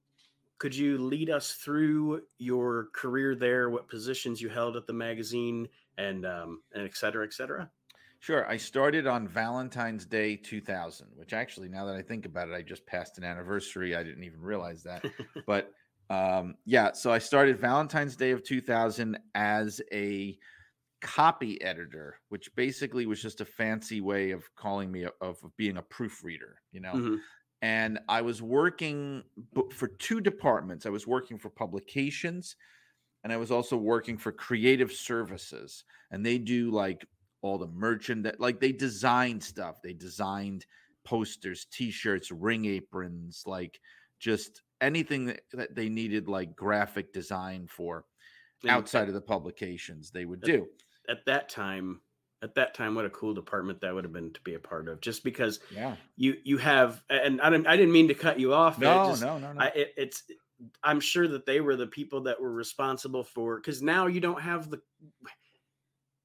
could 0.58 0.74
you 0.74 0.98
lead 0.98 1.30
us 1.30 1.52
through 1.52 2.22
your 2.38 2.88
career 2.92 3.34
there? 3.34 3.70
What 3.70 3.88
positions 3.88 4.40
you 4.40 4.48
held 4.48 4.76
at 4.76 4.86
the 4.86 4.92
magazine, 4.92 5.68
and 5.98 6.26
um, 6.26 6.62
and 6.74 6.84
et 6.84 6.96
cetera, 6.96 7.24
et 7.24 7.32
cetera. 7.32 7.70
Sure. 8.20 8.48
I 8.48 8.56
started 8.56 9.06
on 9.06 9.28
Valentine's 9.28 10.04
Day 10.04 10.34
2000, 10.34 11.06
which 11.14 11.32
actually, 11.32 11.68
now 11.68 11.84
that 11.86 11.94
I 11.94 12.02
think 12.02 12.26
about 12.26 12.48
it, 12.48 12.54
I 12.54 12.62
just 12.62 12.84
passed 12.84 13.16
an 13.18 13.24
anniversary. 13.24 13.94
I 13.94 14.02
didn't 14.02 14.24
even 14.24 14.40
realize 14.40 14.82
that. 14.82 15.04
but 15.46 15.72
um, 16.10 16.56
yeah, 16.64 16.92
so 16.92 17.12
I 17.12 17.18
started 17.18 17.60
Valentine's 17.60 18.16
Day 18.16 18.32
of 18.32 18.42
2000 18.42 19.18
as 19.36 19.80
a 19.92 20.36
copy 21.00 21.60
editor, 21.62 22.16
which 22.28 22.54
basically 22.56 23.06
was 23.06 23.22
just 23.22 23.40
a 23.40 23.44
fancy 23.44 24.00
way 24.00 24.30
of 24.30 24.44
calling 24.56 24.90
me 24.90 25.04
a, 25.04 25.10
of 25.20 25.38
being 25.56 25.76
a 25.76 25.82
proofreader, 25.82 26.56
you 26.72 26.80
know. 26.80 26.92
Mm-hmm. 26.92 27.16
And 27.60 27.98
I 28.08 28.22
was 28.22 28.40
working 28.40 29.24
for 29.72 29.88
two 29.88 30.20
departments. 30.20 30.86
I 30.86 30.90
was 30.90 31.06
working 31.06 31.38
for 31.38 31.50
publications 31.50 32.56
and 33.24 33.32
I 33.32 33.36
was 33.36 33.50
also 33.50 33.76
working 33.76 34.16
for 34.16 34.30
creative 34.30 34.92
services. 34.92 35.84
And 36.10 36.24
they 36.24 36.38
do 36.38 36.70
like 36.70 37.04
all 37.42 37.58
the 37.58 37.66
merchant 37.66 38.22
that 38.24 38.38
like 38.40 38.60
they 38.60 38.72
designed 38.72 39.42
stuff. 39.42 39.82
They 39.82 39.92
designed 39.92 40.66
posters, 41.04 41.66
t-shirts, 41.72 42.30
ring 42.30 42.64
aprons, 42.66 43.42
like 43.44 43.80
just 44.20 44.62
anything 44.80 45.26
that, 45.26 45.40
that 45.52 45.74
they 45.74 45.88
needed 45.88 46.28
like 46.28 46.54
graphic 46.54 47.12
design 47.12 47.66
for 47.68 48.04
outside 48.68 49.08
of 49.08 49.14
the 49.14 49.20
publications 49.20 50.10
they 50.10 50.24
would 50.24 50.40
do 50.40 50.66
at 51.08 51.24
that 51.26 51.48
time 51.48 52.00
at 52.42 52.54
that 52.54 52.74
time 52.74 52.94
what 52.94 53.04
a 53.04 53.10
cool 53.10 53.34
department 53.34 53.80
that 53.80 53.92
would 53.92 54.04
have 54.04 54.12
been 54.12 54.32
to 54.32 54.40
be 54.42 54.54
a 54.54 54.58
part 54.58 54.88
of 54.88 55.00
just 55.00 55.24
because 55.24 55.60
yeah 55.74 55.96
you 56.16 56.36
you 56.44 56.56
have 56.56 57.02
and 57.10 57.40
i 57.40 57.50
didn't 57.50 57.66
i 57.66 57.76
didn't 57.76 57.92
mean 57.92 58.08
to 58.08 58.14
cut 58.14 58.38
you 58.38 58.52
off 58.52 58.78
no 58.78 59.08
just, 59.08 59.22
no 59.22 59.38
no, 59.38 59.52
no. 59.52 59.60
I, 59.60 59.66
it, 59.68 59.94
it's 59.96 60.22
i'm 60.82 61.00
sure 61.00 61.26
that 61.28 61.46
they 61.46 61.60
were 61.60 61.76
the 61.76 61.86
people 61.86 62.20
that 62.22 62.40
were 62.40 62.52
responsible 62.52 63.24
for 63.24 63.56
because 63.56 63.82
now 63.82 64.06
you 64.06 64.20
don't 64.20 64.40
have 64.40 64.70
the 64.70 64.80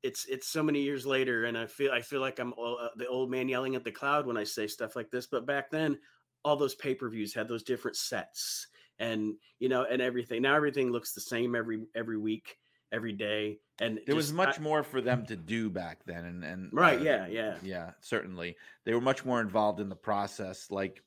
it's 0.04 0.26
it's 0.26 0.48
so 0.48 0.62
many 0.62 0.82
years 0.82 1.06
later 1.06 1.46
and 1.46 1.58
i 1.58 1.66
feel 1.66 1.92
i 1.92 2.02
feel 2.02 2.22
like 2.22 2.40
i'm 2.40 2.54
uh, 2.54 2.90
the 2.98 3.08
old 3.08 3.32
man 3.32 3.48
yelling 3.48 3.76
at 3.76 3.84
the 3.84 3.92
cloud 3.92 4.28
when 4.28 4.38
i 4.38 4.44
say 4.44 4.68
stuff 4.68 4.96
like 4.96 5.10
this 5.10 5.26
but 5.26 5.48
back 5.48 5.72
then 5.72 5.98
all 6.44 6.58
those 6.58 6.76
pay-per-views 6.76 7.34
had 7.34 7.48
those 7.48 7.64
different 7.64 7.96
sets 7.96 8.68
and 9.00 9.34
you 9.60 9.70
know 9.70 9.86
and 9.90 10.02
everything 10.02 10.42
now 10.42 10.56
everything 10.56 10.92
looks 10.92 11.14
the 11.14 11.22
same 11.22 11.56
every 11.56 11.86
every 11.96 12.18
week 12.18 12.58
every 12.92 13.14
day 13.14 13.58
and 13.82 14.00
there 14.06 14.16
was 14.16 14.32
much 14.32 14.60
I, 14.60 14.62
more 14.62 14.84
for 14.84 15.02
them 15.02 15.26
to 15.28 15.36
do 15.36 15.70
back 15.70 16.00
then 16.06 16.26
and 16.26 16.44
and 16.44 16.70
right 16.72 17.00
uh, 17.00 17.04
yeah 17.04 17.28
yeah 17.28 17.56
yeah 17.64 17.92
certainly 18.02 18.56
they 18.86 18.94
were 18.94 19.02
much 19.02 19.26
more 19.26 19.42
involved 19.42 19.80
in 19.80 19.90
the 19.90 19.96
process 19.96 20.70
like 20.70 21.02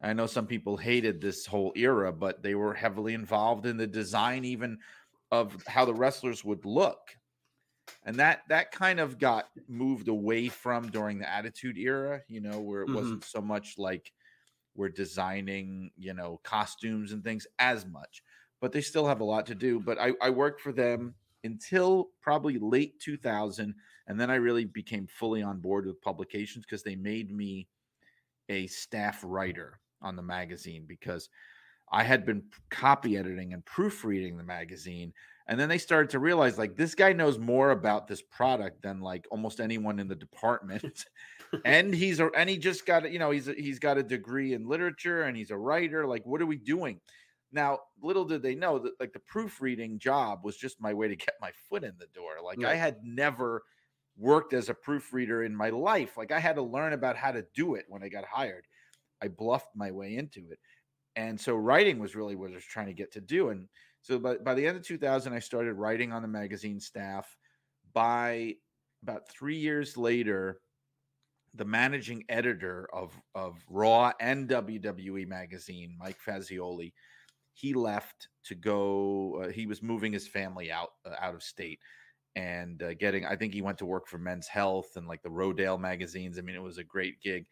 i 0.00 0.12
know 0.12 0.26
some 0.26 0.46
people 0.46 0.76
hated 0.76 1.20
this 1.20 1.44
whole 1.44 1.72
era 1.74 2.12
but 2.12 2.42
they 2.42 2.54
were 2.54 2.74
heavily 2.74 3.14
involved 3.14 3.66
in 3.66 3.76
the 3.76 3.86
design 3.86 4.44
even 4.44 4.78
of 5.32 5.56
how 5.66 5.84
the 5.84 5.94
wrestlers 5.94 6.44
would 6.44 6.64
look 6.64 7.16
and 8.04 8.16
that 8.16 8.42
that 8.48 8.70
kind 8.70 9.00
of 9.00 9.18
got 9.18 9.48
moved 9.68 10.08
away 10.08 10.48
from 10.48 10.88
during 10.90 11.18
the 11.18 11.30
attitude 11.30 11.76
era 11.76 12.20
you 12.28 12.40
know 12.40 12.60
where 12.60 12.82
it 12.82 12.86
mm-hmm. 12.86 12.96
wasn't 12.96 13.24
so 13.24 13.40
much 13.40 13.74
like 13.76 14.12
we're 14.74 14.88
designing, 14.88 15.90
you 15.96 16.14
know, 16.14 16.40
costumes 16.42 17.12
and 17.12 17.22
things 17.22 17.46
as 17.58 17.86
much, 17.86 18.22
but 18.60 18.72
they 18.72 18.80
still 18.80 19.06
have 19.06 19.20
a 19.20 19.24
lot 19.24 19.46
to 19.46 19.54
do. 19.54 19.80
But 19.80 19.98
I, 19.98 20.12
I 20.20 20.30
worked 20.30 20.60
for 20.60 20.72
them 20.72 21.14
until 21.44 22.10
probably 22.20 22.58
late 22.58 22.98
2000. 23.00 23.74
And 24.06 24.20
then 24.20 24.30
I 24.30 24.36
really 24.36 24.64
became 24.64 25.06
fully 25.06 25.42
on 25.42 25.60
board 25.60 25.86
with 25.86 26.00
publications 26.00 26.64
because 26.64 26.82
they 26.82 26.96
made 26.96 27.30
me 27.30 27.68
a 28.48 28.66
staff 28.66 29.22
writer 29.24 29.80
on 30.02 30.16
the 30.16 30.22
magazine 30.22 30.84
because 30.86 31.28
I 31.90 32.02
had 32.02 32.26
been 32.26 32.42
copy 32.70 33.16
editing 33.16 33.52
and 33.52 33.64
proofreading 33.64 34.36
the 34.36 34.44
magazine. 34.44 35.12
And 35.46 35.60
then 35.60 35.68
they 35.68 35.78
started 35.78 36.10
to 36.10 36.18
realize 36.18 36.58
like 36.58 36.76
this 36.76 36.94
guy 36.94 37.12
knows 37.12 37.38
more 37.38 37.70
about 37.70 38.08
this 38.08 38.22
product 38.22 38.82
than 38.82 39.00
like 39.00 39.26
almost 39.30 39.60
anyone 39.60 39.98
in 39.98 40.08
the 40.08 40.14
department. 40.14 41.04
and 41.64 41.94
he's 41.94 42.20
and 42.20 42.48
he 42.50 42.56
just 42.56 42.86
got 42.86 43.10
you 43.10 43.18
know 43.18 43.30
he's 43.30 43.46
he's 43.46 43.78
got 43.78 43.98
a 43.98 44.02
degree 44.02 44.54
in 44.54 44.66
literature 44.66 45.22
and 45.22 45.36
he's 45.36 45.50
a 45.50 45.56
writer 45.56 46.06
like 46.06 46.24
what 46.24 46.40
are 46.40 46.46
we 46.46 46.56
doing 46.56 47.00
now 47.54 47.80
little 48.02 48.24
did 48.24 48.42
they 48.42 48.54
know 48.54 48.78
that 48.78 48.92
like 49.00 49.12
the 49.12 49.20
proofreading 49.20 49.98
job 49.98 50.44
was 50.44 50.56
just 50.56 50.80
my 50.80 50.92
way 50.92 51.08
to 51.08 51.16
get 51.16 51.34
my 51.40 51.52
foot 51.68 51.84
in 51.84 51.94
the 51.98 52.08
door. 52.08 52.36
Like 52.42 52.58
right. 52.58 52.72
i 52.72 52.74
had 52.74 52.98
never 53.02 53.62
worked 54.16 54.52
as 54.52 54.68
a 54.68 54.74
proofreader 54.74 55.44
in 55.44 55.54
my 55.54 55.70
life. 55.70 56.16
Like 56.16 56.32
i 56.32 56.40
had 56.40 56.56
to 56.56 56.62
learn 56.62 56.92
about 56.92 57.16
how 57.16 57.32
to 57.32 57.44
do 57.54 57.74
it 57.74 57.86
when 57.88 58.02
i 58.02 58.08
got 58.08 58.24
hired. 58.24 58.66
I 59.22 59.28
bluffed 59.28 59.74
my 59.74 59.90
way 59.90 60.16
into 60.16 60.50
it. 60.50 60.58
And 61.16 61.40
so 61.40 61.54
writing 61.54 61.98
was 61.98 62.16
really 62.16 62.34
what 62.34 62.50
i 62.50 62.54
was 62.54 62.64
trying 62.64 62.86
to 62.86 62.92
get 62.92 63.12
to 63.12 63.20
do. 63.20 63.50
And 63.50 63.68
so 64.02 64.18
by, 64.18 64.36
by 64.36 64.54
the 64.54 64.66
end 64.66 64.76
of 64.76 64.82
2000 64.82 65.32
i 65.32 65.38
started 65.38 65.74
writing 65.74 66.12
on 66.12 66.22
the 66.22 66.28
magazine 66.28 66.80
staff. 66.80 67.36
By 67.92 68.56
about 69.02 69.28
three 69.28 69.56
years 69.56 69.96
later 69.96 70.60
the 71.54 71.64
managing 71.64 72.24
editor 72.28 72.88
of 72.92 73.12
of 73.34 73.64
Raw 73.68 74.12
and 74.20 74.48
WWE 74.48 75.26
magazine, 75.28 75.96
Mike 75.98 76.18
Fazioli, 76.26 76.92
he 77.54 77.72
left 77.72 78.28
to 78.44 78.54
go. 78.54 79.42
Uh, 79.44 79.48
he 79.48 79.66
was 79.66 79.82
moving 79.82 80.12
his 80.12 80.28
family 80.28 80.70
out 80.70 80.90
uh, 81.06 81.14
out 81.20 81.34
of 81.34 81.42
state 81.42 81.78
and 82.36 82.82
uh, 82.82 82.94
getting. 82.94 83.24
I 83.24 83.36
think 83.36 83.54
he 83.54 83.62
went 83.62 83.78
to 83.78 83.86
work 83.86 84.06
for 84.06 84.18
Men's 84.18 84.48
Health 84.48 84.96
and 84.96 85.08
like 85.08 85.22
the 85.22 85.30
Rodale 85.30 85.80
magazines. 85.80 86.38
I 86.38 86.42
mean, 86.42 86.56
it 86.56 86.62
was 86.62 86.78
a 86.78 86.84
great 86.84 87.20
gig. 87.22 87.46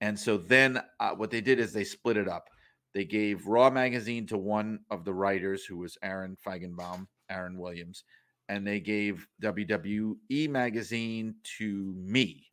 And 0.00 0.18
so 0.18 0.36
then 0.36 0.82
uh, 1.00 1.10
what 1.12 1.30
they 1.30 1.40
did 1.40 1.58
is 1.58 1.72
they 1.72 1.84
split 1.84 2.16
it 2.16 2.28
up. 2.28 2.48
They 2.94 3.04
gave 3.04 3.46
Raw 3.46 3.70
magazine 3.70 4.26
to 4.28 4.38
one 4.38 4.80
of 4.90 5.04
the 5.04 5.12
writers, 5.12 5.64
who 5.64 5.78
was 5.78 5.98
Aaron 6.02 6.36
Feigenbaum, 6.46 7.06
Aaron 7.30 7.58
Williams, 7.58 8.04
and 8.48 8.66
they 8.66 8.80
gave 8.80 9.26
WWE 9.42 10.48
magazine 10.48 11.34
to 11.58 11.94
me. 11.96 12.46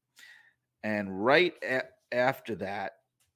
And 0.84 1.24
right 1.24 1.54
after 2.12 2.56
that, 2.56 2.94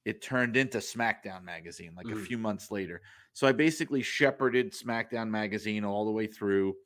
it 0.08 0.22
turned 0.22 0.56
into 0.56 0.78
SmackDown 0.78 1.44
magazine 1.44 1.92
like 1.94 2.06
mm. 2.06 2.14
a 2.14 2.24
few 2.24 2.38
months 2.38 2.70
later. 2.70 3.02
So 3.34 3.46
I 3.46 3.52
basically 3.52 4.00
shepherded 4.00 4.72
SmackDown 4.72 5.28
magazine 5.28 5.84
all 5.84 6.06
the 6.06 6.10
way 6.10 6.26
through 6.26 6.76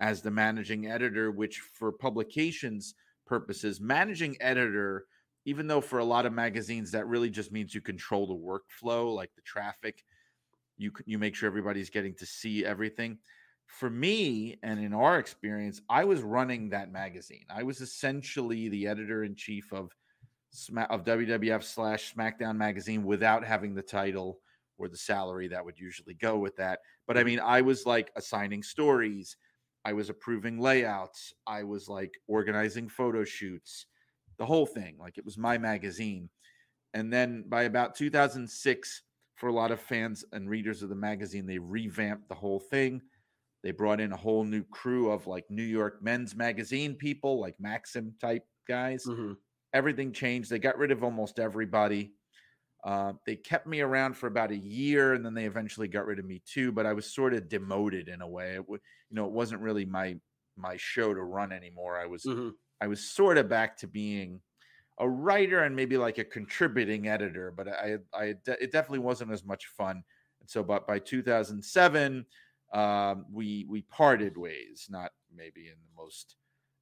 as 0.00 0.20
the 0.20 0.32
managing 0.32 0.88
editor, 0.88 1.30
which 1.30 1.60
for 1.60 1.92
publications 1.92 2.96
purposes, 3.24 3.80
managing 3.80 4.36
editor, 4.40 5.04
even 5.44 5.68
though 5.68 5.80
for 5.80 6.00
a 6.00 6.04
lot 6.04 6.26
of 6.26 6.32
magazines 6.32 6.90
that 6.90 7.06
really 7.06 7.30
just 7.30 7.52
means 7.52 7.72
you 7.72 7.80
control 7.80 8.26
the 8.26 8.34
workflow, 8.34 9.14
like 9.14 9.30
the 9.36 9.42
traffic, 9.42 10.02
you 10.76 10.90
you 11.06 11.20
make 11.20 11.36
sure 11.36 11.46
everybody's 11.46 11.88
getting 11.88 12.16
to 12.16 12.26
see 12.26 12.64
everything. 12.64 13.16
For 13.66 13.88
me, 13.88 14.58
and 14.64 14.80
in 14.80 14.92
our 14.92 15.20
experience, 15.20 15.80
I 15.88 16.02
was 16.02 16.20
running 16.22 16.70
that 16.70 16.90
magazine. 16.90 17.44
I 17.48 17.62
was 17.62 17.80
essentially 17.80 18.68
the 18.68 18.88
editor 18.88 19.22
in 19.22 19.36
chief 19.36 19.72
of 19.72 19.92
of 20.90 21.04
WWF 21.04 21.62
slash 21.62 22.14
SmackDown 22.14 22.56
magazine 22.56 23.04
without 23.04 23.44
having 23.44 23.74
the 23.74 23.82
title 23.82 24.38
or 24.78 24.88
the 24.88 24.96
salary 24.96 25.48
that 25.48 25.64
would 25.64 25.78
usually 25.78 26.14
go 26.14 26.38
with 26.38 26.56
that. 26.56 26.80
But 27.06 27.16
I 27.16 27.20
mm-hmm. 27.20 27.26
mean, 27.26 27.40
I 27.40 27.62
was 27.62 27.86
like 27.86 28.10
assigning 28.16 28.62
stories, 28.62 29.36
I 29.84 29.92
was 29.92 30.10
approving 30.10 30.60
layouts, 30.60 31.32
I 31.46 31.62
was 31.62 31.88
like 31.88 32.12
organizing 32.28 32.88
photo 32.88 33.24
shoots, 33.24 33.86
the 34.38 34.46
whole 34.46 34.66
thing. 34.66 34.96
Like 34.98 35.18
it 35.18 35.24
was 35.24 35.38
my 35.38 35.56
magazine. 35.56 36.28
And 36.94 37.12
then 37.12 37.44
by 37.48 37.62
about 37.62 37.94
2006, 37.94 39.02
for 39.36 39.48
a 39.48 39.52
lot 39.52 39.72
of 39.72 39.80
fans 39.80 40.24
and 40.32 40.48
readers 40.48 40.82
of 40.82 40.88
the 40.88 40.94
magazine, 40.94 41.46
they 41.46 41.58
revamped 41.58 42.28
the 42.28 42.34
whole 42.34 42.60
thing. 42.60 43.00
They 43.62 43.70
brought 43.70 44.00
in 44.00 44.12
a 44.12 44.16
whole 44.16 44.44
new 44.44 44.62
crew 44.64 45.10
of 45.10 45.26
like 45.26 45.44
New 45.48 45.62
York 45.62 46.02
men's 46.02 46.36
magazine 46.36 46.94
people, 46.94 47.40
like 47.40 47.54
Maxim 47.58 48.14
type 48.20 48.44
guys. 48.68 49.04
Mm-hmm 49.06 49.32
everything 49.72 50.12
changed. 50.12 50.50
They 50.50 50.58
got 50.58 50.78
rid 50.78 50.90
of 50.90 51.02
almost 51.02 51.38
everybody. 51.38 52.12
Uh, 52.84 53.12
they 53.26 53.36
kept 53.36 53.66
me 53.66 53.80
around 53.80 54.16
for 54.16 54.26
about 54.26 54.50
a 54.50 54.56
year, 54.56 55.14
and 55.14 55.24
then 55.24 55.34
they 55.34 55.44
eventually 55.44 55.88
got 55.88 56.06
rid 56.06 56.18
of 56.18 56.24
me 56.24 56.42
too. 56.44 56.72
But 56.72 56.86
I 56.86 56.92
was 56.92 57.14
sort 57.14 57.32
of 57.32 57.48
demoted 57.48 58.08
in 58.08 58.22
a 58.22 58.28
way. 58.28 58.56
It, 58.56 58.64
you 58.68 58.78
know, 59.10 59.26
it 59.26 59.32
wasn't 59.32 59.60
really 59.60 59.84
my 59.84 60.16
my 60.56 60.76
show 60.76 61.14
to 61.14 61.22
run 61.22 61.52
anymore. 61.52 61.98
I 61.98 62.06
was 62.06 62.24
mm-hmm. 62.24 62.50
I 62.80 62.88
was 62.88 63.08
sort 63.08 63.38
of 63.38 63.48
back 63.48 63.76
to 63.78 63.86
being 63.86 64.40
a 64.98 65.08
writer 65.08 65.60
and 65.60 65.74
maybe 65.74 65.96
like 65.96 66.18
a 66.18 66.24
contributing 66.24 67.08
editor, 67.08 67.52
but 67.56 67.68
I 67.68 67.98
I 68.12 68.34
it 68.46 68.72
definitely 68.72 68.98
wasn't 68.98 69.32
as 69.32 69.44
much 69.44 69.66
fun. 69.66 70.02
And 70.40 70.50
so, 70.50 70.64
but 70.64 70.86
by 70.88 70.98
2007, 70.98 72.26
um, 72.74 73.26
we 73.32 73.64
we 73.68 73.82
parted 73.82 74.36
ways. 74.36 74.86
Not 74.90 75.12
maybe 75.34 75.68
in 75.68 75.74
the 75.74 76.02
most 76.02 76.34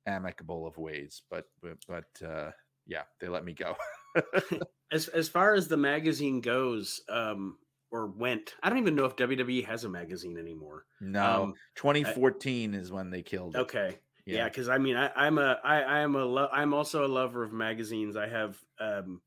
amicable 0.06 0.66
of 0.66 0.78
ways, 0.78 1.22
but 1.30 1.44
but 1.62 1.76
but 1.86 2.26
uh, 2.26 2.50
yeah, 2.90 3.02
they 3.20 3.28
let 3.28 3.44
me 3.44 3.54
go. 3.54 3.76
as 4.92 5.08
as 5.08 5.28
far 5.28 5.54
as 5.54 5.68
the 5.68 5.76
magazine 5.76 6.40
goes, 6.40 7.00
um, 7.08 7.56
or 7.92 8.08
went, 8.08 8.54
I 8.62 8.68
don't 8.68 8.78
even 8.78 8.96
know 8.96 9.04
if 9.04 9.16
WWE 9.16 9.64
has 9.64 9.84
a 9.84 9.88
magazine 9.88 10.36
anymore. 10.36 10.84
No, 11.00 11.42
um, 11.44 11.54
2014 11.76 12.74
I, 12.74 12.78
is 12.78 12.90
when 12.90 13.10
they 13.10 13.22
killed. 13.22 13.54
It. 13.54 13.60
Okay, 13.60 13.98
yeah, 14.26 14.44
because 14.44 14.66
yeah, 14.66 14.74
I 14.74 14.78
mean, 14.78 14.96
I, 14.96 15.10
I'm 15.14 15.38
a 15.38 15.58
I 15.64 15.80
I 15.82 15.98
am 16.00 16.16
a 16.16 16.24
lo- 16.24 16.50
I'm 16.52 16.74
also 16.74 17.06
a 17.06 17.08
lover 17.08 17.44
of 17.44 17.52
magazines. 17.52 18.16
I 18.16 18.26
have 18.26 18.58
um, 18.80 19.20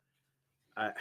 I 0.76 0.92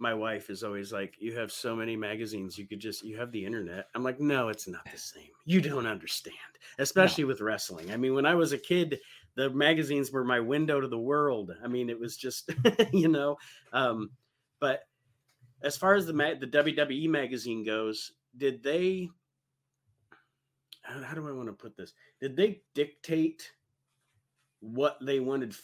my 0.00 0.14
wife 0.14 0.50
is 0.50 0.64
always 0.64 0.92
like, 0.92 1.14
"You 1.20 1.36
have 1.36 1.52
so 1.52 1.76
many 1.76 1.96
magazines. 1.96 2.58
You 2.58 2.66
could 2.66 2.80
just 2.80 3.04
you 3.04 3.16
have 3.18 3.30
the 3.30 3.44
internet." 3.44 3.86
I'm 3.94 4.02
like, 4.02 4.18
"No, 4.20 4.48
it's 4.48 4.66
not 4.66 4.84
the 4.90 4.98
same. 4.98 5.30
You 5.44 5.60
don't 5.60 5.86
understand, 5.86 6.34
especially 6.78 7.24
no. 7.24 7.28
with 7.28 7.40
wrestling. 7.40 7.92
I 7.92 7.96
mean, 7.96 8.14
when 8.14 8.26
I 8.26 8.34
was 8.34 8.52
a 8.52 8.58
kid, 8.58 8.98
the 9.38 9.50
magazines 9.50 10.10
were 10.10 10.24
my 10.24 10.40
window 10.40 10.80
to 10.80 10.88
the 10.88 10.98
world. 10.98 11.54
I 11.62 11.68
mean, 11.68 11.90
it 11.90 12.00
was 12.00 12.16
just, 12.16 12.50
you 12.92 13.06
know, 13.06 13.36
um, 13.72 14.10
but 14.58 14.80
as 15.62 15.76
far 15.76 15.94
as 15.94 16.06
the 16.06 16.12
the 16.12 16.46
WWE 16.48 17.08
magazine 17.08 17.64
goes, 17.64 18.10
did 18.36 18.64
they? 18.64 19.08
How 20.82 21.14
do 21.14 21.28
I 21.28 21.32
want 21.32 21.46
to 21.46 21.52
put 21.52 21.76
this? 21.76 21.92
Did 22.20 22.36
they 22.36 22.62
dictate 22.74 23.52
what 24.58 24.96
they 25.00 25.20
wanted 25.20 25.54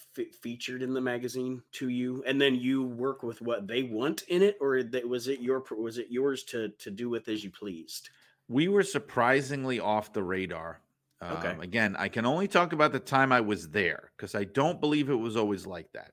featured 0.40 0.80
in 0.80 0.94
the 0.94 1.00
magazine 1.00 1.60
to 1.72 1.88
you, 1.88 2.22
and 2.28 2.40
then 2.40 2.54
you 2.54 2.84
work 2.84 3.24
with 3.24 3.40
what 3.40 3.66
they 3.66 3.82
want 3.82 4.22
in 4.28 4.42
it, 4.42 4.56
or 4.60 4.80
was 5.04 5.26
it 5.26 5.40
your 5.40 5.64
was 5.76 5.98
it 5.98 6.06
yours 6.10 6.44
to 6.44 6.68
to 6.78 6.92
do 6.92 7.10
with 7.10 7.26
as 7.26 7.42
you 7.42 7.50
pleased? 7.50 8.10
We 8.46 8.68
were 8.68 8.84
surprisingly 8.84 9.80
off 9.80 10.12
the 10.12 10.22
radar 10.22 10.80
Okay. 11.22 11.48
Um, 11.48 11.60
again, 11.60 11.96
I 11.96 12.08
can 12.08 12.26
only 12.26 12.48
talk 12.48 12.72
about 12.72 12.92
the 12.92 13.00
time 13.00 13.32
I 13.32 13.40
was 13.40 13.68
there 13.70 14.10
because 14.16 14.34
I 14.34 14.44
don't 14.44 14.80
believe 14.80 15.08
it 15.08 15.14
was 15.14 15.36
always 15.36 15.66
like 15.66 15.90
that. 15.92 16.12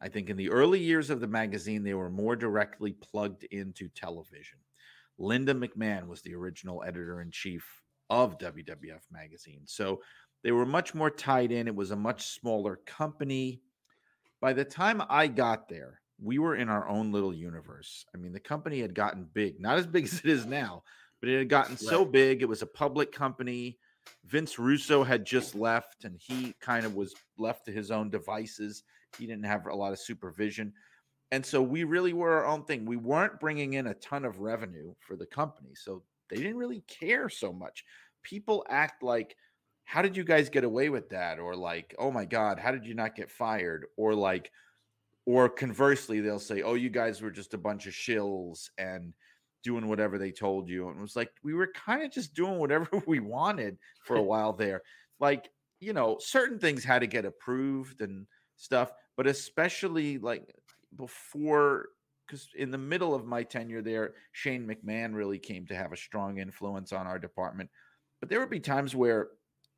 I 0.00 0.08
think 0.08 0.30
in 0.30 0.36
the 0.36 0.50
early 0.50 0.80
years 0.80 1.10
of 1.10 1.20
the 1.20 1.26
magazine, 1.26 1.82
they 1.82 1.94
were 1.94 2.10
more 2.10 2.36
directly 2.36 2.92
plugged 2.92 3.44
into 3.44 3.88
television. 3.88 4.58
Linda 5.18 5.54
McMahon 5.54 6.06
was 6.06 6.22
the 6.22 6.34
original 6.34 6.82
editor 6.86 7.20
in 7.20 7.30
chief 7.30 7.64
of 8.08 8.38
WWF 8.38 9.02
magazine. 9.10 9.62
So 9.66 10.00
they 10.42 10.52
were 10.52 10.66
much 10.66 10.94
more 10.94 11.10
tied 11.10 11.52
in. 11.52 11.68
It 11.68 11.74
was 11.74 11.90
a 11.90 11.96
much 11.96 12.28
smaller 12.28 12.80
company. 12.86 13.60
By 14.40 14.54
the 14.54 14.64
time 14.64 15.02
I 15.10 15.26
got 15.26 15.68
there, 15.68 16.00
we 16.22 16.38
were 16.38 16.56
in 16.56 16.68
our 16.68 16.88
own 16.88 17.12
little 17.12 17.34
universe. 17.34 18.04
I 18.14 18.18
mean, 18.18 18.32
the 18.32 18.40
company 18.40 18.80
had 18.80 18.94
gotten 18.94 19.26
big, 19.32 19.60
not 19.60 19.78
as 19.78 19.86
big 19.86 20.04
as 20.04 20.18
it 20.18 20.26
is 20.26 20.46
now, 20.46 20.82
but 21.20 21.28
it 21.28 21.38
had 21.38 21.48
gotten 21.48 21.76
so 21.76 22.04
big. 22.04 22.40
It 22.42 22.48
was 22.48 22.62
a 22.62 22.66
public 22.66 23.12
company. 23.12 23.78
Vince 24.24 24.58
Russo 24.58 25.02
had 25.02 25.24
just 25.24 25.54
left 25.54 26.04
and 26.04 26.16
he 26.18 26.54
kind 26.60 26.86
of 26.86 26.94
was 26.94 27.14
left 27.38 27.66
to 27.66 27.72
his 27.72 27.90
own 27.90 28.10
devices. 28.10 28.84
He 29.18 29.26
didn't 29.26 29.44
have 29.44 29.66
a 29.66 29.74
lot 29.74 29.92
of 29.92 29.98
supervision. 29.98 30.72
And 31.32 31.44
so 31.44 31.62
we 31.62 31.84
really 31.84 32.12
were 32.12 32.32
our 32.32 32.46
own 32.46 32.64
thing. 32.64 32.84
We 32.84 32.96
weren't 32.96 33.40
bringing 33.40 33.74
in 33.74 33.86
a 33.86 33.94
ton 33.94 34.24
of 34.24 34.40
revenue 34.40 34.94
for 35.00 35.16
the 35.16 35.26
company. 35.26 35.70
So 35.74 36.02
they 36.28 36.36
didn't 36.36 36.56
really 36.56 36.82
care 36.86 37.28
so 37.28 37.52
much. 37.52 37.84
People 38.22 38.64
act 38.68 39.02
like, 39.02 39.36
how 39.84 40.02
did 40.02 40.16
you 40.16 40.24
guys 40.24 40.48
get 40.48 40.64
away 40.64 40.88
with 40.88 41.08
that? 41.10 41.38
Or 41.38 41.56
like, 41.56 41.94
oh 41.98 42.10
my 42.10 42.24
God, 42.24 42.58
how 42.58 42.70
did 42.70 42.86
you 42.86 42.94
not 42.94 43.16
get 43.16 43.30
fired? 43.30 43.86
Or 43.96 44.14
like, 44.14 44.50
or 45.26 45.48
conversely, 45.48 46.20
they'll 46.20 46.38
say, 46.38 46.62
oh, 46.62 46.74
you 46.74 46.90
guys 46.90 47.20
were 47.20 47.30
just 47.30 47.54
a 47.54 47.58
bunch 47.58 47.86
of 47.86 47.92
shills 47.92 48.70
and 48.78 49.12
doing 49.62 49.88
whatever 49.88 50.18
they 50.18 50.30
told 50.30 50.68
you. 50.68 50.88
And 50.88 50.98
it 50.98 51.02
was 51.02 51.16
like 51.16 51.30
we 51.42 51.54
were 51.54 51.70
kind 51.74 52.02
of 52.02 52.10
just 52.10 52.34
doing 52.34 52.58
whatever 52.58 52.88
we 53.06 53.20
wanted 53.20 53.78
for 54.04 54.16
a 54.16 54.22
while 54.22 54.52
there. 54.52 54.82
Like, 55.18 55.50
you 55.80 55.92
know, 55.92 56.18
certain 56.20 56.58
things 56.58 56.84
had 56.84 57.00
to 57.00 57.06
get 57.06 57.24
approved 57.24 58.00
and 58.00 58.26
stuff, 58.56 58.92
but 59.16 59.26
especially 59.26 60.18
like 60.18 60.42
before 60.96 61.86
because 62.26 62.48
in 62.56 62.70
the 62.70 62.78
middle 62.78 63.14
of 63.14 63.26
my 63.26 63.42
tenure 63.42 63.82
there, 63.82 64.14
Shane 64.32 64.64
McMahon 64.66 65.14
really 65.14 65.38
came 65.38 65.66
to 65.66 65.74
have 65.74 65.92
a 65.92 65.96
strong 65.96 66.38
influence 66.38 66.92
on 66.92 67.06
our 67.06 67.18
department. 67.18 67.70
But 68.20 68.28
there 68.28 68.38
would 68.38 68.50
be 68.50 68.60
times 68.60 68.94
where 68.94 69.28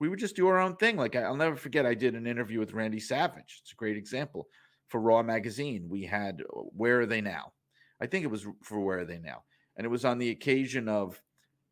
we 0.00 0.08
would 0.08 0.18
just 0.18 0.36
do 0.36 0.48
our 0.48 0.58
own 0.58 0.76
thing. 0.76 0.96
Like 0.96 1.16
I'll 1.16 1.36
never 1.36 1.56
forget, 1.56 1.86
I 1.86 1.94
did 1.94 2.14
an 2.14 2.26
interview 2.26 2.58
with 2.58 2.74
Randy 2.74 3.00
Savage. 3.00 3.60
It's 3.62 3.72
a 3.72 3.76
great 3.76 3.96
example 3.96 4.48
for 4.88 5.00
Raw 5.00 5.22
Magazine. 5.22 5.86
We 5.88 6.04
had 6.04 6.42
uh, 6.42 6.60
Where 6.76 7.00
Are 7.00 7.06
They 7.06 7.20
Now? 7.20 7.52
I 8.00 8.06
think 8.06 8.24
it 8.24 8.30
was 8.30 8.46
for 8.62 8.80
Where 8.80 8.98
Are 8.98 9.04
They 9.04 9.18
Now? 9.18 9.44
And 9.76 9.84
it 9.84 9.90
was 9.90 10.04
on 10.04 10.18
the 10.18 10.30
occasion 10.30 10.88
of 10.88 11.20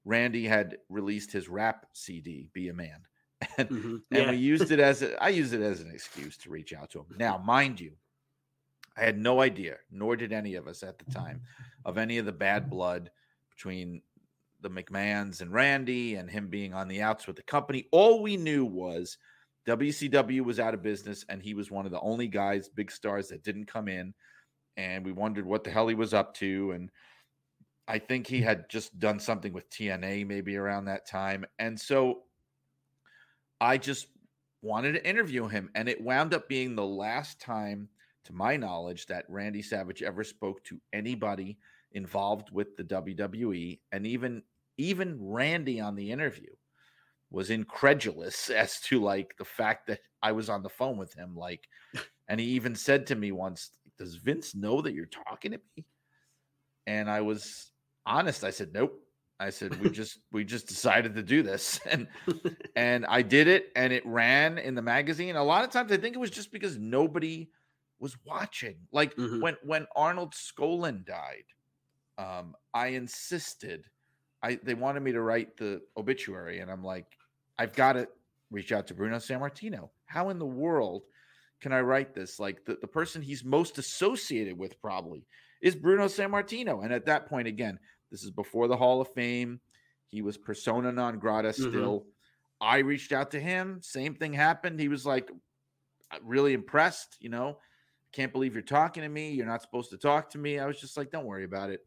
Randy 0.05 0.47
had 0.47 0.79
released 0.89 1.33
his 1.33 1.49
rap 1.49 1.87
CD, 1.93 2.49
"Be 2.53 2.69
a 2.69 2.75
Man," 2.75 3.03
and, 3.59 3.69
mm-hmm. 3.69 3.97
and 4.11 4.25
yeah. 4.25 4.31
we 4.31 4.37
used 4.37 4.71
it 4.71 4.81
as 4.81 5.03
a, 5.03 5.23
I 5.23 5.29
used 5.29 5.53
it 5.53 5.63
as 5.63 5.81
an 5.81 5.91
excuse 5.93 6.37
to 6.39 6.51
reach 6.51 6.73
out 6.73 6.91
to 6.91 7.01
him. 7.01 7.07
Now, 7.19 7.39
mind 7.39 7.81
you, 7.81 7.93
I 8.97 9.03
had 9.03 9.19
no 9.19 9.41
idea, 9.41 9.77
nor 9.91 10.17
did 10.17 10.33
any 10.33 10.55
of 10.55 10.67
us 10.67 10.83
at 10.83 10.99
the 10.99 11.11
time, 11.11 11.43
of 11.85 11.99
any 11.99 12.19
of 12.19 12.27
the 12.27 12.33
bad 12.33 12.69
blood 12.71 13.11
between 13.55 14.03
the 14.63 14.71
McMahons 14.71 15.41
and 15.41 15.53
Randy 15.53 16.17
and 16.17 16.31
him 16.31 16.49
being 16.49 16.75
on 16.75 16.89
the 16.89 17.03
outs 17.03 17.27
with 17.27 17.37
the 17.37 17.43
company. 17.43 17.87
All 17.93 18.23
we 18.23 18.37
knew 18.37 18.65
was 18.65 19.17
WCW 19.67 20.45
was 20.45 20.61
out 20.61 20.75
of 20.75 20.83
business 20.83 21.25
and 21.29 21.43
he 21.43 21.55
was 21.55 21.71
one 21.71 21.87
of 21.87 21.93
the 21.93 22.01
only 22.01 22.29
guys, 22.29 22.69
big 22.69 22.91
stars 22.91 23.29
that 23.29 23.43
didn't 23.43 23.67
come 23.67 23.89
in. 23.89 24.15
And 24.77 25.05
we 25.05 25.13
wondered 25.13 25.47
what 25.47 25.65
the 25.65 25.71
hell 25.71 25.89
he 25.89 25.95
was 25.95 26.15
up 26.15 26.35
to. 26.35 26.73
And 26.73 26.91
I 27.91 27.99
think 27.99 28.29
he 28.29 28.41
mm. 28.41 28.45
had 28.45 28.69
just 28.69 29.01
done 29.01 29.19
something 29.19 29.53
with 29.53 29.69
TNA 29.69 30.25
maybe 30.25 30.57
around 30.57 30.85
that 30.85 31.09
time. 31.09 31.45
And 31.59 31.79
so 31.79 32.21
I 33.61 33.79
just 33.79 34.07
wanted 34.63 34.93
to 34.93 35.09
interview 35.09 35.49
him. 35.49 35.71
And 35.75 35.89
it 35.89 36.01
wound 36.01 36.33
up 36.33 36.49
being 36.49 36.77
the 36.77 36.87
last 36.87 37.41
time, 37.41 37.89
to 38.27 38.33
my 38.33 38.57
knowledge, 38.57 39.07
that 39.07 39.25
Randy 39.29 39.61
Savage 39.61 40.05
ever 40.05 40.23
spoke 40.23 40.63
to 40.65 40.81
anybody 40.93 41.59
involved 41.91 42.53
with 42.53 42.77
the 42.77 42.85
WWE. 42.85 43.81
And 43.91 44.07
even 44.07 44.45
even 44.79 45.19
Randy 45.21 45.81
on 45.81 45.97
the 45.97 46.13
interview 46.13 46.53
was 47.33 47.51
incredulous 47.51 48.51
as 48.51 48.81
to 48.83 49.03
like 49.03 49.35
the 49.37 49.45
fact 49.45 49.89
that 49.89 49.99
I 50.23 50.31
was 50.31 50.49
on 50.49 50.63
the 50.63 50.69
phone 50.69 50.97
with 50.97 51.13
him. 51.13 51.35
Like, 51.35 51.67
and 52.29 52.39
he 52.39 52.47
even 52.47 52.77
said 52.77 53.09
to 53.09 53.17
me 53.17 53.33
once, 53.33 53.71
Does 53.99 54.15
Vince 54.15 54.55
know 54.55 54.81
that 54.81 54.95
you're 54.95 55.07
talking 55.07 55.51
to 55.51 55.61
me? 55.77 55.85
And 56.87 57.11
I 57.11 57.21
was 57.23 57.70
honest. 58.07 58.45
I 58.45 58.51
said, 58.51 58.73
Nope. 58.73 59.01
I 59.41 59.49
said, 59.49 59.81
we 59.81 59.91
just 60.01 60.19
we 60.31 60.45
just 60.45 60.69
decided 60.69 61.15
to 61.15 61.23
do 61.23 61.43
this. 61.43 61.81
And 61.91 62.07
and 62.77 63.07
I 63.07 63.23
did 63.23 63.49
it 63.49 63.71
and 63.75 63.93
it 63.93 64.07
ran 64.07 64.59
in 64.59 64.75
the 64.75 64.83
magazine. 64.83 65.37
A 65.37 65.43
lot 65.43 65.65
of 65.65 65.71
times 65.71 65.91
I 65.91 65.97
think 65.97 66.15
it 66.15 66.21
was 66.21 66.31
just 66.31 66.53
because 66.53 66.79
nobody 66.79 67.49
was 67.99 68.17
watching. 68.25 68.77
Like 68.93 69.17
mm-hmm. 69.17 69.41
when 69.41 69.57
when 69.65 69.87
Arnold 69.97 70.35
Skaaland 70.35 71.07
died, 71.07 71.45
um, 72.19 72.55
I 72.75 72.89
insisted. 72.89 73.85
I 74.43 74.61
they 74.63 74.75
wanted 74.75 75.03
me 75.03 75.13
to 75.13 75.21
write 75.21 75.57
the 75.57 75.81
obituary, 75.97 76.61
and 76.61 76.71
I'm 76.71 76.85
like, 76.85 77.07
I've 77.59 77.75
got 77.75 77.95
to 77.95 78.09
reach 78.51 78.73
out 78.73 78.87
to 78.89 78.95
Bruno 78.95 79.17
Sammartino. 79.17 79.91
How 80.07 80.29
in 80.31 80.39
the 80.39 80.47
world 80.47 81.05
can 81.61 81.73
I 81.73 81.81
write 81.81 82.15
this? 82.15 82.41
Like 82.41 82.65
the, 82.65 82.79
the 82.81 82.87
person 82.87 83.23
he's 83.23 83.45
most 83.45 83.79
associated 83.79 84.57
with 84.59 84.81
probably 84.81 85.25
is 85.61 85.75
Bruno 85.75 86.07
Sammartino. 86.07 86.85
And 86.85 86.93
at 86.93 87.07
that 87.07 87.27
point, 87.27 87.49
again, 87.49 87.79
this 88.11 88.23
is 88.23 88.31
before 88.31 88.69
the 88.69 88.77
Hall 88.77 89.01
of 89.01 89.13
Fame. 89.13 89.61
He 90.09 90.23
was 90.23 90.37
persona 90.37 90.93
non 90.93 91.19
grata 91.19 91.49
mm-hmm. 91.49 91.69
still. 91.69 92.01
Mm-hmm. 92.01 92.09
I 92.63 92.79
reached 92.79 93.13
out 93.13 93.31
to 93.31 93.41
him. 93.41 93.79
Same 93.83 94.15
thing 94.15 94.33
happened. 94.33 94.81
He 94.81 94.89
was 94.89 95.07
like 95.07 95.31
really 96.23 96.53
impressed, 96.53 97.17
you 97.21 97.29
know. 97.29 97.59
Can't 98.13 98.33
believe 98.33 98.55
you're 98.55 98.63
talking 98.63 99.03
to 99.03 99.09
me. 99.09 99.31
You're 99.31 99.47
not 99.47 99.63
supposed 99.63 99.91
to 99.91 99.97
talk 99.97 100.31
to 100.31 100.39
me. 100.39 100.59
I 100.59 100.67
was 100.67 100.81
just 100.81 100.97
like, 100.97 101.11
don't 101.11 101.27
worry 101.27 101.45
about 101.45 101.71
it. 101.71 101.87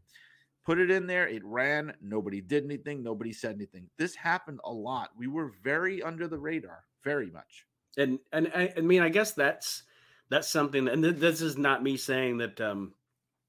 Put 0.66 0.80
it 0.80 0.90
in 0.90 1.06
there. 1.06 1.28
It 1.28 1.44
ran. 1.44 1.94
Nobody 2.02 2.40
did 2.40 2.64
anything. 2.64 3.04
Nobody 3.04 3.34
said 3.34 3.56
anything. 3.56 3.90
This 3.98 4.16
happened 4.16 4.62
a 4.64 4.72
lot. 4.72 5.10
We 5.18 5.28
were 5.28 5.52
very 5.62 6.02
under 6.02 6.30
the 6.30 6.40
radar, 6.40 6.86
very 7.04 7.30
much. 7.30 7.66
And 7.98 8.20
and 8.32 8.50
I, 8.56 8.74
I 8.78 8.82
mean, 8.82 9.02
I 9.02 9.10
guess 9.10 9.34
that's 9.34 9.84
that's 10.30 10.48
something. 10.48 10.88
And 10.88 11.04
this 11.04 11.42
is 11.42 11.58
not 11.58 11.84
me 11.84 11.98
saying 11.98 12.38
that 12.38 12.62
um 12.62 12.94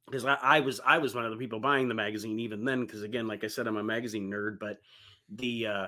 because 0.06 0.24
I, 0.24 0.38
I, 0.42 0.60
was 0.60 0.80
I 0.84 0.98
was 0.98 1.14
one 1.14 1.24
of 1.24 1.30
the 1.30 1.36
people 1.36 1.60
buying 1.60 1.88
the 1.88 1.94
magazine 1.94 2.38
even 2.38 2.64
then. 2.64 2.82
Because 2.82 3.02
again, 3.02 3.26
like 3.26 3.44
I 3.44 3.48
said, 3.48 3.66
I'm 3.66 3.76
a 3.76 3.84
magazine 3.84 4.30
nerd. 4.30 4.58
But 4.58 4.78
the 5.28 5.66
uh 5.66 5.86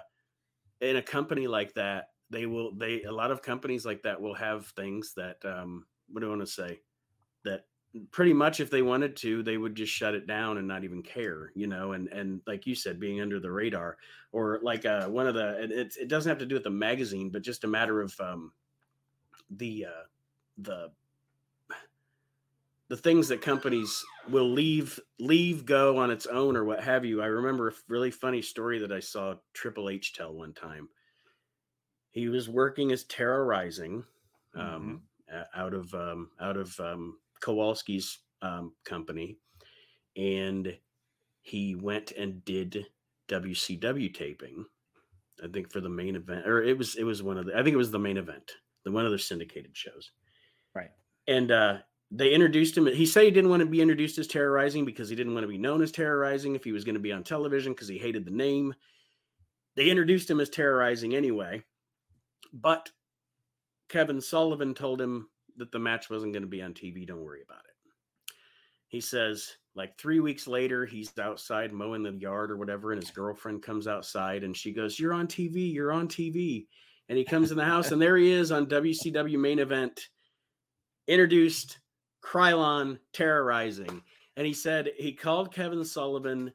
in 0.80 0.96
a 0.96 1.02
company 1.02 1.46
like 1.46 1.74
that, 1.74 2.10
they 2.30 2.46
will 2.46 2.74
they 2.74 3.02
a 3.02 3.12
lot 3.12 3.30
of 3.30 3.42
companies 3.42 3.84
like 3.84 4.02
that 4.02 4.20
will 4.20 4.34
have 4.34 4.66
things 4.68 5.12
that 5.16 5.36
um 5.44 5.86
what 6.08 6.20
do 6.20 6.26
I 6.26 6.30
want 6.30 6.42
to 6.42 6.46
say 6.46 6.80
that 7.44 7.64
pretty 8.10 8.32
much 8.32 8.60
if 8.60 8.70
they 8.70 8.82
wanted 8.82 9.16
to 9.16 9.42
they 9.42 9.56
would 9.56 9.74
just 9.74 9.92
shut 9.92 10.14
it 10.14 10.26
down 10.26 10.58
and 10.58 10.68
not 10.68 10.84
even 10.84 11.02
care 11.02 11.50
you 11.54 11.66
know 11.66 11.92
and 11.92 12.08
and 12.08 12.40
like 12.46 12.66
you 12.66 12.74
said 12.74 13.00
being 13.00 13.20
under 13.20 13.40
the 13.40 13.50
radar 13.50 13.96
or 14.32 14.60
like 14.62 14.84
uh 14.84 15.06
one 15.06 15.26
of 15.26 15.34
the 15.34 15.62
it, 15.62 15.96
it 15.98 16.08
doesn't 16.08 16.28
have 16.28 16.38
to 16.38 16.46
do 16.46 16.54
with 16.54 16.64
the 16.64 16.70
magazine 16.70 17.30
but 17.30 17.42
just 17.42 17.64
a 17.64 17.68
matter 17.68 18.02
of 18.02 18.14
um 18.20 18.52
the 19.50 19.86
uh 19.86 20.04
the 20.58 20.90
the 22.89 22.97
things 22.97 23.28
that 23.28 23.43
companies 23.43 24.05
will 24.28 24.49
leave 24.49 25.01
leave 25.18 25.66
go 25.66 25.99
on 25.99 26.11
its 26.11 26.26
own 26.26 26.57
or 26.57 26.64
what 26.64 26.82
have 26.82 27.05
you 27.05 27.22
i 27.22 27.26
remember 27.26 27.68
a 27.68 27.72
really 27.89 28.11
funny 28.11 28.41
story 28.41 28.78
that 28.78 28.93
i 28.93 29.01
saw 29.01 29.34
triple 29.55 29.89
h 29.91 30.12
tell 30.12 30.32
one 30.32 30.53
time 30.53 30.89
he 32.16 32.30
was 32.30 32.49
working 32.49 32.93
as 32.93 33.05
Terra 33.05 33.45
Ryzing 33.45 34.03
um, 34.55 35.03
mm-hmm. 35.30 35.43
out 35.55 35.74
of 35.74 35.93
um, 35.93 36.30
out 36.41 36.57
of 36.57 36.80
um, 36.80 37.18
Kowalski's 37.43 38.20
um, 38.41 38.72
company, 38.87 39.37
and 40.16 40.78
he 41.43 41.74
went 41.74 42.12
and 42.12 42.43
did 42.47 42.87
WCW 43.28 44.14
taping. 44.14 44.64
I 45.45 45.49
think 45.49 45.70
for 45.70 45.80
the 45.80 45.91
main 45.91 46.16
event, 46.16 46.49
or 46.49 46.62
it 46.62 46.78
was 46.78 46.97
it 46.97 47.05
was 47.05 47.22
one 47.22 47.37
of 47.37 47.45
the. 47.45 47.53
I 47.53 47.62
think 47.62 47.74
it 47.74 47.76
was 47.76 47.91
the 47.91 47.99
main 47.99 48.16
event, 48.16 48.51
the 48.82 48.93
one 48.93 49.05
of 49.05 49.12
the 49.12 49.18
syndicated 49.18 49.76
shows. 49.76 50.12
Right. 50.74 50.93
And 51.28 51.51
uh, 51.51 51.78
they 52.11 52.32
introduced 52.32 52.76
him. 52.76 52.86
He 52.86 53.07
said 53.07 53.24
he 53.24 53.30
didn't 53.30 53.50
want 53.50 53.61
to 53.61 53.66
be 53.66 53.80
introduced 53.80 54.18
as 54.18 54.26
Terra 54.26 54.62
Ryzing 54.62 54.86
because 54.86 55.09
he 55.09 55.16
didn't 55.16 55.34
want 55.34 55.44
to 55.44 55.48
be 55.48 55.59
known 55.59 55.82
as 55.82 55.90
Terra 55.90 56.28
Ryzing 56.28 56.54
if 56.54 56.64
he 56.64 56.72
was 56.72 56.84
going 56.84 56.94
to 56.94 57.00
be 57.00 57.12
on 57.12 57.24
television 57.24 57.72
because 57.72 57.88
he 57.88 57.98
hated 57.98 58.24
the 58.24 58.30
name. 58.30 58.74
They 59.74 59.90
introduced 59.90 60.30
him 60.30 60.40
as 60.40 60.48
Terra 60.48 60.84
Ryzing 60.84 61.14
anyway, 61.14 61.62
but 62.52 62.90
Kevin 63.88 64.20
Sullivan 64.20 64.74
told 64.74 65.00
him 65.00 65.28
that 65.57 65.72
the 65.72 65.78
match 65.78 66.09
wasn't 66.09 66.32
going 66.32 66.42
to 66.42 66.48
be 66.48 66.62
on 66.62 66.74
TV. 66.74 67.07
Don't 67.07 67.24
worry 67.24 67.42
about 67.42 67.64
it. 67.64 68.34
He 68.88 69.00
says, 69.00 69.57
like 69.74 69.98
three 69.98 70.20
weeks 70.20 70.46
later, 70.46 70.86
he's 70.86 71.12
outside 71.18 71.72
mowing 71.72 72.02
the 72.02 72.12
yard 72.12 72.50
or 72.50 72.57
whatever, 72.57 72.92
and 72.92 73.02
his 73.02 73.11
girlfriend 73.11 73.62
comes 73.62 73.88
outside 73.88 74.44
and 74.44 74.57
she 74.57 74.72
goes, 74.72 74.98
You're 74.98 75.12
on 75.12 75.26
TV, 75.26 75.72
you're 75.72 75.92
on 75.92 76.09
TV. 76.09 76.66
And 77.09 77.18
he 77.18 77.24
comes 77.24 77.52
in 77.52 77.57
the 77.57 77.64
house, 77.64 77.92
and 77.92 78.02
there 78.02 78.16
he 78.16 78.32
is 78.32 78.50
on 78.50 78.66
WCW 78.66 79.38
main 79.38 79.61
event, 79.61 80.09
introduced 81.07 81.78
Krylon 82.26 82.98
Terra 83.12 83.44
Ryzing. 83.44 84.02
And 84.36 84.46
he 84.46 84.52
said 84.52 84.90
he 84.96 85.12
called 85.12 85.54
Kevin 85.54 85.84
Sullivan 85.84 86.52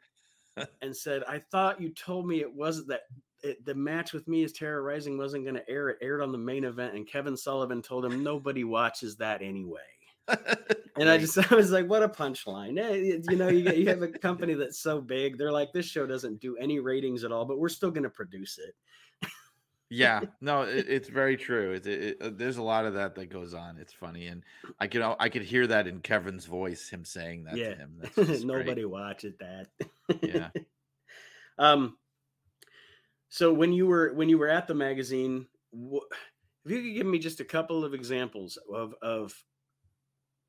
and 0.82 0.96
said, 0.96 1.24
I 1.28 1.42
thought 1.52 1.82
you 1.82 1.90
told 1.90 2.28
me 2.28 2.42
it 2.42 2.54
wasn't 2.54 2.90
that 2.90 3.02
it, 3.44 3.66
the 3.66 3.74
match 3.74 4.14
with 4.14 4.28
me 4.28 4.44
as 4.44 4.52
Terra 4.52 4.84
Ryzing 4.84 5.18
wasn't 5.18 5.46
going 5.46 5.56
to 5.56 5.70
air. 5.70 5.90
It 5.90 5.98
aired 6.02 6.22
on 6.22 6.32
the 6.32 6.38
main 6.38 6.64
event, 6.64 6.94
and 6.94 7.08
Kevin 7.08 7.36
Sullivan 7.36 7.82
told 7.82 8.06
him 8.06 8.24
nobody 8.24 8.64
watches 8.64 9.16
that 9.18 9.42
anyway. 9.42 9.80
and 10.98 11.10
I 11.10 11.18
just 11.18 11.38
I 11.52 11.56
was 11.56 11.72
like, 11.72 11.90
what 11.90 12.04
a 12.04 12.10
punchline! 12.10 12.80
Eh, 12.80 13.20
you 13.30 13.38
know, 13.38 13.48
you, 13.48 13.72
you 13.72 13.88
have 13.88 14.04
a 14.04 14.08
company 14.08 14.54
that's 14.54 14.80
so 14.80 15.02
big, 15.02 15.38
they're 15.38 15.52
like, 15.52 15.74
this 15.74 15.88
show 15.88 16.06
doesn't 16.06 16.40
do 16.40 16.56
any 16.58 16.80
ratings 16.80 17.24
at 17.24 17.32
all, 17.32 17.46
but 17.46 17.58
we're 17.58 17.70
still 17.70 17.90
going 17.90 18.04
to 18.04 18.10
produce 18.10 18.60
it. 18.60 18.76
Yeah, 19.92 20.22
no, 20.42 20.62
it, 20.62 20.86
it's 20.88 21.10
very 21.10 21.36
true. 21.36 21.74
It, 21.74 21.86
it, 21.86 22.38
there's 22.38 22.58
a 22.58 22.64
lot 22.64 22.86
of 22.86 22.94
that 22.94 23.14
that 23.16 23.30
goes 23.30 23.54
on. 23.54 23.78
It's 23.78 23.94
funny, 23.94 24.28
and 24.28 24.44
I 24.80 24.88
could 24.88 25.02
I 25.20 25.30
could 25.30 25.44
hear 25.44 25.68
that 25.68 25.86
in 25.86 26.00
Kevin's 26.00 26.46
voice, 26.46 26.90
him 26.90 27.04
saying 27.04 27.44
that 27.44 27.58
yeah. 27.58 27.74
to 27.74 27.76
him. 27.76 28.02
Nobody 28.48 28.86
watches 28.86 29.36
that. 29.40 29.68
yeah. 30.22 30.50
Um, 31.60 31.98
so 33.30 33.54
when 33.54 33.72
you 33.72 33.86
were 33.86 34.14
when 34.16 34.30
you 34.30 34.40
were 34.40 34.48
at 34.48 34.66
the 34.66 34.74
magazine, 34.74 35.46
if 35.74 36.72
you 36.72 36.82
could 36.82 36.96
give 36.96 37.06
me 37.06 37.20
just 37.20 37.40
a 37.40 37.46
couple 37.46 37.86
of 37.86 37.94
examples 37.94 38.58
of 38.74 38.96
of 39.04 39.36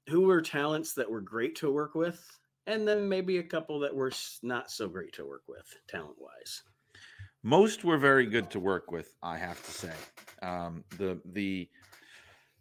who 0.09 0.23
were 0.23 0.41
talents 0.41 0.95
that 0.95 1.11
were 1.11 1.21
great 1.21 1.57
to 1.57 1.71
work 1.71 1.95
with, 1.95 2.25
and 2.67 2.89
then 2.89 3.11
maybe 3.11 3.39
a 3.39 3.43
couple 3.43 3.81
that 3.81 3.95
were 3.95 4.13
not 4.43 4.71
so 4.71 4.89
great 4.89 5.13
to 5.15 5.27
work 5.27 5.43
with, 5.49 5.67
talent 5.87 6.17
wise. 6.19 6.63
Most 7.43 7.85
were 7.85 7.99
very 7.99 8.27
good 8.27 8.51
to 8.51 8.61
work 8.61 8.91
with, 8.93 9.15
I 9.23 9.37
have 9.37 9.65
to 9.65 9.71
say. 9.71 9.95
Um, 10.43 10.85
the 10.99 11.21
the 11.25 11.69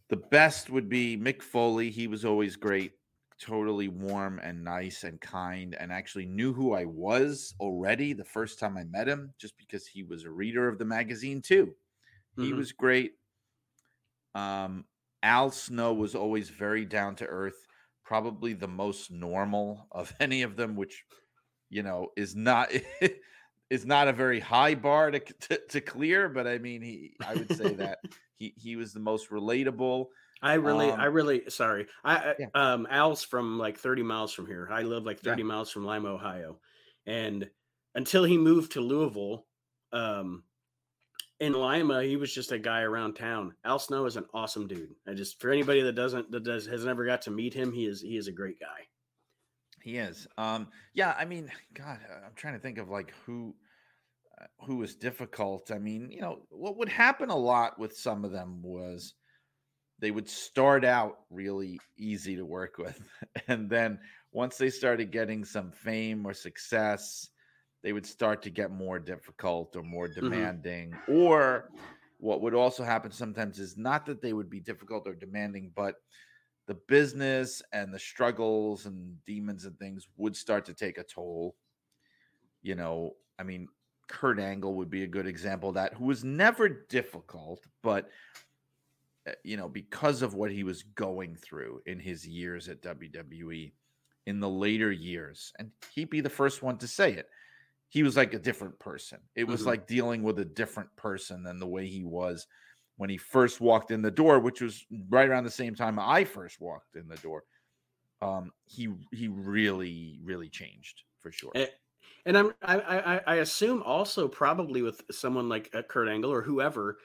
the 0.10 0.18
best 0.18 0.70
would 0.70 0.90
be 0.90 1.18
Mick 1.18 1.42
Foley. 1.42 1.90
He 1.90 2.08
was 2.08 2.26
always 2.26 2.56
great 2.56 2.94
totally 3.42 3.88
warm 3.88 4.40
and 4.44 4.64
nice 4.64 5.04
and 5.04 5.20
kind 5.20 5.76
and 5.80 5.92
actually 5.92 6.28
knew 6.28 6.54
who 6.54 6.74
I 6.74 6.86
was 6.86 7.56
already 7.60 8.14
the 8.14 8.24
first 8.24 8.60
time 8.60 8.78
I 8.78 8.84
met 8.84 9.08
him 9.08 9.34
just 9.40 9.58
because 9.58 9.88
he 9.88 10.04
was 10.04 10.24
a 10.24 10.30
reader 10.30 10.68
of 10.68 10.78
the 10.78 10.86
magazine 10.86 11.42
too. 11.42 11.74
Mm-hmm. 12.38 12.44
He 12.44 12.54
was 12.54 12.72
great. 12.72 13.14
Um, 14.36 14.86
Al 15.24 15.50
Snow 15.50 15.94
was 15.94 16.14
always 16.14 16.50
very 16.50 16.86
down 16.86 17.16
to 17.16 17.26
earth, 17.26 17.66
probably 18.06 18.54
the 18.54 18.68
most 18.68 19.12
normal 19.12 19.88
of 19.92 20.14
any 20.20 20.44
of 20.44 20.56
them, 20.56 20.76
which 20.76 21.04
you 21.70 21.82
know 21.82 22.10
is 22.16 22.36
not 22.36 22.70
is 23.72 23.86
not 23.86 24.08
a 24.08 24.14
very 24.14 24.40
high 24.40 24.76
bar 24.76 25.10
to, 25.10 25.20
to, 25.20 25.60
to 25.70 25.82
clear, 25.82 26.30
but 26.30 26.46
I 26.46 26.60
mean 26.60 26.84
he 26.84 27.14
I 27.26 27.34
would 27.34 27.56
say 27.56 27.74
that 27.76 28.00
he 28.38 28.54
he 28.56 28.76
was 28.76 28.94
the 28.94 29.00
most 29.00 29.32
relatable 29.32 30.08
I 30.42 30.56
really, 30.56 30.90
um, 30.90 31.00
I 31.00 31.06
really, 31.06 31.44
sorry. 31.50 31.86
I, 32.04 32.34
yeah. 32.40 32.48
um, 32.56 32.88
Al's 32.90 33.24
from 33.24 33.60
like 33.60 33.78
30 33.78 34.02
miles 34.02 34.34
from 34.34 34.48
here. 34.48 34.68
I 34.72 34.82
live 34.82 35.06
like 35.06 35.20
30 35.20 35.42
yeah. 35.42 35.48
miles 35.48 35.70
from 35.70 35.86
Lima, 35.86 36.10
Ohio. 36.10 36.58
And 37.06 37.48
until 37.94 38.24
he 38.24 38.38
moved 38.38 38.72
to 38.72 38.82
Louisville, 38.82 39.46
um, 39.94 40.44
in 41.40 41.54
Lima, 41.54 42.04
he 42.04 42.16
was 42.16 42.34
just 42.34 42.52
a 42.52 42.60
guy 42.60 42.82
around 42.82 43.14
town. 43.14 43.54
Al 43.66 43.78
Snow 43.78 44.06
is 44.06 44.16
an 44.16 44.26
awesome 44.34 44.68
dude. 44.68 44.96
I 45.08 45.14
just, 45.14 45.40
for 45.40 45.52
anybody 45.52 45.82
that 45.82 45.94
doesn't, 45.94 46.32
that 46.32 46.44
does, 46.44 46.66
has 46.66 46.86
never 46.86 47.06
got 47.06 47.22
to 47.24 47.32
meet 47.32 47.54
him, 47.54 47.72
he 47.72 47.86
is, 47.86 48.02
he 48.02 48.18
is 48.18 48.28
a 48.28 48.32
great 48.32 48.60
guy. 48.60 48.88
He 49.84 49.98
is. 49.98 50.28
Um, 50.38 50.68
yeah. 50.94 51.16
I 51.18 51.26
mean, 51.26 51.52
God, 51.74 52.00
I'm 52.26 52.34
trying 52.36 52.54
to 52.54 52.60
think 52.60 52.78
of 52.78 52.90
like 52.90 53.14
who, 53.26 53.56
uh, 54.40 54.46
who 54.66 54.78
was 54.78 54.96
difficult. 54.96 55.72
I 55.72 55.80
mean, 55.80 56.12
you 56.12 56.22
know, 56.22 56.40
what 56.50 56.78
would 56.78 56.90
happen 56.90 57.30
a 57.30 57.36
lot 57.36 57.80
with 57.80 57.96
some 57.96 58.24
of 58.26 58.32
them 58.32 58.62
was, 58.62 59.14
they 60.00 60.12
would 60.12 60.28
start 60.28 60.84
out 60.84 61.20
really 61.30 61.80
easy 61.98 62.36
to 62.36 62.46
work 62.46 62.78
with. 62.78 63.00
And 63.48 63.70
then 63.70 64.00
once 64.32 64.58
they 64.58 64.70
started 64.70 65.12
getting 65.12 65.46
some 65.46 65.72
fame 65.72 66.26
or 66.26 66.34
success, 66.34 67.30
they 67.84 67.94
would 67.94 68.06
start 68.06 68.42
to 68.44 68.50
get 68.50 68.72
more 68.72 69.00
difficult 69.00 69.76
or 69.76 69.84
more 69.84 70.08
mm-hmm. 70.08 70.30
demanding. 70.30 70.92
Mm-hmm. 70.92 71.14
Or 71.14 71.70
what 72.18 72.42
would 72.42 72.54
also 72.54 72.84
happen 72.84 73.12
sometimes 73.12 73.60
is 73.60 73.78
not 73.78 74.06
that 74.06 74.22
they 74.22 74.34
would 74.34 74.50
be 74.50 74.60
difficult 74.60 75.08
or 75.08 75.14
demanding, 75.14 75.72
but 75.76 75.96
the 76.72 76.80
business 76.88 77.62
and 77.74 77.94
the 77.94 78.00
struggles 78.00 78.86
and 78.86 79.18
demons 79.26 79.66
and 79.66 79.78
things 79.78 80.08
would 80.16 80.38
start 80.38 80.64
to 80.64 80.74
take 80.74 80.98
a 80.98 81.04
toll. 81.04 81.58
You 82.62 82.76
know, 82.76 83.18
I 83.38 83.44
mean, 83.44 83.68
Kurt 84.08 84.40
Angle 84.40 84.76
would 84.76 84.90
be 84.90 85.04
a 85.04 85.08
good 85.08 85.28
example 85.28 85.68
of 85.68 85.76
that, 85.76 85.96
who 85.96 86.06
was 86.06 86.24
never 86.24 86.70
difficult, 86.70 87.68
but 87.84 88.10
uh, 89.28 89.34
you 89.44 89.58
know, 89.58 89.68
because 89.68 90.22
of 90.22 90.34
what 90.34 90.50
he 90.50 90.64
was 90.64 90.82
going 90.84 91.36
through 91.36 91.82
in 91.88 92.00
his 92.00 92.26
years 92.26 92.70
at 92.70 92.82
WWE 92.82 93.74
in 94.28 94.40
the 94.40 94.50
later 94.50 94.94
years, 94.94 95.52
and 95.60 95.72
he'd 95.94 96.10
be 96.10 96.22
the 96.22 96.30
first 96.30 96.64
one 96.64 96.78
to 96.78 96.88
say 96.88 97.12
it. 97.12 97.28
He 97.90 98.02
was 98.02 98.16
like 98.16 98.34
a 98.34 98.40
different 98.40 98.80
person. 98.80 99.20
It 99.36 99.44
was 99.44 99.64
Mhm. 99.64 99.66
like 99.66 99.88
dealing 99.88 100.24
with 100.24 100.40
a 100.40 100.46
different 100.46 100.96
person 100.96 101.44
than 101.44 101.60
the 101.60 101.68
way 101.68 101.88
he 101.88 102.06
was 102.06 102.48
when 103.02 103.10
he 103.10 103.18
first 103.18 103.60
walked 103.60 103.91
in 103.91 104.04
the 104.04 104.12
door, 104.12 104.39
which 104.39 104.62
was 104.62 104.86
right 105.10 105.28
around 105.28 105.43
the 105.45 105.52
same 105.52 105.76
time 105.76 105.97
I 105.99 106.24
first 106.24 106.62
walked 106.62 106.95
in 106.95 107.08
the 107.08 107.18
door. 107.18 107.43
Um, 108.22 108.52
he 108.66 108.93
he 109.12 109.28
really 109.28 110.20
really 110.24 110.49
changed 110.49 111.04
for 111.20 111.32
sure. 111.32 111.56
Eh, 111.56 111.68
And 112.26 112.38
I'm 112.38 112.54
I, 112.62 112.80
I 112.82 113.18
I 113.28 113.36
assume 113.38 113.84
also 113.84 114.28
probably 114.28 114.82
with 114.82 115.04
someone 115.12 115.49
like 115.49 115.74
uh, 115.76 115.84
Kurt 115.84 116.08
Angle 116.10 116.32
or 116.32 116.43
whoever, 116.43 116.99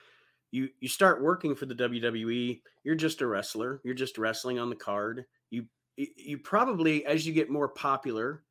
you 0.52 0.70
you 0.80 0.88
start 0.88 1.22
working 1.22 1.54
for 1.56 1.66
the 1.66 1.74
WWE, 1.76 2.62
you're 2.84 2.96
just 2.96 3.22
a 3.22 3.26
wrestler, 3.28 3.80
you're 3.84 3.94
just 3.94 4.18
wrestling 4.18 4.58
on 4.58 4.70
the 4.70 4.76
card. 4.76 5.26
You 5.50 5.68
you 5.96 6.38
probably 6.38 7.06
as 7.06 7.26
you 7.26 7.34
get 7.34 7.50
more 7.50 7.68
popular, 7.70 8.44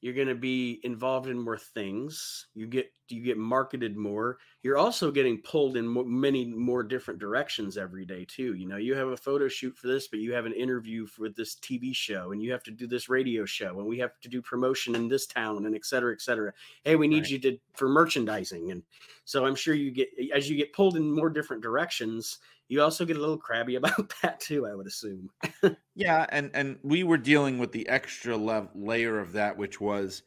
you're 0.00 0.14
going 0.14 0.28
to 0.28 0.34
be 0.34 0.80
involved 0.84 1.28
in 1.28 1.38
more 1.38 1.58
things. 1.58 2.48
You 2.54 2.66
get 2.66 2.92
you 3.12 3.22
get 3.22 3.38
marketed 3.38 3.96
more. 3.96 4.38
You're 4.62 4.78
also 4.78 5.10
getting 5.10 5.40
pulled 5.42 5.76
in 5.76 5.86
mo- 5.86 6.04
many 6.04 6.44
more 6.46 6.82
different 6.82 7.20
directions 7.20 7.76
every 7.76 8.04
day 8.04 8.24
too. 8.24 8.54
You 8.54 8.66
know, 8.66 8.76
you 8.76 8.94
have 8.94 9.08
a 9.08 9.16
photo 9.16 9.48
shoot 9.48 9.76
for 9.76 9.86
this, 9.88 10.08
but 10.08 10.20
you 10.20 10.32
have 10.32 10.46
an 10.46 10.52
interview 10.52 11.06
for 11.06 11.28
this 11.28 11.54
TV 11.56 11.94
show, 11.94 12.32
and 12.32 12.42
you 12.42 12.50
have 12.52 12.62
to 12.64 12.70
do 12.70 12.86
this 12.86 13.08
radio 13.08 13.44
show, 13.44 13.78
and 13.78 13.86
we 13.88 13.98
have 13.98 14.18
to 14.20 14.28
do 14.28 14.40
promotion 14.42 14.94
in 14.94 15.08
this 15.08 15.26
town, 15.26 15.66
and 15.66 15.74
et 15.74 15.84
cetera, 15.84 16.12
et 16.12 16.20
cetera. 16.22 16.52
Hey, 16.84 16.96
we 16.96 17.08
need 17.08 17.24
Right. 17.24 17.30
you 17.30 17.38
to 17.40 17.58
for 17.74 17.88
merchandising, 17.88 18.70
and 18.70 18.82
so 19.24 19.44
I'm 19.46 19.54
sure 19.54 19.74
you 19.74 19.90
get 19.90 20.08
as 20.34 20.48
you 20.50 20.56
get 20.56 20.72
pulled 20.72 20.96
in 20.96 21.10
more 21.12 21.30
different 21.30 21.62
directions. 21.62 22.38
You 22.68 22.80
also 22.82 23.04
get 23.04 23.16
a 23.16 23.20
little 23.20 23.36
crabby 23.38 23.74
about 23.76 24.12
that 24.22 24.40
too. 24.40 24.66
I 24.66 24.74
would 24.74 24.86
assume. 24.86 25.30
Yeah, 25.94 26.26
and 26.30 26.50
and 26.54 26.78
we 26.82 27.02
were 27.04 27.18
dealing 27.18 27.58
with 27.58 27.72
the 27.72 27.86
extra 27.88 28.36
lev- 28.36 28.70
layer 28.74 29.18
of 29.18 29.32
that, 29.32 29.56
which 29.58 29.80
was 29.80 30.22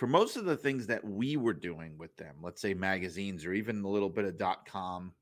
for 0.00 0.08
most 0.08 0.38
of 0.38 0.46
the 0.46 0.56
things 0.56 0.88
that 0.88 1.04
we 1.04 1.36
were 1.36 1.54
doing 1.54 1.98
with 1.98 2.16
them, 2.16 2.38
let's 2.42 2.62
say 2.62 2.74
magazines 2.74 3.44
or 3.46 3.52
even 3.54 3.82
a 3.84 3.88
little 3.88 4.10
bit 4.10 4.24
of 4.24 4.38
dot 4.38 4.66
com, 4.66 5.14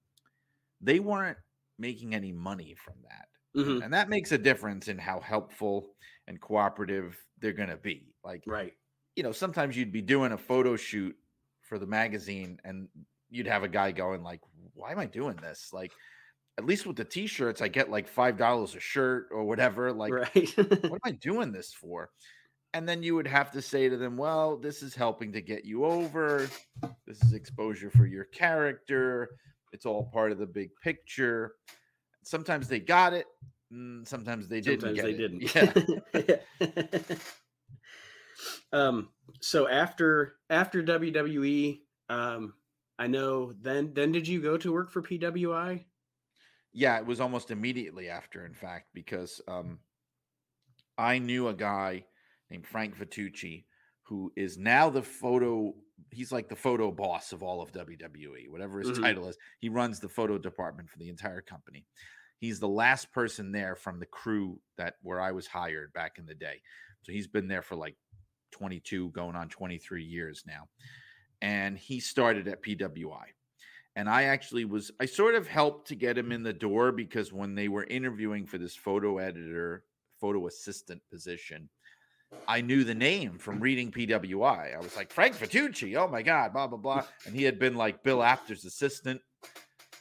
they 0.80 1.00
weren't 1.00 1.38
making 1.78 2.14
any 2.14 2.32
money 2.32 2.74
from 2.76 3.02
that, 3.02 3.28
Mhm. 3.56 3.84
and 3.84 3.92
that 3.94 4.08
makes 4.08 4.32
a 4.32 4.38
difference 4.38 4.88
in 4.88 4.98
how 4.98 5.20
helpful 5.20 5.96
and 6.28 6.40
cooperative 6.40 7.18
they're 7.38 7.52
going 7.54 7.70
to 7.70 7.76
be. 7.78 8.14
Like, 8.24 8.44
Right. 8.46 8.76
you 9.16 9.24
know, 9.24 9.32
sometimes 9.32 9.76
you'd 9.76 9.92
be 9.92 10.02
doing 10.02 10.32
a 10.32 10.38
photo 10.38 10.76
shoot 10.76 11.16
for 11.62 11.78
the 11.80 11.86
magazine, 11.88 12.60
and 12.64 12.88
you'd 13.30 13.48
have 13.48 13.64
a 13.64 13.68
guy 13.68 13.92
going 13.92 14.22
like, 14.22 14.40
"Why 14.74 14.92
am 14.92 15.00
I 15.00 15.06
doing 15.06 15.36
this?" 15.38 15.72
Like. 15.72 15.92
At 16.58 16.66
least 16.66 16.86
with 16.86 16.96
the 16.96 17.04
t-shirts, 17.04 17.62
I 17.62 17.68
get 17.68 17.90
like 17.90 18.08
five 18.08 18.36
dollars 18.36 18.74
a 18.76 18.80
shirt 18.80 19.28
or 19.32 19.44
whatever. 19.44 19.92
Like, 19.92 20.10
right. 20.10 20.56
what 20.82 20.96
am 20.96 21.00
I 21.04 21.12
doing 21.12 21.52
this 21.52 21.72
for? 21.72 22.10
And 22.74 22.88
then 22.88 23.02
you 23.02 23.14
would 23.14 23.26
have 23.26 23.50
to 23.52 23.62
say 23.62 23.88
to 23.88 23.96
them, 23.96 24.16
well, 24.16 24.56
this 24.56 24.82
is 24.82 24.94
helping 24.94 25.32
to 25.32 25.40
get 25.40 25.64
you 25.64 25.84
over. 25.84 26.48
This 27.06 27.22
is 27.22 27.32
exposure 27.32 27.90
for 27.90 28.06
your 28.06 28.24
character. 28.24 29.30
It's 29.72 29.86
all 29.86 30.04
part 30.12 30.32
of 30.32 30.38
the 30.38 30.46
big 30.46 30.70
picture. 30.82 31.54
Sometimes 32.22 32.68
they 32.68 32.78
got 32.80 33.14
it. 33.14 33.26
mm, 33.72 34.06
Sometimes 34.06 34.48
they 34.48 34.60
didn't. 34.60 34.80
Sometimes 34.82 35.00
get 35.00 35.04
they 35.06 35.12
it. 35.12 36.18
didn't. 36.60 37.10
Yeah. 37.10 37.16
um. 38.72 39.08
So 39.40 39.68
after 39.68 40.34
after 40.50 40.82
WWE, 40.82 41.80
um, 42.10 42.54
I 42.98 43.06
know. 43.06 43.52
Then 43.60 43.92
then 43.94 44.12
did 44.12 44.28
you 44.28 44.40
go 44.40 44.56
to 44.58 44.72
work 44.72 44.90
for 44.90 45.02
PWI? 45.02 45.84
Yeah, 46.72 46.98
it 46.98 47.06
was 47.06 47.20
almost 47.20 47.50
immediately 47.50 48.08
after, 48.10 48.44
in 48.44 48.52
fact, 48.54 48.88
because 48.92 49.40
um, 49.48 49.78
I 50.98 51.18
knew 51.18 51.48
a 51.48 51.54
guy 51.54 52.04
named 52.50 52.66
Frank 52.66 52.96
Vitucci 52.96 53.64
who 54.08 54.32
is 54.36 54.56
now 54.56 54.88
the 54.88 55.02
photo. 55.02 55.74
He's 56.10 56.32
like 56.32 56.48
the 56.48 56.56
photo 56.56 56.90
boss 56.90 57.32
of 57.32 57.42
all 57.42 57.60
of 57.60 57.72
WWE, 57.72 58.48
whatever 58.48 58.78
his 58.78 58.98
Mhm. 58.98 59.02
title 59.02 59.28
is. 59.28 59.36
He 59.58 59.68
runs 59.68 60.00
the 60.00 60.08
photo 60.08 60.38
department 60.38 60.88
for 60.88 60.96
the 60.98 61.10
entire 61.10 61.42
company. 61.42 61.86
He's 62.38 62.58
the 62.58 62.68
last 62.68 63.12
person 63.12 63.52
there 63.52 63.76
from 63.76 64.00
the 64.00 64.06
crew 64.06 64.62
that 64.76 64.96
where 65.02 65.20
I 65.20 65.32
was 65.32 65.46
hired 65.46 65.92
back 65.92 66.16
in 66.16 66.24
the 66.24 66.34
day. 66.34 66.62
So 67.02 67.12
he's 67.12 67.26
been 67.26 67.48
there 67.48 67.60
for 67.60 67.76
like 67.76 67.98
22, 68.52 69.10
going 69.10 69.36
on 69.36 69.50
23 69.50 70.04
years 70.04 70.42
now. 70.46 70.70
And 71.42 71.76
he 71.76 72.00
started 72.00 72.48
at 72.48 72.62
PWI 72.62 73.34
and 73.94 74.08
I 74.08 74.22
actually 74.24 74.64
was 74.64 74.90
I 74.98 75.04
sort 75.04 75.34
of 75.34 75.46
helped 75.46 75.88
to 75.88 75.94
get 75.96 76.16
him 76.16 76.32
in 76.32 76.44
the 76.44 76.54
door 76.54 76.92
because 76.92 77.30
when 77.30 77.54
they 77.56 77.68
were 77.68 77.84
interviewing 77.84 78.46
for 78.46 78.56
this 78.56 78.74
photo 78.74 79.18
editor, 79.18 79.84
photo 80.18 80.46
assistant 80.46 81.02
position, 81.10 81.68
I 82.46 82.60
knew 82.62 82.82
the 82.84 82.94
name 82.94 83.38
from 83.38 83.60
reading 83.60 83.92
PWI. 83.92 84.74
I 84.74 84.78
was 84.78 84.96
like 84.96 85.12
Frank 85.12 85.36
Vitucci, 85.36 85.96
oh 85.96 86.08
my 86.08 86.22
god, 86.22 86.52
blah 86.52 86.66
blah 86.66 86.78
blah, 86.78 87.04
and 87.26 87.34
he 87.34 87.44
had 87.44 87.58
been 87.58 87.74
like 87.74 88.02
Bill 88.02 88.22
Apter's 88.22 88.64
assistant. 88.64 89.20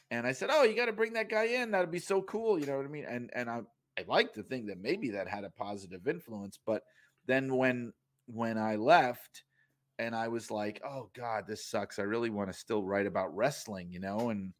And 0.09 0.25
I 0.25 0.31
said, 0.31 0.49
"Oh, 0.51 0.63
you 0.63 0.75
got 0.75 0.85
to 0.85 0.93
bring 0.93 1.13
that 1.13 1.29
guy 1.29 1.45
in. 1.45 1.71
That'd 1.71 1.91
be 1.91 1.99
so 1.99 2.21
cool." 2.21 2.57
You 2.57 2.65
know 2.65 2.77
what 2.77 2.85
I 2.85 2.89
mean? 2.89 3.05
And 3.05 3.29
and 3.33 3.49
I 3.49 3.61
I 3.99 4.05
like 4.07 4.33
to 4.33 4.43
think 4.43 4.67
that 4.67 4.79
maybe 4.81 5.09
that 5.11 5.27
had 5.27 5.43
a 5.43 5.49
positive 5.49 6.07
influence, 6.07 6.57
but 6.65 6.83
then 7.25 7.55
when 7.55 7.91
when 8.27 8.57
I 8.57 8.75
left, 8.77 9.43
and 9.99 10.15
I 10.15 10.29
was 10.29 10.49
like, 10.49 10.81
"Oh 10.85 11.09
God, 11.13 11.45
this 11.47 11.65
sucks. 11.65 11.99
I 11.99 12.03
really 12.03 12.29
want 12.29 12.51
to 12.51 12.57
still 12.57 12.83
write 12.83 13.07
about 13.07 13.35
wrestling," 13.35 13.91
you 13.91 13.99
know, 13.99 14.29
and 14.29 14.53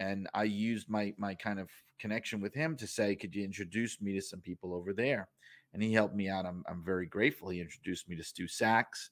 and 0.00 0.28
I 0.32 0.44
used 0.44 0.88
my 0.88 1.12
my 1.18 1.34
kind 1.34 1.60
of 1.60 1.68
connection 1.98 2.40
with 2.40 2.54
him 2.54 2.76
to 2.76 2.86
say, 2.86 3.14
"Could 3.16 3.34
you 3.34 3.44
introduce 3.44 4.00
me 4.00 4.14
to 4.14 4.22
some 4.22 4.40
people 4.40 4.72
over 4.74 4.92
there?" 4.94 5.28
And 5.72 5.82
he 5.82 5.92
helped 5.92 6.14
me 6.14 6.28
out. 6.28 6.46
I'm 6.46 6.64
I'm 6.68 6.82
very 6.84 7.06
grateful. 7.06 7.48
He 7.50 7.60
introduced 7.60 8.08
me 8.08 8.16
to 8.16 8.24
Stu 8.24 8.46
Saks, 8.46 9.10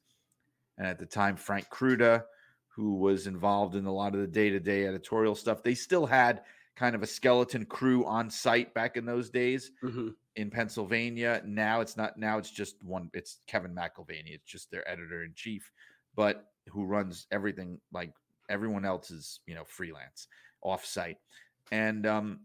and 0.78 0.86
at 0.86 0.98
the 0.98 1.06
time 1.06 1.36
Frank 1.36 1.68
Cruda, 1.70 2.24
who 2.68 2.94
was 2.96 3.26
involved 3.26 3.74
in 3.76 3.86
a 3.86 3.92
lot 3.92 4.14
of 4.14 4.20
the 4.20 4.26
day 4.26 4.50
to 4.50 4.60
day 4.60 4.86
editorial 4.86 5.34
stuff. 5.34 5.62
They 5.62 5.74
still 5.74 6.06
had 6.06 6.42
kind 6.74 6.94
of 6.94 7.02
a 7.02 7.06
skeleton 7.06 7.64
crew 7.64 8.04
on 8.04 8.28
site 8.30 8.74
back 8.74 8.96
in 8.98 9.06
those 9.06 9.30
days 9.30 9.72
Mhm. 9.82 10.14
in 10.34 10.50
Pennsylvania. 10.50 11.42
Now 11.44 11.80
it's 11.80 11.96
not. 11.96 12.18
Now 12.18 12.36
it's 12.38 12.50
just 12.50 12.82
one. 12.82 13.10
It's 13.14 13.40
Kevin 13.46 13.74
McElvaney. 13.74 14.34
It's 14.34 14.44
just 14.50 14.70
their 14.70 14.86
editor 14.88 15.24
in 15.24 15.32
chief, 15.34 15.70
but 16.14 16.52
who 16.68 16.84
runs 16.84 17.26
everything 17.30 17.80
like 17.92 18.12
everyone 18.50 18.84
else 18.84 19.10
is, 19.10 19.40
you 19.46 19.54
know, 19.54 19.64
freelance, 19.64 20.28
offsite, 20.64 21.16
and 21.72 22.06
um, 22.06 22.40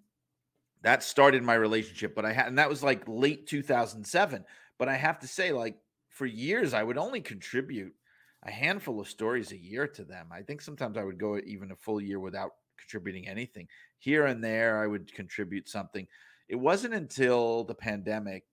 that 0.81 1.03
started 1.03 1.43
my 1.43 1.53
relationship. 1.55 2.15
But 2.15 2.25
I 2.25 2.33
had, 2.33 2.47
and 2.47 2.57
that 2.57 2.69
was 2.69 2.83
like 2.83 3.03
late 3.07 3.47
2007. 3.47 4.45
But 4.77 4.89
I 4.89 4.95
have 4.95 5.19
to 5.19 5.27
say, 5.27 5.51
like 5.51 5.79
for 6.09 6.25
years, 6.25 6.73
I 6.73 6.83
would 6.83 6.97
only 6.97 7.21
contribute 7.21 7.95
a 8.43 8.51
handful 8.51 8.99
of 8.99 9.07
stories 9.07 9.51
a 9.51 9.57
year 9.57 9.87
to 9.87 10.03
them. 10.03 10.29
I 10.31 10.41
think 10.41 10.61
sometimes 10.61 10.97
I 10.97 11.03
would 11.03 11.19
go 11.19 11.37
even 11.37 11.71
a 11.71 11.75
full 11.75 12.01
year 12.01 12.19
without 12.19 12.51
contributing 12.77 13.27
anything. 13.27 13.67
Here 13.99 14.25
and 14.25 14.43
there, 14.43 14.81
I 14.81 14.87
would 14.87 15.13
contribute 15.13 15.69
something 15.69 16.07
it 16.49 16.55
wasn't 16.55 16.93
until 16.93 17.63
the 17.63 17.75
pandemic 17.75 18.43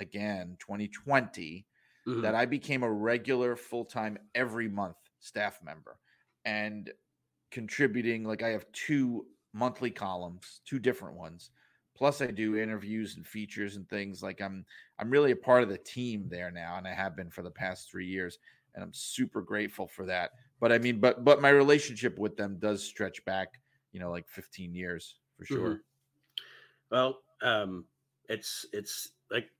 again 0.00 0.56
2020 0.58 1.66
Mhm. 2.06 2.22
that 2.22 2.34
i 2.34 2.46
became 2.46 2.82
a 2.82 2.90
regular 2.92 3.56
full-time 3.56 4.16
every 4.34 4.68
month 4.68 4.96
staff 5.20 5.62
member 5.62 5.98
and 6.44 6.92
contributing 7.50 8.24
like 8.24 8.42
i 8.42 8.48
have 8.48 8.70
two 8.72 9.26
monthly 9.52 9.90
columns 9.90 10.60
two 10.64 10.78
different 10.78 11.16
ones 11.16 11.50
plus 12.02 12.20
i 12.20 12.26
do 12.26 12.56
interviews 12.56 13.14
and 13.14 13.24
features 13.24 13.76
and 13.76 13.88
things 13.88 14.24
like 14.24 14.40
i'm 14.40 14.66
i'm 14.98 15.08
really 15.08 15.30
a 15.30 15.36
part 15.36 15.62
of 15.62 15.68
the 15.68 15.78
team 15.78 16.28
there 16.28 16.50
now 16.50 16.76
and 16.76 16.88
i 16.88 16.92
have 16.92 17.14
been 17.14 17.30
for 17.30 17.42
the 17.42 17.50
past 17.50 17.88
three 17.88 18.06
years 18.08 18.40
and 18.74 18.82
i'm 18.82 18.92
super 18.92 19.40
grateful 19.40 19.86
for 19.86 20.04
that 20.04 20.32
but 20.58 20.72
i 20.72 20.78
mean 20.78 20.98
but 20.98 21.22
but 21.24 21.40
my 21.40 21.50
relationship 21.50 22.18
with 22.18 22.36
them 22.36 22.58
does 22.58 22.82
stretch 22.82 23.24
back 23.24 23.60
you 23.92 24.00
know 24.00 24.10
like 24.10 24.26
15 24.28 24.74
years 24.74 25.20
for 25.36 25.44
sure 25.44 25.78
Mhm. 25.78 25.82
Well, 26.90 27.22
um, 27.40 27.86
it's 28.28 28.66
it's 28.72 29.12
like 29.30 29.50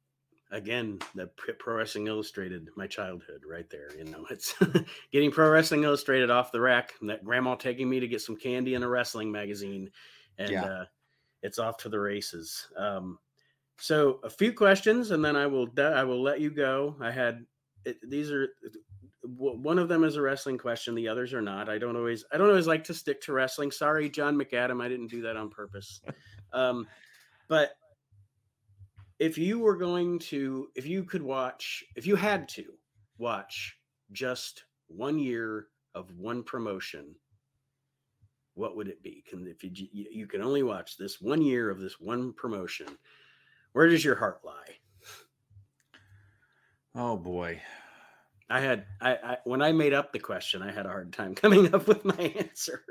again 0.50 0.98
the 1.14 1.28
Pro 1.28 1.76
Wrestling 1.76 2.06
Illustrated, 2.06 2.70
my 2.76 2.86
childhood, 2.86 3.44
right 3.46 3.68
there. 3.70 3.96
You 3.96 4.04
know, 4.04 4.26
it's 4.30 4.54
getting 5.12 5.30
Pro 5.30 5.50
Wrestling 5.50 5.84
Illustrated 5.84 6.30
off 6.30 6.52
the 6.52 6.60
rack. 6.60 6.94
and 7.00 7.10
That 7.10 7.24
grandma 7.24 7.54
taking 7.54 7.88
me 7.88 8.00
to 8.00 8.08
get 8.08 8.20
some 8.22 8.36
candy 8.36 8.74
in 8.74 8.82
a 8.82 8.88
wrestling 8.88 9.32
magazine, 9.32 9.90
and 10.38 10.50
Yeah. 10.52 10.64
uh, 10.64 10.86
it's 11.42 11.58
off 11.58 11.76
to 11.78 11.88
the 11.88 12.00
races. 12.00 12.68
Um, 12.76 13.18
so 13.78 14.20
a 14.22 14.30
few 14.30 14.52
questions, 14.52 15.10
and 15.10 15.24
then 15.24 15.36
I 15.36 15.46
will 15.46 15.68
I 15.78 16.04
will 16.04 16.22
let 16.22 16.40
you 16.40 16.50
go. 16.50 16.96
I 17.00 17.10
had 17.10 17.44
it, 17.84 17.98
these 18.08 18.30
are 18.30 18.48
one 19.24 19.78
of 19.78 19.88
them 19.88 20.02
is 20.02 20.16
a 20.16 20.22
wrestling 20.22 20.58
question 20.58 20.96
the 20.96 21.06
others 21.06 21.32
are 21.32 21.40
not 21.40 21.68
i 21.68 21.78
don't 21.78 21.94
always 21.94 22.24
i 22.32 22.36
don't 22.36 22.48
always 22.48 22.66
like 22.66 22.82
to 22.82 22.92
stick 22.92 23.20
to 23.20 23.32
wrestling 23.32 23.70
sorry 23.70 24.10
john 24.10 24.36
mcadam 24.36 24.82
i 24.82 24.88
didn't 24.88 25.06
do 25.06 25.22
that 25.22 25.36
on 25.36 25.48
purpose 25.48 26.00
um, 26.52 26.88
but 27.46 27.70
if 29.20 29.38
you 29.38 29.60
were 29.60 29.76
going 29.76 30.18
to 30.18 30.66
if 30.74 30.86
you 30.86 31.04
could 31.04 31.22
watch 31.22 31.84
if 31.94 32.04
you 32.04 32.16
had 32.16 32.48
to 32.48 32.64
watch 33.18 33.78
just 34.10 34.64
one 34.88 35.18
year 35.18 35.68
of 35.94 36.16
one 36.16 36.42
promotion, 36.42 37.14
what 38.54 38.76
would 38.76 38.88
it 38.88 39.02
be? 39.02 39.24
Can 39.28 39.46
if 39.46 39.64
you 39.64 39.70
you 39.90 40.26
can 40.26 40.42
only 40.42 40.62
watch 40.62 40.96
this 40.96 41.20
one 41.20 41.42
year 41.42 41.70
of 41.70 41.80
this 41.80 42.00
one 42.00 42.32
promotion, 42.32 42.86
where 43.72 43.88
does 43.88 44.04
your 44.04 44.16
heart 44.16 44.40
lie? 44.44 44.76
Oh 46.94 47.16
boy. 47.16 47.60
I 48.50 48.60
had 48.60 48.84
I, 49.00 49.12
I 49.14 49.36
when 49.44 49.62
I 49.62 49.72
made 49.72 49.94
up 49.94 50.12
the 50.12 50.18
question, 50.18 50.62
I 50.62 50.72
had 50.72 50.86
a 50.86 50.90
hard 50.90 51.12
time 51.12 51.34
coming 51.36 51.74
up 51.74 51.86
with 51.88 52.04
my 52.04 52.34
answer. 52.38 52.84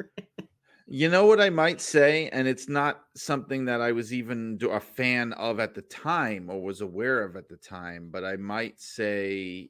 You 0.87 1.07
know 1.07 1.25
what 1.25 1.39
I 1.39 1.49
might 1.49 1.79
say, 1.79 2.27
and 2.29 2.49
it's 2.49 2.67
not 2.67 3.03
something 3.15 3.65
that 3.65 3.79
I 3.79 3.93
was 3.93 4.11
even 4.11 4.59
a 4.69 4.79
fan 4.79 5.31
of 5.33 5.59
at 5.59 5.73
the 5.73 5.83
time 5.83 6.49
or 6.49 6.61
was 6.61 6.81
aware 6.81 7.23
of 7.23 7.37
at 7.37 7.47
the 7.47 7.55
time, 7.55 8.09
but 8.11 8.25
I 8.25 8.35
might 8.35 8.81
say 8.81 9.69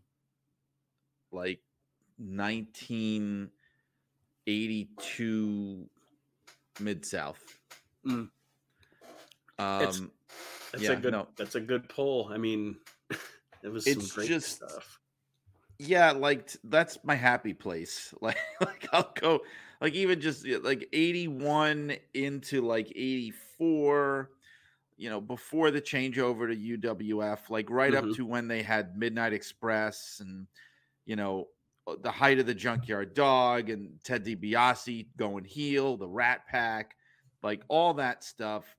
like 1.32 1.60
1982 4.48 5.90
Mid 6.80 7.06
South. 7.06 7.42
Mm. 8.06 8.30
Um, 9.60 10.12
that's 10.72 10.84
yeah, 10.84 10.92
a 10.92 10.96
good. 10.96 11.12
No. 11.12 11.28
That's 11.38 11.56
a 11.56 11.60
good 11.60 11.88
pull. 11.90 12.30
I 12.32 12.38
mean, 12.38 12.78
it 13.64 13.70
was 13.70 13.86
it's 13.88 14.08
some 14.08 14.16
great 14.16 14.30
just, 14.30 14.50
stuff. 14.50 15.00
Yeah, 15.78 16.12
like 16.12 16.52
that's 16.64 17.00
my 17.04 17.16
happy 17.16 17.54
place. 17.54 18.14
Like, 18.22 18.38
like 18.60 18.88
I'll 18.92 19.12
go 19.16 19.42
like 19.82 19.94
even 19.94 20.22
just 20.22 20.48
like 20.48 20.88
81 20.94 21.96
into 22.14 22.62
like 22.62 22.92
84 22.96 24.30
you 24.98 25.10
know 25.10 25.20
before 25.20 25.72
the 25.72 25.82
changeover 25.82 26.48
to 26.48 26.78
uwf 26.78 27.50
like 27.50 27.70
right 27.72 27.94
mm-hmm. 27.94 28.12
up 28.12 28.16
to 28.16 28.26
when 28.26 28.48
they 28.48 28.62
had 28.62 28.96
midnight 28.96 29.34
express 29.34 30.22
and 30.24 30.46
you 31.06 31.16
know 31.16 31.48
the 32.02 32.12
height 32.12 32.40
of 32.40 32.46
the 32.46 32.54
junkyard 32.54 33.14
dog 33.14 33.70
and 33.70 33.92
ted 34.04 34.24
dibiase 34.24 35.08
going 35.18 35.44
heel 35.44 35.98
the 35.98 36.08
rat 36.08 36.42
pack 36.48 36.96
like 37.44 37.64
all 37.68 37.94
that 37.94 38.24
stuff 38.24 38.76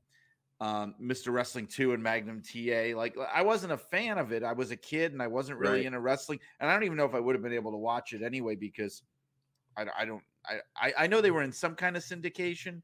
um, 0.61 0.95
Mr. 1.03 1.33
Wrestling 1.33 1.67
2 1.67 1.93
and 1.93 2.01
Magnum 2.01 2.41
TA. 2.41 2.97
Like 2.97 3.17
I 3.35 3.43
wasn't 3.43 3.73
a 3.73 3.77
fan 3.77 4.17
of 4.17 4.31
it. 4.31 4.45
I 4.45 4.53
was 4.53 4.71
a 4.71 4.77
kid 4.77 5.13
and 5.13 5.21
I 5.21 5.27
wasn't 5.27 5.59
really 5.59 5.79
right. 5.79 5.87
into 5.87 5.99
wrestling. 5.99 6.39
And 6.61 6.71
I 6.71 6.73
don't 6.73 6.85
even 6.85 6.97
know 6.97 7.05
if 7.05 7.17
I 7.17 7.19
would 7.19 7.35
have 7.35 7.43
been 7.43 7.53
able 7.53 7.73
to 7.73 7.79
watch 7.79 8.13
it 8.13 8.23
anyway 8.23 8.55
because 8.55 9.03
I, 9.77 9.87
I 9.99 10.05
don't 10.05 10.23
I, 10.77 10.93
I 10.99 11.07
know 11.07 11.21
they 11.21 11.31
were 11.31 11.43
in 11.43 11.53
some 11.53 11.75
kind 11.75 11.97
of 11.97 12.03
syndication, 12.03 12.83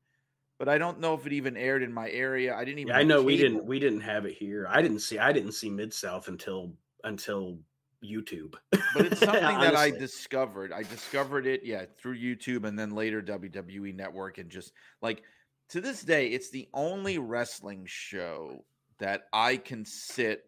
but 0.59 0.69
I 0.69 0.79
don't 0.79 1.01
know 1.01 1.14
if 1.14 1.27
it 1.27 1.33
even 1.33 1.57
aired 1.57 1.83
in 1.83 1.93
my 1.93 2.11
area. 2.11 2.55
I 2.55 2.64
didn't 2.64 2.81
even. 2.81 2.89
Yeah, 2.89 2.99
I 2.99 3.03
know 3.03 3.23
we 3.23 3.37
didn't 3.37 3.64
we 3.64 3.79
didn't 3.79 4.01
have 4.01 4.27
it 4.27 4.35
here. 4.35 4.66
I 4.69 4.83
didn't 4.83 5.01
see 5.01 5.19
I 5.19 5.33
didn't 5.33 5.53
see 5.53 5.71
Mid 5.71 5.93
South 5.93 6.29
until 6.29 6.73
until 7.05 7.59
YouTube. 8.05 8.55
but 8.70 9.07
it's 9.07 9.20
something 9.24 9.42
that 9.42 9.76
I 9.76 9.90
discovered. 9.90 10.72
I 10.72 10.82
discovered 10.82 11.46
it, 11.46 11.62
yeah, 11.64 11.84
through 11.99 12.18
YouTube 12.18 12.64
and 12.64 12.78
then 12.78 12.90
later 12.90 13.22
WWE 13.22 13.94
Network, 13.94 14.38
and 14.38 14.51
just 14.51 14.72
like 15.03 15.22
to 15.70 15.80
this 15.80 16.03
day, 16.03 16.28
it's 16.28 16.51
the 16.51 16.68
only 16.72 17.18
wrestling 17.18 17.84
show 17.86 18.64
that 18.99 19.22
I 19.32 19.57
can 19.57 19.84
sit 19.84 20.44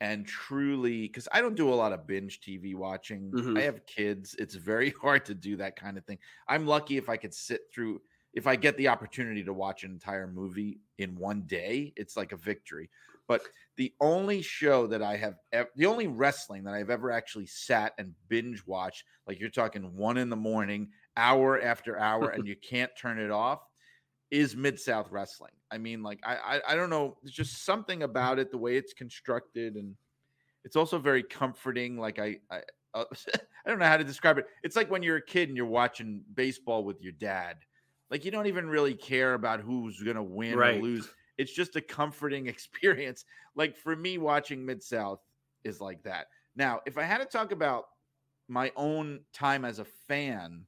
and 0.00 0.26
truly 0.26 1.02
because 1.02 1.28
I 1.32 1.40
don't 1.40 1.54
do 1.54 1.72
a 1.72 1.74
lot 1.74 1.92
of 1.92 2.06
binge 2.06 2.40
TV 2.40 2.74
watching. 2.74 3.30
Mm-hmm. 3.30 3.56
I 3.56 3.62
have 3.62 3.86
kids. 3.86 4.34
It's 4.38 4.54
very 4.54 4.90
hard 5.02 5.24
to 5.26 5.34
do 5.34 5.56
that 5.56 5.76
kind 5.76 5.96
of 5.96 6.04
thing. 6.04 6.18
I'm 6.48 6.66
lucky 6.66 6.96
if 6.96 7.08
I 7.08 7.16
could 7.16 7.34
sit 7.34 7.62
through 7.72 8.00
if 8.34 8.48
I 8.48 8.56
get 8.56 8.76
the 8.76 8.88
opportunity 8.88 9.44
to 9.44 9.52
watch 9.52 9.84
an 9.84 9.92
entire 9.92 10.26
movie 10.26 10.80
in 10.98 11.14
one 11.14 11.42
day, 11.42 11.92
it's 11.96 12.16
like 12.16 12.32
a 12.32 12.36
victory. 12.36 12.90
But 13.26 13.42
the 13.76 13.92
only 14.00 14.42
show 14.42 14.86
that 14.86 15.02
I 15.02 15.16
have, 15.16 15.34
the 15.76 15.86
only 15.86 16.06
wrestling 16.06 16.64
that 16.64 16.74
I've 16.74 16.90
ever 16.90 17.10
actually 17.10 17.46
sat 17.46 17.94
and 17.98 18.14
binge 18.28 18.64
watched, 18.66 19.04
like 19.26 19.40
you're 19.40 19.48
talking 19.48 19.82
one 19.96 20.18
in 20.18 20.28
the 20.28 20.36
morning, 20.36 20.90
hour 21.16 21.60
after 21.60 21.98
hour, 21.98 22.30
and 22.30 22.46
you 22.46 22.56
can't 22.56 22.90
turn 23.00 23.18
it 23.18 23.30
off, 23.30 23.60
is 24.30 24.56
Mid 24.56 24.78
South 24.78 25.10
Wrestling. 25.10 25.52
I 25.70 25.78
mean, 25.78 26.02
like 26.02 26.20
I, 26.24 26.36
I, 26.36 26.60
I 26.70 26.74
don't 26.76 26.90
know, 26.90 27.16
there's 27.22 27.34
just 27.34 27.64
something 27.64 28.02
about 28.02 28.38
it, 28.38 28.50
the 28.50 28.58
way 28.58 28.76
it's 28.76 28.92
constructed, 28.92 29.76
and 29.76 29.94
it's 30.64 30.76
also 30.76 30.98
very 30.98 31.22
comforting. 31.22 31.98
Like 31.98 32.18
I, 32.18 32.36
I, 32.50 32.60
uh, 32.94 33.04
I 33.66 33.70
don't 33.70 33.78
know 33.78 33.86
how 33.86 33.96
to 33.96 34.04
describe 34.04 34.38
it. 34.38 34.46
It's 34.62 34.76
like 34.76 34.90
when 34.90 35.02
you're 35.02 35.16
a 35.16 35.24
kid 35.24 35.48
and 35.48 35.56
you're 35.56 35.66
watching 35.66 36.22
baseball 36.34 36.84
with 36.84 37.00
your 37.02 37.12
dad. 37.12 37.56
Like 38.10 38.24
you 38.24 38.30
don't 38.30 38.46
even 38.46 38.68
really 38.68 38.94
care 38.94 39.34
about 39.34 39.60
who's 39.60 40.00
gonna 40.02 40.22
win 40.22 40.56
right. 40.56 40.76
or 40.76 40.82
lose. 40.82 41.08
It's 41.38 41.52
just 41.52 41.76
a 41.76 41.80
comforting 41.80 42.46
experience. 42.48 43.24
Like 43.54 43.76
for 43.76 43.94
me, 43.94 44.18
watching 44.18 44.64
Mid 44.64 44.82
South 44.82 45.20
is 45.64 45.80
like 45.80 46.02
that. 46.04 46.26
Now, 46.56 46.80
if 46.86 46.98
I 46.98 47.02
had 47.02 47.18
to 47.18 47.24
talk 47.24 47.52
about 47.52 47.86
my 48.48 48.70
own 48.76 49.20
time 49.32 49.64
as 49.64 49.78
a 49.78 49.86
fan 50.06 50.66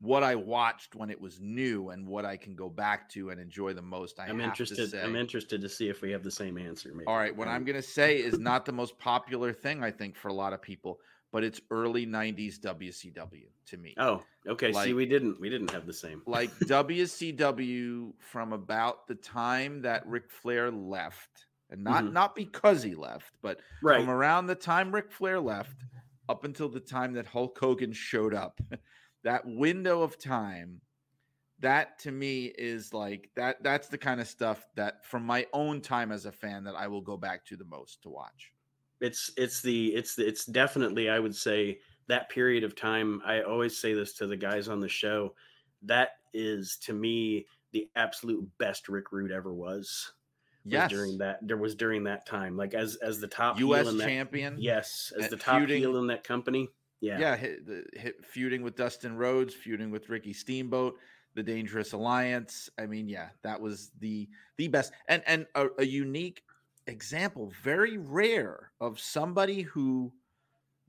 what 0.00 0.22
I 0.22 0.34
watched 0.34 0.94
when 0.94 1.10
it 1.10 1.20
was 1.20 1.40
new 1.40 1.90
and 1.90 2.06
what 2.06 2.24
I 2.24 2.36
can 2.36 2.54
go 2.54 2.70
back 2.70 3.08
to 3.10 3.30
and 3.30 3.38
enjoy 3.38 3.74
the 3.74 3.82
most. 3.82 4.18
I 4.18 4.28
am 4.28 4.40
interested. 4.40 4.94
I'm 4.94 5.14
interested 5.14 5.60
to 5.60 5.68
see 5.68 5.88
if 5.88 6.00
we 6.00 6.10
have 6.10 6.22
the 6.22 6.30
same 6.30 6.56
answer. 6.56 6.90
Maybe. 6.92 7.06
All 7.06 7.16
right, 7.16 7.36
what 7.36 7.48
I'm 7.48 7.56
um, 7.56 7.64
going 7.64 7.76
to 7.76 7.82
say 7.82 8.16
is 8.16 8.38
not 8.38 8.64
the 8.64 8.72
most 8.72 8.98
popular 8.98 9.52
thing 9.52 9.84
I 9.84 9.90
think 9.90 10.16
for 10.16 10.28
a 10.28 10.32
lot 10.32 10.54
of 10.54 10.62
people, 10.62 11.00
but 11.32 11.44
it's 11.44 11.60
early 11.70 12.06
'90s 12.06 12.58
WCW 12.58 13.46
to 13.66 13.76
me. 13.76 13.94
Oh, 13.98 14.22
okay. 14.46 14.72
Like, 14.72 14.86
see, 14.86 14.94
we 14.94 15.06
didn't 15.06 15.40
we 15.40 15.48
didn't 15.48 15.70
have 15.70 15.86
the 15.86 15.92
same. 15.92 16.22
Like 16.26 16.50
WCW 16.60 18.12
from 18.18 18.52
about 18.52 19.06
the 19.06 19.14
time 19.14 19.82
that 19.82 20.06
Ric 20.06 20.30
Flair 20.30 20.70
left, 20.70 21.46
and 21.70 21.84
not 21.84 22.04
mm-hmm. 22.04 22.12
not 22.12 22.34
because 22.34 22.82
he 22.82 22.94
left, 22.94 23.32
but 23.42 23.60
right. 23.82 24.00
from 24.00 24.10
around 24.10 24.46
the 24.46 24.54
time 24.54 24.92
Ric 24.92 25.10
Flair 25.12 25.40
left 25.40 25.84
up 26.28 26.44
until 26.44 26.68
the 26.68 26.80
time 26.80 27.12
that 27.14 27.26
Hulk 27.26 27.58
Hogan 27.58 27.92
showed 27.92 28.34
up. 28.34 28.60
that 29.24 29.46
window 29.46 30.02
of 30.02 30.18
time 30.18 30.80
that 31.60 31.98
to 31.98 32.10
me 32.10 32.46
is 32.46 32.92
like 32.94 33.28
that 33.36 33.62
that's 33.62 33.88
the 33.88 33.98
kind 33.98 34.20
of 34.20 34.26
stuff 34.26 34.66
that 34.76 35.04
from 35.04 35.24
my 35.24 35.46
own 35.52 35.80
time 35.80 36.10
as 36.10 36.24
a 36.24 36.32
fan 36.32 36.64
that 36.64 36.74
I 36.74 36.88
will 36.88 37.02
go 37.02 37.16
back 37.16 37.44
to 37.46 37.56
the 37.56 37.64
most 37.64 38.02
to 38.02 38.08
watch. 38.08 38.52
It's 39.00 39.30
it's 39.36 39.60
the 39.62 39.88
it's 39.88 40.14
the, 40.14 40.26
it's 40.26 40.44
definitely 40.44 41.08
I 41.08 41.18
would 41.18 41.34
say 41.34 41.78
that 42.08 42.28
period 42.28 42.64
of 42.64 42.74
time 42.74 43.22
I 43.24 43.42
always 43.42 43.78
say 43.78 43.94
this 43.94 44.12
to 44.14 44.26
the 44.26 44.36
guys 44.36 44.68
on 44.68 44.80
the 44.80 44.88
show 44.88 45.34
that 45.82 46.10
is 46.34 46.76
to 46.82 46.92
me 46.92 47.46
the 47.72 47.88
absolute 47.96 48.46
best 48.58 48.88
Rick 48.88 49.12
Rude 49.12 49.32
ever 49.32 49.52
was. 49.52 50.12
Yes. 50.66 50.90
during 50.90 51.16
that 51.16 51.38
there 51.40 51.56
was 51.56 51.74
during 51.74 52.04
that 52.04 52.26
time 52.26 52.54
like 52.54 52.74
as 52.74 52.96
as 52.96 53.18
the 53.18 53.26
top 53.26 53.58
US 53.60 53.96
champion. 53.96 54.56
That, 54.56 54.62
yes, 54.62 55.10
as 55.18 55.24
uh, 55.24 55.28
the 55.28 55.36
top 55.38 55.58
feuding, 55.58 55.80
heel 55.80 55.96
in 55.96 56.06
that 56.08 56.22
company. 56.22 56.68
Yeah, 57.00 57.18
yeah, 57.18 57.36
hit, 57.36 57.60
hit, 57.94 58.26
feuding 58.26 58.62
with 58.62 58.76
Dustin 58.76 59.16
Rhodes, 59.16 59.54
feuding 59.54 59.90
with 59.90 60.10
Ricky 60.10 60.34
Steamboat, 60.34 60.98
the 61.34 61.42
Dangerous 61.42 61.94
Alliance. 61.94 62.68
I 62.78 62.84
mean, 62.84 63.08
yeah, 63.08 63.28
that 63.42 63.58
was 63.58 63.90
the 64.00 64.28
the 64.58 64.68
best 64.68 64.92
and 65.08 65.22
and 65.26 65.46
a, 65.54 65.68
a 65.78 65.84
unique 65.86 66.42
example, 66.86 67.52
very 67.62 67.98
rare 67.98 68.72
of 68.80 69.00
somebody 69.00 69.62
who 69.62 70.12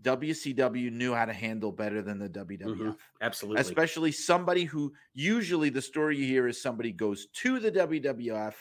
WCW 0.03 0.91
knew 0.91 1.13
how 1.13 1.25
to 1.25 1.33
handle 1.33 1.71
better 1.71 2.01
than 2.01 2.17
the 2.17 2.29
WWF. 2.29 2.59
Mm-hmm. 2.59 2.91
Absolutely. 3.21 3.61
Especially 3.61 4.11
somebody 4.11 4.63
who 4.63 4.93
usually 5.13 5.69
the 5.69 5.81
story 5.81 6.17
you 6.17 6.25
hear 6.25 6.47
is 6.47 6.61
somebody 6.61 6.91
goes 6.91 7.27
to 7.27 7.59
the 7.59 7.71
WWF 7.71 8.53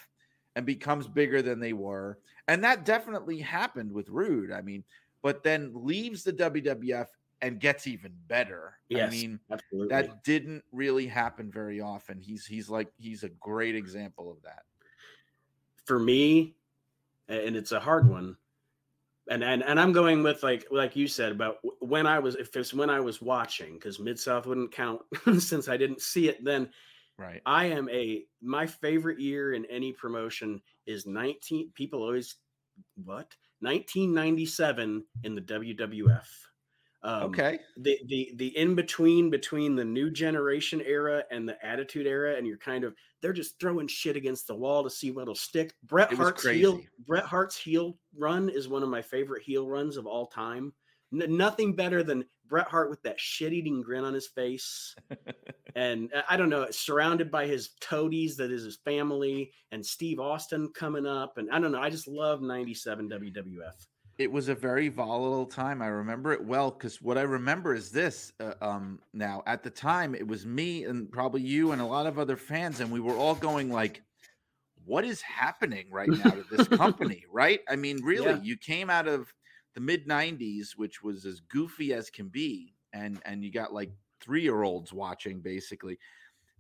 and 0.57 0.67
becomes 0.67 1.09
bigger 1.09 1.43
than 1.43 1.61
they 1.61 1.73
were. 1.73 2.19
And 2.49 2.63
that 2.65 2.85
definitely 2.85 3.39
happened 3.39 3.93
with 3.93 4.09
Rude. 4.09 4.53
I 4.53 4.61
mean, 4.61 4.85
but 5.23 5.43
then 5.43 5.71
leaves 5.75 6.25
the 6.25 6.33
WWF 6.33 7.07
and 7.43 7.59
gets 7.59 7.87
even 7.87 8.13
better. 8.27 8.75
Yes, 8.89 9.09
I 9.09 9.11
mean, 9.11 9.41
absolutely. 9.51 9.89
that 9.89 10.25
didn't 10.25 10.63
really 10.73 11.07
happen 11.07 11.51
very 11.51 11.81
often. 11.81 12.21
He's 12.21 12.45
he's 12.45 12.69
like 12.69 12.89
he's 12.99 13.23
a 13.23 13.29
great 13.29 13.75
example 13.75 14.31
of 14.31 14.43
that. 14.43 14.65
For 15.87 15.99
me, 15.99 16.55
and 17.31 17.57
it's 17.57 17.73
a 17.73 17.81
hard 17.81 18.09
one. 18.09 18.37
And, 19.31 19.45
and 19.45 19.63
and 19.63 19.79
I'm 19.79 19.93
going 19.93 20.23
with 20.23 20.43
like 20.43 20.67
like 20.71 20.97
you 20.97 21.07
said 21.07 21.31
about 21.33 21.59
when 21.81 22.07
I 22.07 22.19
was 22.19 22.35
if 22.35 22.55
it's 22.57 22.75
when 22.75 22.91
I 22.91 23.01
was 23.01 23.23
watching 23.23 23.75
because 23.75 24.01
Mid 24.01 24.19
South 24.19 24.47
wouldn't 24.47 24.73
count 24.73 25.03
since 25.39 25.69
I 25.69 25.77
didn't 25.77 26.01
see 26.01 26.29
it 26.29 26.45
then. 26.45 26.71
Right. 27.17 27.41
I 27.45 27.67
am 27.67 27.89
a 27.91 28.25
my 28.43 28.67
favorite 28.67 29.21
year 29.21 29.53
in 29.53 29.67
any 29.67 29.93
promotion 29.93 30.61
is 30.87 31.07
19 31.07 31.71
people 31.75 32.03
always 32.03 32.37
what 33.05 33.35
1997 33.61 35.05
in 35.25 35.35
the 35.35 35.43
WWF. 35.43 36.27
Um, 37.03 37.23
okay. 37.25 37.59
The 37.79 37.99
the 38.07 38.33
the 38.37 38.57
in 38.59 38.75
between 38.75 39.31
between 39.31 39.75
the 39.75 39.85
new 39.85 40.11
generation 40.11 40.83
era 40.85 41.25
and 41.31 41.49
the 41.49 41.57
attitude 41.65 42.07
era, 42.07 42.37
and 42.37 42.47
you're 42.47 42.59
kind 42.59 42.85
of 42.85 42.95
they're 43.23 43.33
just 43.33 43.59
throwing 43.59 43.89
shit 43.89 44.17
against 44.17 44.47
the 44.47 44.55
wall 44.55 44.85
to 44.85 44.91
see 44.91 45.11
what'll 45.11 45.35
stick. 45.35 45.73
Bret 45.85 46.13
Hart's 46.13 46.47
heel 46.47 46.81
Bret 47.07 47.25
Hart's 47.25 47.57
heel 47.57 47.97
run 48.17 48.51
is 48.51 48.69
one 48.69 48.83
of 48.83 48.91
my 48.91 49.01
favorite 49.01 49.43
heel 49.43 49.67
runs 49.67 49.97
of 49.97 50.07
all 50.07 50.27
time. 50.27 50.75
N- 51.13 51.37
nothing 51.37 51.75
better 51.75 52.03
than 52.03 52.25
Bret 52.47 52.69
Hart 52.69 52.91
with 52.91 53.03
that 53.03 53.19
shit 53.19 53.55
eating 53.55 53.81
grin 53.81 54.05
on 54.05 54.13
his 54.13 54.27
face, 54.27 54.95
and 55.75 56.13
uh, 56.13 56.23
I 56.29 56.37
don't 56.37 56.51
know, 56.51 56.67
surrounded 56.71 57.31
by 57.31 57.47
his 57.47 57.71
toadies 57.81 58.37
that 58.37 58.51
is 58.51 58.65
his 58.65 58.77
family, 58.85 59.53
and 59.73 59.85
Steve 59.85 60.21
Austin 60.21 60.71
coming 60.75 61.07
up, 61.07 61.39
and 61.39 61.51
I 61.51 61.61
don't 61.61 61.73
know. 61.73 61.81
I 61.81 61.89
just 61.89 62.09
love 62.09 62.43
'97 62.43 63.09
WWF 63.09 63.87
it 64.21 64.31
was 64.31 64.51
a 64.51 64.55
very 64.55 64.91
volatile 64.91 65.47
time. 65.47 65.81
I 65.81 65.87
remember 65.87 66.31
it 66.35 66.45
well 66.45 66.71
because 66.71 67.01
what 67.01 67.17
I 67.17 67.23
remember 67.23 67.75
is 67.75 67.91
this. 67.91 68.35
Uh, 68.39 68.53
um, 68.61 69.01
now, 69.15 69.43
at 69.47 69.63
the 69.63 69.71
time, 69.71 70.15
it 70.15 70.27
was 70.27 70.45
me 70.45 70.85
and 70.85 71.11
probably 71.11 71.41
you 71.41 71.73
and 71.73 71.81
a 71.81 71.87
lot 71.87 72.07
of 72.07 72.19
other 72.19 72.37
fans, 72.37 72.81
and 72.81 72.93
we 72.93 73.01
were 73.01 73.15
all 73.15 73.35
going 73.35 73.73
like, 73.73 74.03
"What 74.85 75.07
is 75.07 75.23
happening 75.23 75.87
right 75.91 76.11
now 76.11 76.33
to 76.33 76.45
this 76.51 76.69
company?" 76.69 77.25
right? 77.33 77.61
I 77.67 77.77
mean, 77.77 78.05
really, 78.05 78.33
yeah. 78.33 78.43
you 78.43 78.59
came 78.59 78.91
out 78.91 79.09
of 79.09 79.33
the 79.75 79.81
mid 79.81 80.07
'90s, 80.07 80.73
which 80.77 81.03
was 81.03 81.25
as 81.25 81.41
goofy 81.41 81.95
as 81.95 82.11
can 82.11 82.29
be, 82.29 82.75
and 82.93 83.23
and 83.25 83.43
you 83.43 83.51
got 83.51 83.73
like 83.73 83.91
three 84.21 84.43
year 84.43 84.63
olds 84.63 84.93
watching 84.93 85.41
basically, 85.41 85.99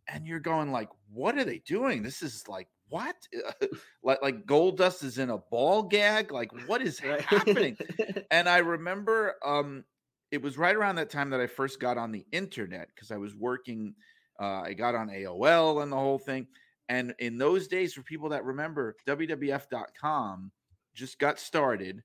and 0.08 0.26
you're 0.26 0.40
going 0.40 0.72
like, 0.72 0.88
"What 1.12 1.36
are 1.36 1.44
they 1.44 1.58
doing? 1.58 2.02
This 2.02 2.22
is 2.22 2.48
like 2.48 2.68
what? 2.90 3.16
like 4.02 4.20
like 4.22 4.46
Goldust 4.46 5.02
is 5.02 5.18
in 5.18 5.30
a 5.30 5.38
ball 5.38 5.82
gag? 5.82 6.32
Like 6.32 6.50
what 6.68 6.82
is 6.82 6.98
happening? 6.98 7.78
and 8.30 8.48
I 8.48 8.58
remember 8.58 9.34
um 9.44 9.84
it 10.30 10.42
was 10.42 10.58
right 10.58 10.76
around 10.76 10.96
that 10.96 11.10
time 11.10 11.30
that 11.30 11.40
I 11.40 11.46
first 11.46 11.80
got 11.80 11.98
on 11.98 12.12
the 12.12 12.24
internet 12.30 12.88
because 12.94 13.10
I 13.10 13.16
was 13.16 13.34
working 13.34 13.94
uh, 14.40 14.62
I 14.62 14.72
got 14.72 14.94
on 14.94 15.08
AOL 15.08 15.82
and 15.82 15.92
the 15.92 15.96
whole 15.96 16.18
thing. 16.18 16.46
And 16.88 17.14
in 17.18 17.38
those 17.38 17.68
days, 17.68 17.92
for 17.92 18.02
people 18.02 18.30
that 18.30 18.44
remember, 18.44 18.96
WWF.com 19.06 20.50
just 20.94 21.18
got 21.18 21.38
started. 21.38 22.02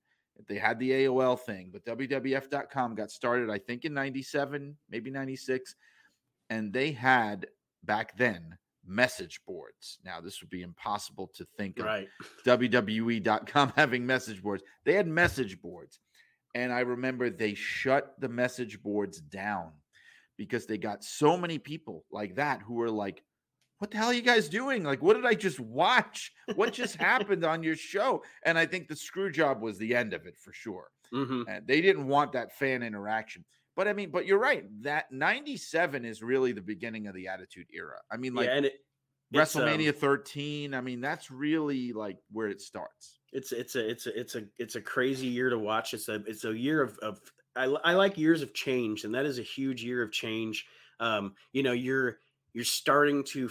They 0.47 0.57
had 0.57 0.77
the 0.79 0.91
AOL 0.91 1.39
thing, 1.39 1.69
but 1.71 1.85
WWF.com 1.85 2.95
got 2.95 3.09
started, 3.09 3.49
I 3.49 3.57
think, 3.57 3.85
in 3.85 3.93
97, 3.93 4.75
maybe 4.89 5.09
96. 5.09 5.75
And 6.49 6.73
they 6.73 6.91
had 6.91 7.47
back 7.85 8.17
then 8.17 8.57
message 8.87 9.41
boards. 9.47 9.99
Now, 10.03 10.21
this 10.21 10.41
would 10.41 10.49
be 10.49 10.61
impossible 10.61 11.31
to 11.35 11.45
think 11.57 11.79
right. 11.79 12.07
of 12.19 12.59
WWE.com 12.59 13.73
having 13.75 14.05
message 14.05 14.41
boards. 14.41 14.63
They 14.85 14.93
had 14.93 15.07
message 15.07 15.61
boards. 15.61 15.99
And 16.53 16.71
I 16.71 16.81
remember 16.81 17.29
they 17.29 17.53
shut 17.53 18.15
the 18.19 18.29
message 18.29 18.81
boards 18.81 19.19
down 19.19 19.71
because 20.37 20.65
they 20.65 20.77
got 20.77 21.03
so 21.03 21.37
many 21.37 21.57
people 21.57 22.05
like 22.11 22.35
that 22.35 22.61
who 22.61 22.75
were 22.75 22.89
like, 22.89 23.21
what 23.79 23.91
the 23.91 23.97
hell 23.97 24.07
are 24.07 24.13
you 24.13 24.21
guys 24.21 24.47
doing? 24.47 24.83
Like, 24.83 25.01
what 25.01 25.15
did 25.15 25.25
I 25.25 25.33
just 25.33 25.59
watch? 25.59 26.31
What 26.55 26.73
just 26.73 26.95
happened 27.01 27.43
on 27.43 27.61
your 27.61 27.75
show? 27.75 28.23
And 28.43 28.57
I 28.57 28.65
think 28.65 28.87
the 28.87 28.95
screw 28.95 29.31
job 29.31 29.61
was 29.61 29.77
the 29.77 29.93
end 29.93 30.13
of 30.13 30.25
it 30.25 30.37
for 30.37 30.53
sure. 30.53 30.89
Mm-hmm. 31.13 31.43
And 31.49 31.67
they 31.67 31.81
didn't 31.81 32.07
want 32.07 32.31
that 32.33 32.57
fan 32.57 32.83
interaction. 32.83 33.43
But 33.75 33.87
I 33.87 33.93
mean, 33.93 34.09
but 34.11 34.25
you're 34.25 34.39
right. 34.39 34.65
That 34.83 35.11
97 35.11 36.05
is 36.05 36.21
really 36.21 36.51
the 36.53 36.61
beginning 36.61 37.07
of 37.07 37.15
the 37.15 37.27
Attitude 37.27 37.67
Era. 37.73 37.97
I 38.11 38.17
mean, 38.17 38.33
like 38.33 38.47
yeah, 38.47 38.55
and 38.55 38.65
it, 38.67 38.73
WrestleMania 39.33 39.89
um, 39.89 39.95
13. 39.95 40.73
I 40.73 40.81
mean, 40.81 41.01
that's 41.01 41.29
really 41.29 41.91
like 41.91 42.17
where 42.31 42.47
it 42.47 42.61
starts. 42.61 43.19
It's 43.33 43.51
it's 43.51 43.75
a 43.75 43.89
it's 43.89 44.07
a 44.07 44.19
it's 44.19 44.35
a 44.35 44.43
it's 44.57 44.75
a 44.75 44.81
crazy 44.81 45.27
year 45.27 45.49
to 45.49 45.59
watch. 45.59 45.93
It's 45.93 46.07
a 46.07 46.15
it's 46.25 46.45
a 46.45 46.57
year 46.57 46.81
of 46.81 46.97
of 46.99 47.19
I, 47.55 47.65
I 47.65 47.93
like 47.93 48.17
years 48.17 48.41
of 48.41 48.53
change, 48.53 49.03
and 49.03 49.13
that 49.13 49.25
is 49.25 49.39
a 49.39 49.43
huge 49.43 49.83
year 49.83 50.01
of 50.01 50.11
change. 50.11 50.65
Um, 50.99 51.33
you 51.51 51.63
know, 51.63 51.73
you're 51.73 52.19
you're 52.53 52.63
starting 52.63 53.23
to 53.25 53.49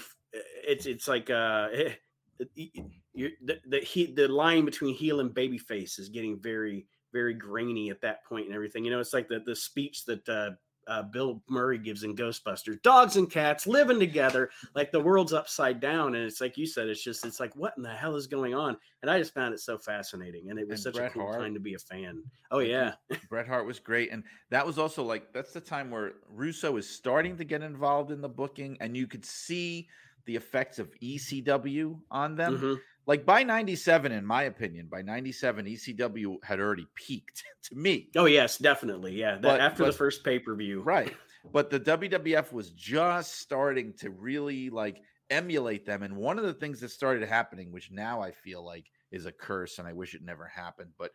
it's 0.67 0.87
it's 0.87 1.07
like 1.07 1.31
uh 1.31 1.69
you're, 2.55 3.31
the 3.45 3.61
the, 3.67 3.79
he, 3.81 4.07
the 4.07 4.29
line 4.29 4.65
between 4.65 4.95
heel 4.95 5.21
and 5.21 5.31
babyface 5.31 5.99
is 5.99 6.09
getting 6.09 6.41
very 6.41 6.87
very 7.15 7.33
grainy 7.33 7.89
at 7.89 8.03
that 8.03 8.25
point 8.27 8.47
and 8.47 8.55
everything. 8.55 8.85
You 8.85 8.91
know, 8.91 9.01
it's 9.01 9.15
like 9.15 9.29
the 9.29 9.41
the 9.41 9.57
speech 9.57 10.05
that 10.05 10.29
uh, 10.29 10.51
uh, 10.87 11.03
Bill 11.03 11.43
Murray 11.49 11.79
gives 11.79 12.03
in 12.03 12.15
Ghostbusters: 12.15 12.83
"Dogs 12.83 13.17
and 13.17 13.31
cats 13.31 13.67
living 13.67 13.99
together, 13.99 14.51
like 14.75 14.91
the 14.91 15.01
world's 15.01 15.33
upside 15.33 15.81
down." 15.81 16.15
And 16.15 16.25
it's 16.25 16.41
like 16.41 16.59
you 16.59 16.67
said, 16.67 16.89
it's 16.89 17.03
just 17.03 17.25
it's 17.25 17.41
like 17.41 17.55
what 17.57 17.73
in 17.79 17.83
the 17.83 17.95
hell 17.95 18.17
is 18.17 18.27
going 18.27 18.53
on? 18.53 18.77
And 19.01 19.11
I 19.11 19.19
just 19.19 19.33
found 19.33 19.55
it 19.55 19.61
so 19.61 19.79
fascinating, 19.79 20.51
and 20.51 20.59
it 20.59 20.69
was 20.69 20.85
and 20.85 20.95
such 20.95 21.01
Bret 21.01 21.13
a 21.13 21.15
cool 21.15 21.27
Hart, 21.27 21.41
time 21.41 21.55
to 21.55 21.61
be 21.61 21.75
a 21.75 21.79
fan. 21.79 22.23
Oh 22.51 22.59
yeah, 22.59 22.95
Bret 23.31 23.47
Hart 23.47 23.67
was 23.67 23.79
great, 23.79 24.13
and 24.13 24.25
that 24.51 24.67
was 24.67 24.79
also 24.79 25.03
like 25.03 25.33
that's 25.33 25.53
the 25.53 25.61
time 25.61 25.91
where 25.91 26.13
Russo 26.29 26.77
is 26.77 26.89
starting 26.89 27.39
to 27.39 27.45
get 27.45 27.63
involved 27.63 28.11
in 28.11 28.21
the 28.21 28.29
booking, 28.29 28.77
and 28.81 28.97
you 28.97 29.07
could 29.07 29.25
see 29.25 29.89
the 30.27 30.37
effects 30.37 30.79
of 30.79 30.91
ECW 31.01 32.01
on 32.11 32.35
them. 32.35 32.57
Mm-hmm 32.57 32.75
like 33.07 33.27
by 33.27 33.43
97 33.43 34.13
in 34.13 34.25
my 34.25 34.45
opinion 34.45 34.87
by 34.91 35.03
97 35.03 35.67
ecw 35.67 36.37
had 36.43 36.61
already 36.61 36.87
peaked 36.95 37.45
to 37.63 37.75
me. 37.75 38.09
Oh 38.17 38.27
yes 38.27 38.59
definitely 38.59 39.19
yeah 39.19 39.39
but, 39.41 39.61
after 39.61 39.85
but, 39.85 39.93
the 39.93 39.97
first 39.97 40.25
pay-per-view. 40.25 40.83
Right 40.83 41.15
but 41.53 41.71
the 41.71 41.81
wwf 41.81 42.53
was 42.53 42.71
just 42.71 43.39
starting 43.41 43.93
to 43.95 44.11
really 44.11 44.71
like 44.71 44.99
emulate 45.31 45.87
them 45.87 46.03
and 46.03 46.17
one 46.17 46.39
of 46.39 46.45
the 46.45 46.55
things 46.55 46.81
that 46.81 46.91
started 46.91 47.27
happening 47.27 47.73
which 47.73 47.91
now 47.91 48.21
i 48.21 48.31
feel 48.31 48.65
like 48.65 48.87
is 49.11 49.27
a 49.27 49.33
curse 49.33 49.79
and 49.79 49.89
i 49.89 49.93
wish 49.93 50.15
it 50.15 50.23
never 50.23 50.47
happened 50.47 50.91
but 50.99 51.11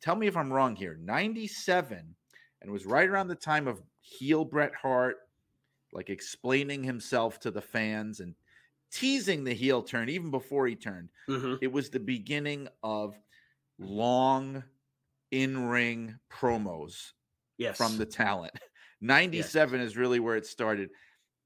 tell 0.00 0.16
me 0.16 0.26
if 0.26 0.36
i'm 0.36 0.52
wrong 0.52 0.76
here. 0.76 0.98
97 1.02 1.98
and 1.98 2.68
it 2.68 2.72
was 2.72 2.86
right 2.86 3.08
around 3.08 3.28
the 3.28 3.34
time 3.34 3.66
of 3.66 3.82
heel 4.00 4.44
bret 4.44 4.72
hart 4.74 5.16
like 5.92 6.10
explaining 6.10 6.84
himself 6.84 7.40
to 7.40 7.50
the 7.50 7.60
fans 7.60 8.20
and 8.20 8.34
teasing 8.92 9.44
the 9.44 9.54
heel 9.54 9.82
turn 9.82 10.08
even 10.08 10.30
before 10.30 10.66
he 10.66 10.74
turned. 10.74 11.08
Mm-hmm. 11.28 11.56
It 11.60 11.72
was 11.72 11.90
the 11.90 12.00
beginning 12.00 12.68
of 12.82 13.16
long 13.78 14.62
in 15.30 15.68
ring 15.68 16.18
promos 16.30 17.12
yes. 17.58 17.76
from 17.76 17.98
the 17.98 18.06
talent. 18.06 18.52
97 19.00 19.80
yes. 19.80 19.88
is 19.90 19.96
really 19.96 20.20
where 20.20 20.36
it 20.36 20.46
started. 20.46 20.90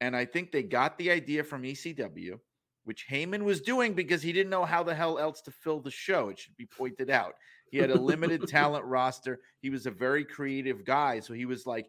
And 0.01 0.17
I 0.17 0.25
think 0.25 0.51
they 0.51 0.63
got 0.63 0.99
the 0.99 1.11
idea 1.11 1.45
from 1.45 1.63
ECW, 1.63 2.39
which 2.85 3.07
Heyman 3.09 3.43
was 3.43 3.61
doing 3.61 3.95
because 3.95 4.23
he 4.23 4.33
didn't 4.33 4.51
know 4.51 4.65
how 4.65 4.83
the 4.83 4.95
hell 4.95 5.19
else 5.19 5.41
to 5.43 5.51
fill 5.51 5.81
the 5.81 5.91
show. 5.91 6.31
It 6.31 6.39
should 6.39 6.57
be 6.57 6.67
pointed 6.67 7.11
out. 7.11 7.35
He 7.71 7.79
had 7.79 7.91
a 7.91 8.01
limited 8.01 8.47
talent 8.49 8.85
roster. 8.85 9.41
He 9.61 9.71
was 9.71 9.87
a 9.87 9.91
very 9.91 10.25
creative 10.25 10.85
guy. 10.85 11.21
So 11.21 11.33
he 11.33 11.47
was 11.47 11.67
like, 11.67 11.87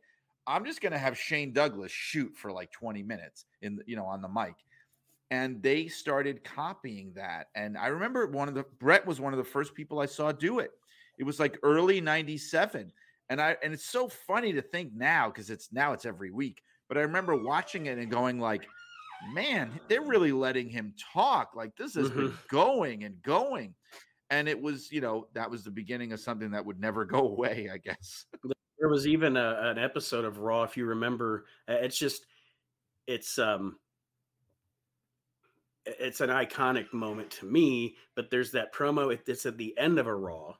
I'm 0.48 0.66
just 0.66 0.82
going 0.82 0.92
to 0.92 1.00
have 1.00 1.18
Shane 1.18 1.54
Douglas 1.54 1.92
shoot 1.92 2.36
for 2.36 2.52
like 2.52 2.72
20 2.72 3.02
minutes 3.02 3.46
in, 3.62 3.80
you 3.88 3.96
know, 3.96 4.06
on 4.06 4.22
the 4.22 4.30
mic 4.30 4.56
and 5.32 5.62
they 5.62 5.88
started 5.88 6.44
copying 6.44 7.14
that. 7.16 7.48
And 7.56 7.78
I 7.78 7.88
remember 7.88 8.28
one 8.28 8.48
of 8.48 8.54
the 8.54 8.66
Bret 8.80 9.06
was 9.06 9.20
one 9.20 9.34
of 9.34 9.38
the 9.38 9.44
first 9.44 9.74
people 9.74 10.00
I 10.00 10.06
saw 10.06 10.32
do 10.32 10.60
it. 10.60 10.72
It 11.18 11.24
was 11.24 11.40
like 11.40 11.58
early 11.64 12.02
97. 12.02 12.92
And 13.30 13.42
I 13.42 13.58
and 13.64 13.74
it's 13.74 13.86
so 13.86 14.08
funny 14.08 14.54
to 14.54 14.62
think 14.62 14.94
now 14.94 15.28
because 15.30 15.50
it's 15.50 15.74
now 15.74 15.94
it's 15.94 16.06
every 16.06 16.30
week. 16.30 16.62
But 16.88 16.98
I 16.98 17.02
remember 17.02 17.36
watching 17.36 17.88
it 17.88 17.98
and 17.98 18.12
going 18.12 18.40
like, 18.40 18.68
man, 19.34 19.80
they're 19.88 20.02
really 20.02 20.32
letting 20.32 20.70
him 20.70 20.94
talk. 21.14 21.56
Like 21.56 21.76
this 21.76 21.96
has 21.96 22.10
mm-hmm. 22.10 22.20
been 22.20 22.34
going 22.50 23.04
and 23.04 23.22
going. 23.24 23.74
And 24.30 24.48
it 24.48 24.60
was, 24.60 24.92
you 24.92 25.02
know, 25.02 25.28
that 25.34 25.50
was 25.50 25.64
the 25.64 25.72
beginning 25.72 26.12
of 26.12 26.20
something 26.20 26.52
that 26.52 26.66
would 26.66 26.80
never 26.80 27.06
go 27.06 27.20
away, 27.20 27.70
I 27.74 27.78
guess. 27.78 28.26
There 28.80 28.90
was 28.90 29.08
even 29.08 29.38
a, 29.38 29.72
an 29.72 29.80
episode 29.80 30.26
of 30.26 30.38
Raw, 30.38 30.64
if 30.64 30.78
you 30.78 30.86
remember. 30.86 31.46
It's 31.68 31.98
just, 31.98 32.26
it's 33.08 33.40
um, 33.40 33.78
it's 35.86 36.22
an 36.22 36.30
iconic 36.30 36.94
moment 36.94 37.32
to 37.32 37.46
me. 37.46 37.96
But 38.16 38.30
there's 38.30 38.52
that 38.52 38.74
promo. 38.74 39.18
It's 39.28 39.46
at 39.46 39.58
the 39.58 39.78
end 39.78 40.00
of 40.00 40.08
a 40.08 40.16
Raw. 40.16 40.56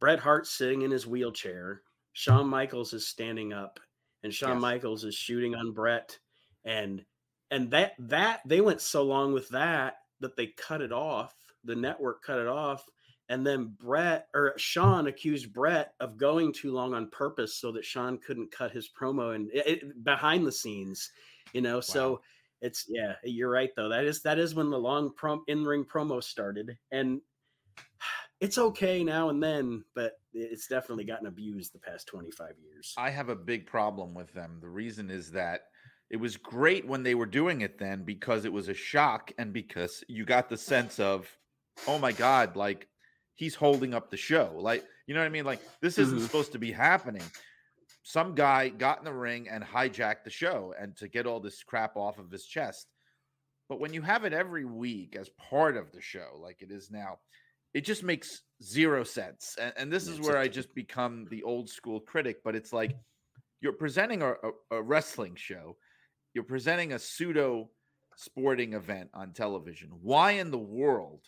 Bret 0.00 0.20
Hart 0.20 0.46
sitting 0.46 0.82
in 0.82 0.90
his 0.90 1.06
wheelchair. 1.06 1.82
Shawn 2.12 2.48
Michaels 2.48 2.92
is 2.92 3.06
standing 3.06 3.52
up, 3.52 3.78
and 4.22 4.34
Shawn 4.34 4.54
yes. 4.54 4.60
Michaels 4.60 5.04
is 5.04 5.14
shooting 5.14 5.54
on 5.54 5.72
Bret, 5.72 6.18
and 6.64 7.04
and 7.50 7.70
that 7.70 7.92
that 7.98 8.40
they 8.44 8.60
went 8.60 8.80
so 8.80 9.04
long 9.04 9.32
with 9.32 9.48
that 9.50 9.98
that 10.20 10.36
they 10.36 10.48
cut 10.48 10.80
it 10.80 10.92
off. 10.92 11.34
The 11.64 11.76
network 11.76 12.22
cut 12.22 12.38
it 12.38 12.48
off, 12.48 12.84
and 13.28 13.46
then 13.46 13.74
Bret 13.78 14.28
or 14.34 14.54
Shawn 14.56 15.06
accused 15.06 15.52
Bret 15.52 15.92
of 16.00 16.16
going 16.16 16.52
too 16.52 16.72
long 16.72 16.94
on 16.94 17.10
purpose 17.10 17.56
so 17.56 17.72
that 17.72 17.84
Shawn 17.84 18.18
couldn't 18.18 18.52
cut 18.52 18.72
his 18.72 18.88
promo 18.88 19.34
and 19.34 19.50
it, 19.52 19.66
it, 19.66 20.04
behind 20.04 20.46
the 20.46 20.52
scenes, 20.52 21.10
you 21.52 21.60
know. 21.60 21.76
Wow. 21.76 21.80
So 21.80 22.20
it's 22.60 22.86
yeah, 22.88 23.14
you're 23.24 23.50
right 23.50 23.70
though. 23.76 23.88
That 23.88 24.04
is 24.04 24.22
that 24.22 24.38
is 24.38 24.54
when 24.54 24.70
the 24.70 24.78
long 24.78 25.12
prom 25.14 25.44
in 25.48 25.64
ring 25.64 25.84
promo 25.84 26.22
started, 26.22 26.76
and 26.92 27.20
it's 28.40 28.58
okay 28.58 29.02
now 29.02 29.30
and 29.30 29.42
then, 29.42 29.84
but 29.94 30.12
it's 30.32 30.68
definitely 30.68 31.04
gotten 31.04 31.26
abused 31.26 31.72
the 31.72 31.78
past 31.78 32.06
25 32.06 32.52
years. 32.62 32.94
I 32.96 33.10
have 33.10 33.28
a 33.28 33.34
big 33.34 33.66
problem 33.66 34.14
with 34.14 34.32
them. 34.32 34.58
The 34.60 34.68
reason 34.68 35.10
is 35.10 35.32
that 35.32 35.62
it 36.10 36.16
was 36.16 36.36
great 36.36 36.86
when 36.86 37.02
they 37.02 37.14
were 37.14 37.26
doing 37.26 37.60
it 37.60 37.78
then 37.78 38.04
because 38.04 38.44
it 38.44 38.52
was 38.52 38.68
a 38.68 38.74
shock 38.74 39.32
and 39.38 39.52
because 39.52 40.04
you 40.08 40.24
got 40.24 40.48
the 40.48 40.56
sense 40.56 41.00
of, 41.00 41.28
oh 41.86 41.98
my 41.98 42.12
God, 42.12 42.56
like 42.56 42.88
he's 43.34 43.54
holding 43.54 43.94
up 43.94 44.10
the 44.10 44.16
show. 44.16 44.52
Like, 44.56 44.84
you 45.06 45.14
know 45.14 45.20
what 45.20 45.26
I 45.26 45.30
mean? 45.30 45.44
Like, 45.44 45.60
this 45.80 45.98
isn't 45.98 46.16
mm-hmm. 46.16 46.24
supposed 46.24 46.52
to 46.52 46.58
be 46.58 46.72
happening 46.72 47.22
some 48.08 48.34
guy 48.34 48.70
got 48.70 48.98
in 48.98 49.04
the 49.04 49.12
ring 49.12 49.50
and 49.50 49.62
hijacked 49.62 50.24
the 50.24 50.30
show 50.30 50.72
and 50.80 50.96
to 50.96 51.08
get 51.08 51.26
all 51.26 51.40
this 51.40 51.62
crap 51.62 51.94
off 51.94 52.18
of 52.18 52.30
his 52.30 52.46
chest. 52.46 52.86
But 53.68 53.80
when 53.80 53.92
you 53.92 54.00
have 54.00 54.24
it 54.24 54.32
every 54.32 54.64
week 54.64 55.14
as 55.14 55.28
part 55.50 55.76
of 55.76 55.92
the 55.92 56.00
show, 56.00 56.28
like 56.40 56.62
it 56.62 56.70
is 56.70 56.90
now, 56.90 57.18
it 57.74 57.82
just 57.82 58.02
makes 58.02 58.44
zero 58.62 59.04
sense. 59.04 59.56
And, 59.60 59.74
and 59.76 59.92
this 59.92 60.08
is 60.08 60.20
where 60.20 60.38
I 60.38 60.48
just 60.48 60.74
become 60.74 61.26
the 61.30 61.42
old 61.42 61.68
school 61.68 62.00
critic. 62.00 62.38
But 62.42 62.56
it's 62.56 62.72
like 62.72 62.96
you're 63.60 63.74
presenting 63.74 64.22
a, 64.22 64.30
a, 64.30 64.76
a 64.76 64.82
wrestling 64.82 65.34
show, 65.36 65.76
you're 66.32 66.44
presenting 66.44 66.94
a 66.94 66.98
pseudo 66.98 67.68
sporting 68.16 68.72
event 68.72 69.10
on 69.12 69.34
television. 69.34 69.90
Why 70.00 70.30
in 70.30 70.50
the 70.50 70.56
world 70.56 71.20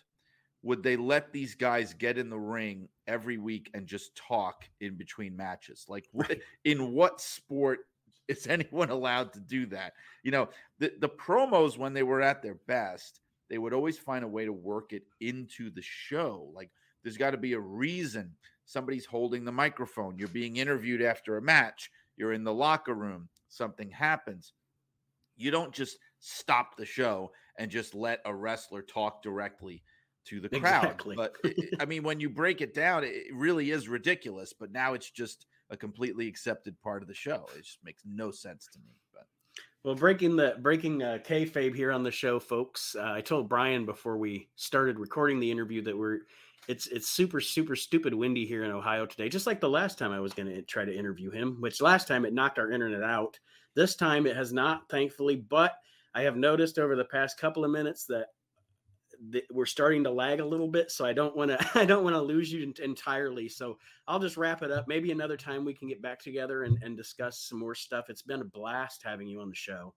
would 0.63 0.83
they 0.83 0.97
let 0.97 1.33
these 1.33 1.55
guys 1.55 1.95
get 1.95 2.19
in 2.19 2.29
the 2.29 2.39
ring 2.39 2.89
every 3.07 3.39
week 3.39 3.71
and 3.75 3.87
just 3.87 4.15
talk 4.15 4.65
in 4.81 4.95
between 4.95 5.37
matches? 5.37 5.87
Like, 5.89 6.09
right. 6.13 6.41
in 6.65 6.93
what 6.93 7.21
sport 7.21 7.81
is 8.29 8.47
anyone 8.47 8.91
allowed 8.91 9.33
to 9.35 9.41
do 9.41 9.67
that? 9.67 9.95
You 10.23 10.33
know, 10.33 10.49
the, 10.79 10.93
the 11.01 11.09
promos, 11.09 11.79
when 11.79 11.95
they 11.95 12.03
were 12.03 12.21
at 12.21 12.43
their 12.43 12.57
best, 12.67 13.21
they 13.49 13.59
would 13.59 13.73
always 13.73 13.99
find 13.99 14.25
a 14.25 14.29
way 14.29 14.45
to 14.45 14.53
work 14.53 14.93
it 14.93 15.05
into 15.21 15.71
the 15.71 15.83
show. 15.83 16.51
Like, 16.55 16.71
there's 17.03 17.17
got 17.17 17.31
to 17.31 17.39
be 17.39 17.55
a 17.55 17.61
reason 17.61 18.35
somebody's 18.67 19.07
holding 19.07 19.45
the 19.45 19.53
microphone. 19.53 20.19
You're 20.19 20.29
being 20.29 20.59
interviewed 20.59 21.03
after 21.03 21.37
a 21.37 21.43
match, 21.43 21.91
you're 22.17 22.33
in 22.35 22.45
the 22.45 22.55
locker 22.55 22.95
room, 22.95 23.29
something 23.49 23.91
happens. 23.91 24.53
You 25.37 25.51
don't 25.51 25.73
just 25.73 25.97
stop 26.21 26.77
the 26.77 26.85
show 26.85 27.33
and 27.59 27.71
just 27.71 27.95
let 27.95 28.21
a 28.27 28.35
wrestler 28.35 28.83
talk 28.83 29.23
directly 29.23 29.83
to 30.27 30.41
the 30.41 30.49
crowd. 30.49 30.85
Exactly. 30.85 31.17
But 31.17 31.35
I 31.81 31.85
mean, 31.85 32.03
when 32.03 32.21
you 32.21 32.31
break 32.31 32.61
it 32.61 32.75
down, 32.75 33.05
it 33.05 33.25
really 33.33 33.71
is 33.71 33.89
ridiculous. 33.89 34.53
But 34.53 34.73
now 34.73 34.95
it's 34.95 35.11
just 35.11 35.47
a 35.71 35.77
completely 35.77 36.27
accepted 36.27 36.81
part 36.83 37.03
of 37.03 37.09
the 37.09 37.15
show. 37.15 37.47
It 37.57 37.65
just 37.65 37.79
makes 37.85 38.03
no 38.05 38.31
sense 38.31 38.69
to 38.73 38.79
me. 38.81 38.97
But 39.13 39.27
well, 39.85 39.95
breaking 39.95 40.37
the 40.37 40.57
breaking 40.61 41.03
uh, 41.03 41.19
kayfabe 41.25 41.75
here 41.75 41.93
on 41.93 42.03
the 42.03 42.11
show, 42.11 42.39
folks. 42.39 42.97
Uh, 42.99 43.13
I 43.13 43.21
told 43.21 43.49
Brian 43.49 43.87
before 43.87 44.19
we 44.19 44.49
started 44.57 44.99
recording 44.99 45.41
the 45.41 45.51
interview 45.51 45.83
that 45.83 45.97
we're 45.97 46.21
it's 46.69 46.87
it's 46.89 47.09
super 47.09 47.41
super 47.41 47.75
stupid 47.75 48.15
windy 48.15 48.47
here 48.47 48.65
in 48.65 48.71
Ohio 48.71 49.07
today. 49.07 49.29
Just 49.29 49.47
like 49.47 49.61
the 49.61 49.69
last 49.69 49.99
time 49.99 50.13
I 50.13 50.21
was 50.21 50.35
going 50.35 50.49
to 50.49 50.63
try 50.63 50.85
to 50.85 50.97
interview 50.97 51.31
him, 51.31 51.57
which 51.61 51.81
last 51.81 52.09
time 52.09 52.25
it 52.25 52.35
knocked 52.35 52.59
our 52.59 52.71
internet 52.71 53.03
out. 53.03 53.39
This 53.75 53.95
time 53.95 54.27
it 54.27 54.37
has 54.37 54.53
not, 54.53 54.89
thankfully. 54.89 55.37
But 55.37 55.75
I 56.15 56.23
have 56.23 56.37
noticed 56.37 56.79
over 56.79 56.97
the 56.97 57.05
past 57.05 57.39
couple 57.39 57.65
of 57.65 57.71
minutes 57.71 58.05
that 58.07 58.27
we're 59.51 59.67
starting 59.67 60.05
to 60.05 60.11
lag 60.11 60.41
a 60.41 60.45
little 60.45 60.69
bit 60.69 60.91
so 60.91 61.05
i 61.05 61.13
don't 61.13 61.37
want 61.37 61.51
to 61.51 61.71
i 61.79 61.85
don't 61.85 62.05
want 62.05 62.15
to 62.15 62.23
lose 62.23 62.53
you 62.53 62.73
entirely. 62.83 63.49
So 63.49 63.79
i'll 64.09 64.19
just 64.19 64.37
wrap 64.37 64.63
it 64.63 64.71
up. 64.71 64.89
Maybe 64.89 65.13
another 65.13 65.37
time 65.37 65.65
we 65.65 65.75
can 65.75 65.89
get 65.89 66.03
back 66.03 66.21
together 66.21 66.65
and, 66.65 66.83
and 66.83 66.97
discuss 66.97 67.39
some 67.41 67.59
more 67.59 67.75
stuff. 67.75 68.07
It's 68.09 68.23
been 68.23 68.41
a 68.41 68.45
blast 68.45 69.03
having 69.05 69.29
you 69.29 69.41
on 69.41 69.51
the 69.51 69.55
show. 69.55 69.95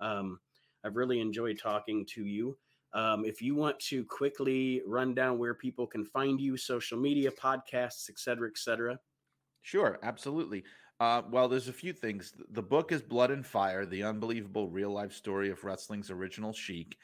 Um, 0.00 0.40
i've 0.84 0.96
really 0.96 1.20
enjoyed 1.20 1.58
talking 1.58 2.04
to 2.14 2.24
you. 2.24 2.56
Um, 2.92 3.24
if 3.24 3.42
you 3.42 3.54
want 3.54 3.78
to 3.80 4.04
quickly 4.04 4.82
run 4.86 5.14
down 5.14 5.38
where 5.38 5.54
people 5.54 5.86
can 5.86 6.04
find 6.04 6.40
you 6.40 6.56
social 6.56 6.98
media 6.98 7.30
podcasts 7.30 8.08
et 8.10 8.18
cetera 8.18 8.48
et 8.48 8.58
cetera. 8.58 8.98
Sure 9.62 9.98
absolutely. 10.02 10.64
Uh, 11.00 11.22
well, 11.28 11.48
there's 11.48 11.66
a 11.66 11.72
few 11.72 11.92
things. 11.92 12.32
The 12.50 12.62
book 12.62 12.92
is 12.92 13.02
Blood 13.02 13.32
and 13.32 13.44
Fire, 13.44 13.84
the 13.84 14.04
unbelievable 14.04 14.68
real 14.68 14.90
life 14.90 15.12
story 15.12 15.50
of 15.50 15.64
wrestling's 15.64 16.08
original 16.08 16.52
Sheik 16.52 16.96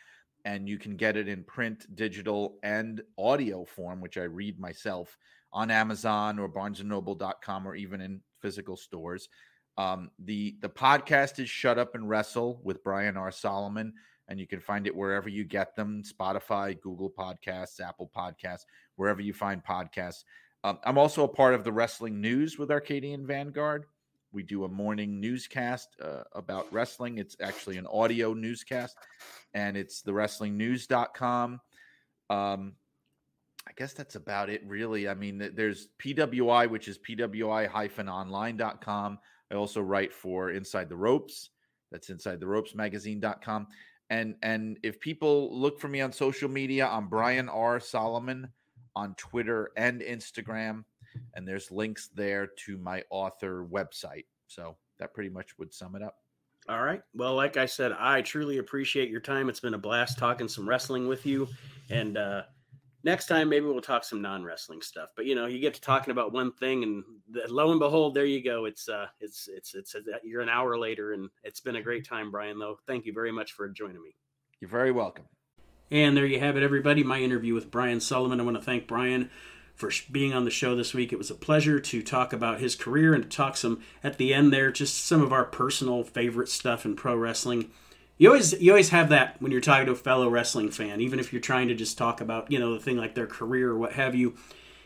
and 0.45 0.68
you 0.68 0.78
can 0.78 0.97
get 0.97 1.16
it 1.16 1.28
in 1.28 1.45
print, 1.45 1.95
digital, 1.95 2.59
and 2.62 3.03
audio 3.18 3.64
form, 3.64 4.01
which 4.01 4.18
I 4.18 4.24
read 4.24 4.59
myself 4.59 5.16
on 5.53 5.70
Amazon 5.70 6.38
or 6.38 6.49
BarnesandNoble.com 6.49 7.66
or 7.66 7.74
even 7.74 8.01
in 8.01 8.20
physical 8.41 8.76
stores. 8.76 9.28
Um, 9.76 10.11
the 10.18 10.57
the 10.61 10.68
podcast 10.68 11.38
is 11.38 11.49
Shut 11.49 11.78
Up 11.78 11.95
and 11.95 12.09
Wrestle 12.09 12.61
with 12.62 12.84
Brian 12.84 13.16
R. 13.16 13.30
Solomon, 13.30 13.95
and 14.28 14.38
you 14.38 14.47
can 14.47 14.61
find 14.61 14.86
it 14.86 14.95
wherever 14.95 15.28
you 15.28 15.45
get 15.45 15.74
them: 15.76 16.03
Spotify, 16.03 16.78
Google 16.80 17.11
Podcasts, 17.11 17.80
Apple 17.80 18.11
Podcasts, 18.14 18.64
wherever 18.97 19.20
you 19.20 19.32
find 19.32 19.64
podcasts. 19.64 20.24
Um, 20.64 20.78
I'm 20.84 20.99
also 20.99 21.24
a 21.24 21.28
part 21.28 21.55
of 21.55 21.64
the 21.64 21.72
Wrestling 21.72 22.20
News 22.20 22.59
with 22.59 22.70
Arcadian 22.70 23.26
Vanguard. 23.26 23.86
We 24.33 24.43
do 24.43 24.64
a 24.64 24.68
morning 24.68 25.20
newscast 25.20 25.89
uh, 26.03 26.22
about 26.33 26.72
wrestling. 26.72 27.18
It's 27.18 27.37
actually 27.41 27.78
an 27.78 27.87
audio 27.87 28.33
newscast, 28.33 28.97
and 29.55 29.76
it's 29.76 30.03
the 30.03 30.12
wrestlingnews.com. 30.12 31.61
Um, 32.31 32.72
I 33.68 33.72
guess 33.76 33.93
that's 33.93 34.14
about 34.14 34.51
it, 34.51 34.62
really. 34.66 35.09
I 35.09 35.14
mean, 35.14 35.51
there's 35.55 35.89
PWI, 36.03 36.70
which 36.70 36.89
is 36.89 36.99
PWI-online.com. 36.99 39.18
I 39.51 39.55
also 39.55 39.81
write 39.81 40.12
for 40.12 40.51
Inside 40.51 40.89
the 40.89 40.97
Ropes. 40.97 41.51
That's 41.91 42.11
Inside 42.11 42.41
the 42.41 42.47
Ropes 42.47 42.74
magazine.com. 42.74 43.66
And 44.11 44.35
and 44.43 44.78
if 44.83 45.01
people 45.01 45.57
look 45.57 45.81
for 45.81 45.89
me 45.89 46.01
on 46.01 46.12
social 46.12 46.49
media, 46.49 46.87
I'm 46.87 47.09
Brian 47.09 47.49
R. 47.49 47.78
Solomon 47.78 48.49
on 48.97 49.14
Twitter 49.14 49.70
and 49.76 50.01
Instagram 50.01 50.85
and 51.35 51.47
there's 51.47 51.71
links 51.71 52.09
there 52.15 52.47
to 52.47 52.79
my 52.79 53.03
author 53.11 53.67
website. 53.71 54.25
So 54.47 54.77
that 54.99 55.15
pretty 55.15 55.31
much 55.31 55.59
would 55.59 55.73
sum 55.73 55.97
it 55.97 56.03
up. 56.03 56.17
All 56.69 56.83
right. 56.83 57.03
Well, 57.15 57.35
like 57.35 57.57
I 57.57 57.67
said, 57.67 57.93
I 57.99 58.23
truly 58.23 58.59
appreciate 58.59 59.09
your 59.09 59.21
time. 59.21 59.49
It's 59.49 59.61
been 59.61 59.75
a 59.75 59.79
blast 59.79 60.19
talking 60.19 60.49
some 60.49 60.69
wrestling 60.69 61.09
with 61.09 61.25
you. 61.27 61.49
And 61.89 62.17
uh, 62.17 62.43
next 63.03 63.27
time, 63.27 63.49
maybe 63.49 63.67
we'll 63.67 63.81
talk 63.81 64.05
some 64.05 64.21
non 64.21 64.45
wrestling 64.45 64.83
stuff. 64.83 65.11
But 65.17 65.27
you 65.27 65.35
know, 65.35 65.47
you 65.47 65.59
get 65.59 65.75
to 65.75 65.81
talking 65.81 66.13
about 66.13 66.33
one 66.33 66.53
thing, 66.53 66.83
and 66.83 67.05
lo 67.49 67.71
and 67.71 67.81
behold, 67.81 68.15
there 68.15 68.27
you 68.27 68.45
go. 68.45 68.67
It's 68.67 68.89
uh, 68.89 69.07
it's 69.21 69.49
it's 69.49 69.75
it's, 69.75 69.95
it's 69.95 70.09
you're 70.23 70.43
an 70.43 70.49
hour 70.49 70.79
later, 70.79 71.13
and 71.13 71.29
it's 71.43 71.61
been 71.61 71.77
a 71.77 71.83
great 71.83 72.07
time, 72.07 72.31
Brian. 72.31 72.59
Though, 72.59 72.79
thank 72.87 73.07
you 73.07 73.13
very 73.13 73.33
much 73.33 73.53
for 73.53 73.69
joining 73.69 74.03
me. 74.03 74.15
You're 74.61 74.71
very 74.71 74.93
welcome. 74.93 75.25
And 75.91 76.17
there 76.17 76.27
you 76.27 76.39
have 76.39 76.57
it, 76.57 76.63
everybody. 76.63 77.03
My 77.03 77.21
interview 77.21 77.55
with 77.55 77.71
Brian 77.71 78.01
Solomon. 78.01 78.39
I 78.39 78.45
want 78.45 78.57
to 78.57 78.63
thank 78.63 78.87
Brian 78.87 79.31
for 79.81 79.91
being 80.12 80.35
on 80.35 80.45
the 80.45 80.51
show 80.51 80.76
this 80.76 80.93
week. 80.93 81.12
It 81.12 81.18
was 81.18 81.31
a 81.31 81.35
pleasure 81.35 81.81
to 81.81 82.03
talk 82.03 82.33
about 82.33 82.61
his 82.61 82.76
career 82.76 83.14
and 83.14 83.24
to 83.24 83.28
talk 83.28 83.57
some 83.57 83.81
at 84.05 84.18
the 84.18 84.35
end 84.35 84.53
there, 84.53 84.70
just 84.70 85.05
some 85.07 85.22
of 85.22 85.33
our 85.33 85.45
personal 85.45 86.05
favorite 86.05 86.51
stuff 86.51 86.85
in 86.85 86.95
pro 86.95 87.16
wrestling. 87.16 87.70
You 88.18 88.28
always 88.28 88.53
you 88.61 88.70
always 88.70 88.91
have 88.91 89.09
that 89.09 89.41
when 89.41 89.51
you're 89.51 89.62
talking 89.62 89.87
to 89.87 89.93
a 89.93 89.97
fellow 89.97 90.28
wrestling 90.28 90.70
fan, 90.70 91.01
even 91.01 91.18
if 91.18 91.33
you're 91.33 91.41
trying 91.41 91.68
to 91.68 91.74
just 91.74 91.97
talk 91.97 92.20
about 92.20 92.53
you 92.53 92.59
know 92.59 92.74
the 92.74 92.81
thing 92.81 92.99
like 92.99 93.14
their 93.14 93.26
career 93.26 93.70
or 93.70 93.78
what 93.78 93.95
have 93.95 94.14
you. 94.14 94.35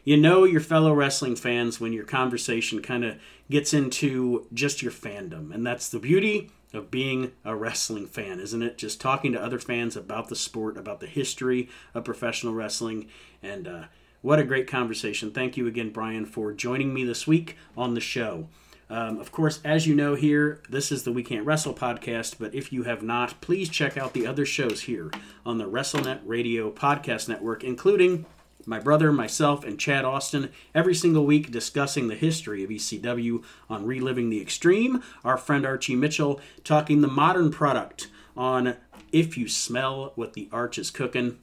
You 0.04 0.18
know 0.18 0.44
your 0.44 0.60
fellow 0.60 0.92
wrestling 0.92 1.34
fans 1.34 1.80
when 1.80 1.94
your 1.94 2.04
conversation 2.04 2.82
kind 2.82 3.04
of 3.04 3.16
gets 3.50 3.72
into 3.72 4.46
just 4.52 4.82
your 4.82 4.92
fandom, 4.92 5.52
and 5.52 5.66
that's 5.66 5.88
the 5.88 5.98
beauty 5.98 6.50
of 6.74 6.90
being 6.90 7.32
a 7.44 7.56
wrestling 7.56 8.06
fan, 8.06 8.38
isn't 8.38 8.62
it? 8.62 8.76
Just 8.76 9.00
talking 9.00 9.32
to 9.32 9.42
other 9.42 9.58
fans 9.58 9.96
about 9.96 10.28
the 10.28 10.36
sport, 10.36 10.76
about 10.76 11.00
the 11.00 11.06
history 11.06 11.68
of 11.94 12.04
professional 12.04 12.52
wrestling, 12.52 13.08
and 13.42 13.66
uh, 13.66 13.84
what 14.24 14.38
a 14.38 14.44
great 14.44 14.66
conversation. 14.66 15.30
Thank 15.30 15.58
you 15.58 15.66
again, 15.66 15.90
Brian, 15.90 16.24
for 16.24 16.50
joining 16.50 16.94
me 16.94 17.04
this 17.04 17.26
week 17.26 17.58
on 17.76 17.92
the 17.92 18.00
show. 18.00 18.48
Um, 18.88 19.18
of 19.18 19.30
course, 19.30 19.60
as 19.66 19.86
you 19.86 19.94
know 19.94 20.14
here, 20.14 20.62
this 20.66 20.90
is 20.90 21.02
the 21.02 21.12
We 21.12 21.22
Can't 21.22 21.44
Wrestle 21.44 21.74
podcast, 21.74 22.36
but 22.38 22.54
if 22.54 22.72
you 22.72 22.84
have 22.84 23.02
not, 23.02 23.38
please 23.42 23.68
check 23.68 23.98
out 23.98 24.14
the 24.14 24.26
other 24.26 24.46
shows 24.46 24.80
here 24.80 25.10
on 25.44 25.58
the 25.58 25.68
WrestleNet 25.68 26.20
Radio 26.24 26.70
Podcast 26.70 27.28
Network, 27.28 27.62
including 27.62 28.24
my 28.64 28.78
brother, 28.78 29.12
myself, 29.12 29.62
and 29.62 29.78
Chad 29.78 30.06
Austin 30.06 30.48
every 30.74 30.94
single 30.94 31.26
week 31.26 31.50
discussing 31.50 32.08
the 32.08 32.14
history 32.14 32.64
of 32.64 32.70
ECW 32.70 33.44
on 33.68 33.84
Reliving 33.84 34.30
the 34.30 34.40
Extreme. 34.40 35.02
Our 35.22 35.36
friend 35.36 35.66
Archie 35.66 35.96
Mitchell 35.96 36.40
talking 36.64 37.02
the 37.02 37.08
modern 37.08 37.50
product 37.50 38.08
on 38.38 38.78
If 39.12 39.36
You 39.36 39.48
Smell 39.48 40.12
What 40.14 40.32
the 40.32 40.48
Arch 40.50 40.78
is 40.78 40.90
Cooking. 40.90 41.40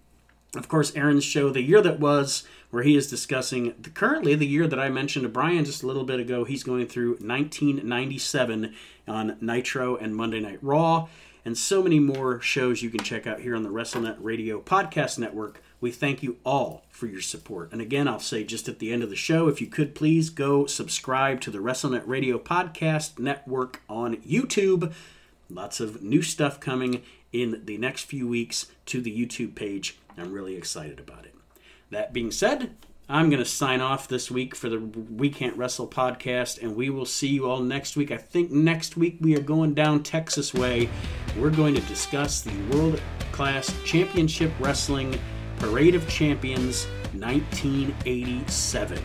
Of 0.54 0.68
course, 0.68 0.94
Aaron's 0.96 1.24
show, 1.24 1.50
The 1.50 1.62
Year 1.62 1.82
That 1.82 2.02
Was, 2.02 2.44
where 2.72 2.84
he 2.84 2.98
is 2.98 3.10
discussing 3.10 3.74
the, 3.80 3.90
currently 3.90 4.36
the 4.36 4.46
year 4.46 4.68
that 4.68 4.80
I 4.80 4.90
mentioned 4.90 5.24
to 5.24 5.30
Brian 5.30 5.64
just 5.64 5.82
a 5.82 5.88
little 5.88 6.04
bit 6.04 6.20
ago. 6.20 6.44
He's 6.44 6.64
going 6.64 6.88
through 6.88 7.12
1997 7.22 8.74
on 9.08 9.38
Nitro 9.40 9.96
and 9.96 10.14
Monday 10.14 10.42
Night 10.42 10.60
Raw, 10.62 11.08
and 11.46 11.58
so 11.58 11.82
many 11.82 12.00
more 12.00 12.42
shows 12.42 12.82
you 12.82 12.90
can 12.90 13.02
check 13.02 13.26
out 13.26 13.40
here 13.40 13.56
on 13.56 13.64
the 13.64 13.70
WrestleNet 13.70 14.18
Radio 14.20 14.60
Podcast 14.60 15.18
Network. 15.18 15.64
We 15.80 15.90
thank 15.90 16.22
you 16.22 16.36
all 16.46 16.84
for 16.90 17.08
your 17.08 17.22
support. 17.22 17.72
And 17.72 17.80
again, 17.80 18.10
I'll 18.10 18.20
say 18.20 18.44
just 18.44 18.68
at 18.68 18.80
the 18.80 18.92
end 18.92 19.04
of 19.04 19.10
the 19.10 19.16
show, 19.16 19.48
if 19.48 19.62
you 19.62 19.68
could 19.68 19.96
please 19.96 20.30
go 20.30 20.66
subscribe 20.66 21.40
to 21.42 21.52
the 21.52 21.60
WrestleNet 21.60 22.04
Radio 22.06 22.38
Podcast 22.38 23.18
Network 23.18 23.82
on 23.88 24.18
YouTube. 24.18 24.92
Lots 25.50 25.80
of 25.80 26.04
new 26.04 26.22
stuff 26.22 26.60
coming 26.60 27.04
in 27.32 27.62
the 27.64 27.78
next 27.78 28.04
few 28.04 28.28
weeks 28.28 28.68
to 28.88 29.00
the 29.00 29.18
YouTube 29.18 29.56
page. 29.56 29.98
I'm 30.18 30.32
really 30.32 30.56
excited 30.56 31.00
about 31.00 31.26
it. 31.26 31.36
That 31.90 32.14
being 32.14 32.32
said, 32.32 32.76
I'm 33.10 33.30
going 33.30 33.44
to 33.44 33.50
sign 33.50 33.82
off 33.82 34.08
this 34.08 34.32
week 34.32 34.56
for 34.56 34.70
the 34.70 34.80
We 34.80 35.30
Can't 35.30 35.58
Wrestle 35.58 35.88
podcast, 35.88 36.62
and 36.62 36.76
we 36.76 36.90
will 36.90 37.06
see 37.06 37.28
you 37.28 37.50
all 37.50 37.60
next 37.60 37.98
week. 37.98 38.10
I 38.10 38.18
think 38.18 38.52
next 38.52 38.96
week 38.96 39.18
we 39.20 39.36
are 39.36 39.42
going 39.42 39.74
down 39.74 40.04
Texas 40.04 40.54
way. 40.54 40.90
We're 41.38 41.50
going 41.50 41.76
to 41.76 41.82
discuss 41.82 42.40
the 42.42 42.58
World 42.72 43.02
Class 43.34 43.74
Championship 43.84 44.52
Wrestling 44.60 45.20
Parade 45.58 45.96
of 45.96 46.08
Champions 46.08 46.86
1987. 47.14 48.98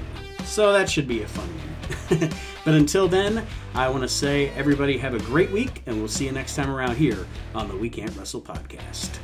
So 0.45 0.73
that 0.73 0.89
should 0.89 1.09
be 1.09 1.23
a 1.23 1.27
fun 1.27 1.49
one. 1.49 2.31
but 2.65 2.75
until 2.75 3.09
then, 3.09 3.45
I 3.75 3.89
want 3.89 4.03
to 4.03 4.09
say 4.09 4.51
everybody 4.51 4.97
have 4.99 5.15
a 5.15 5.21
great 5.21 5.51
week, 5.51 5.83
and 5.87 5.99
we'll 5.99 6.07
see 6.07 6.27
you 6.27 6.33
next 6.33 6.55
time 6.55 6.71
around 6.71 6.97
here 6.97 7.27
on 7.55 7.67
the 7.67 7.77
We 7.77 7.91
Can't 7.91 8.17
Wrestle 8.17 8.41
podcast. 8.41 9.19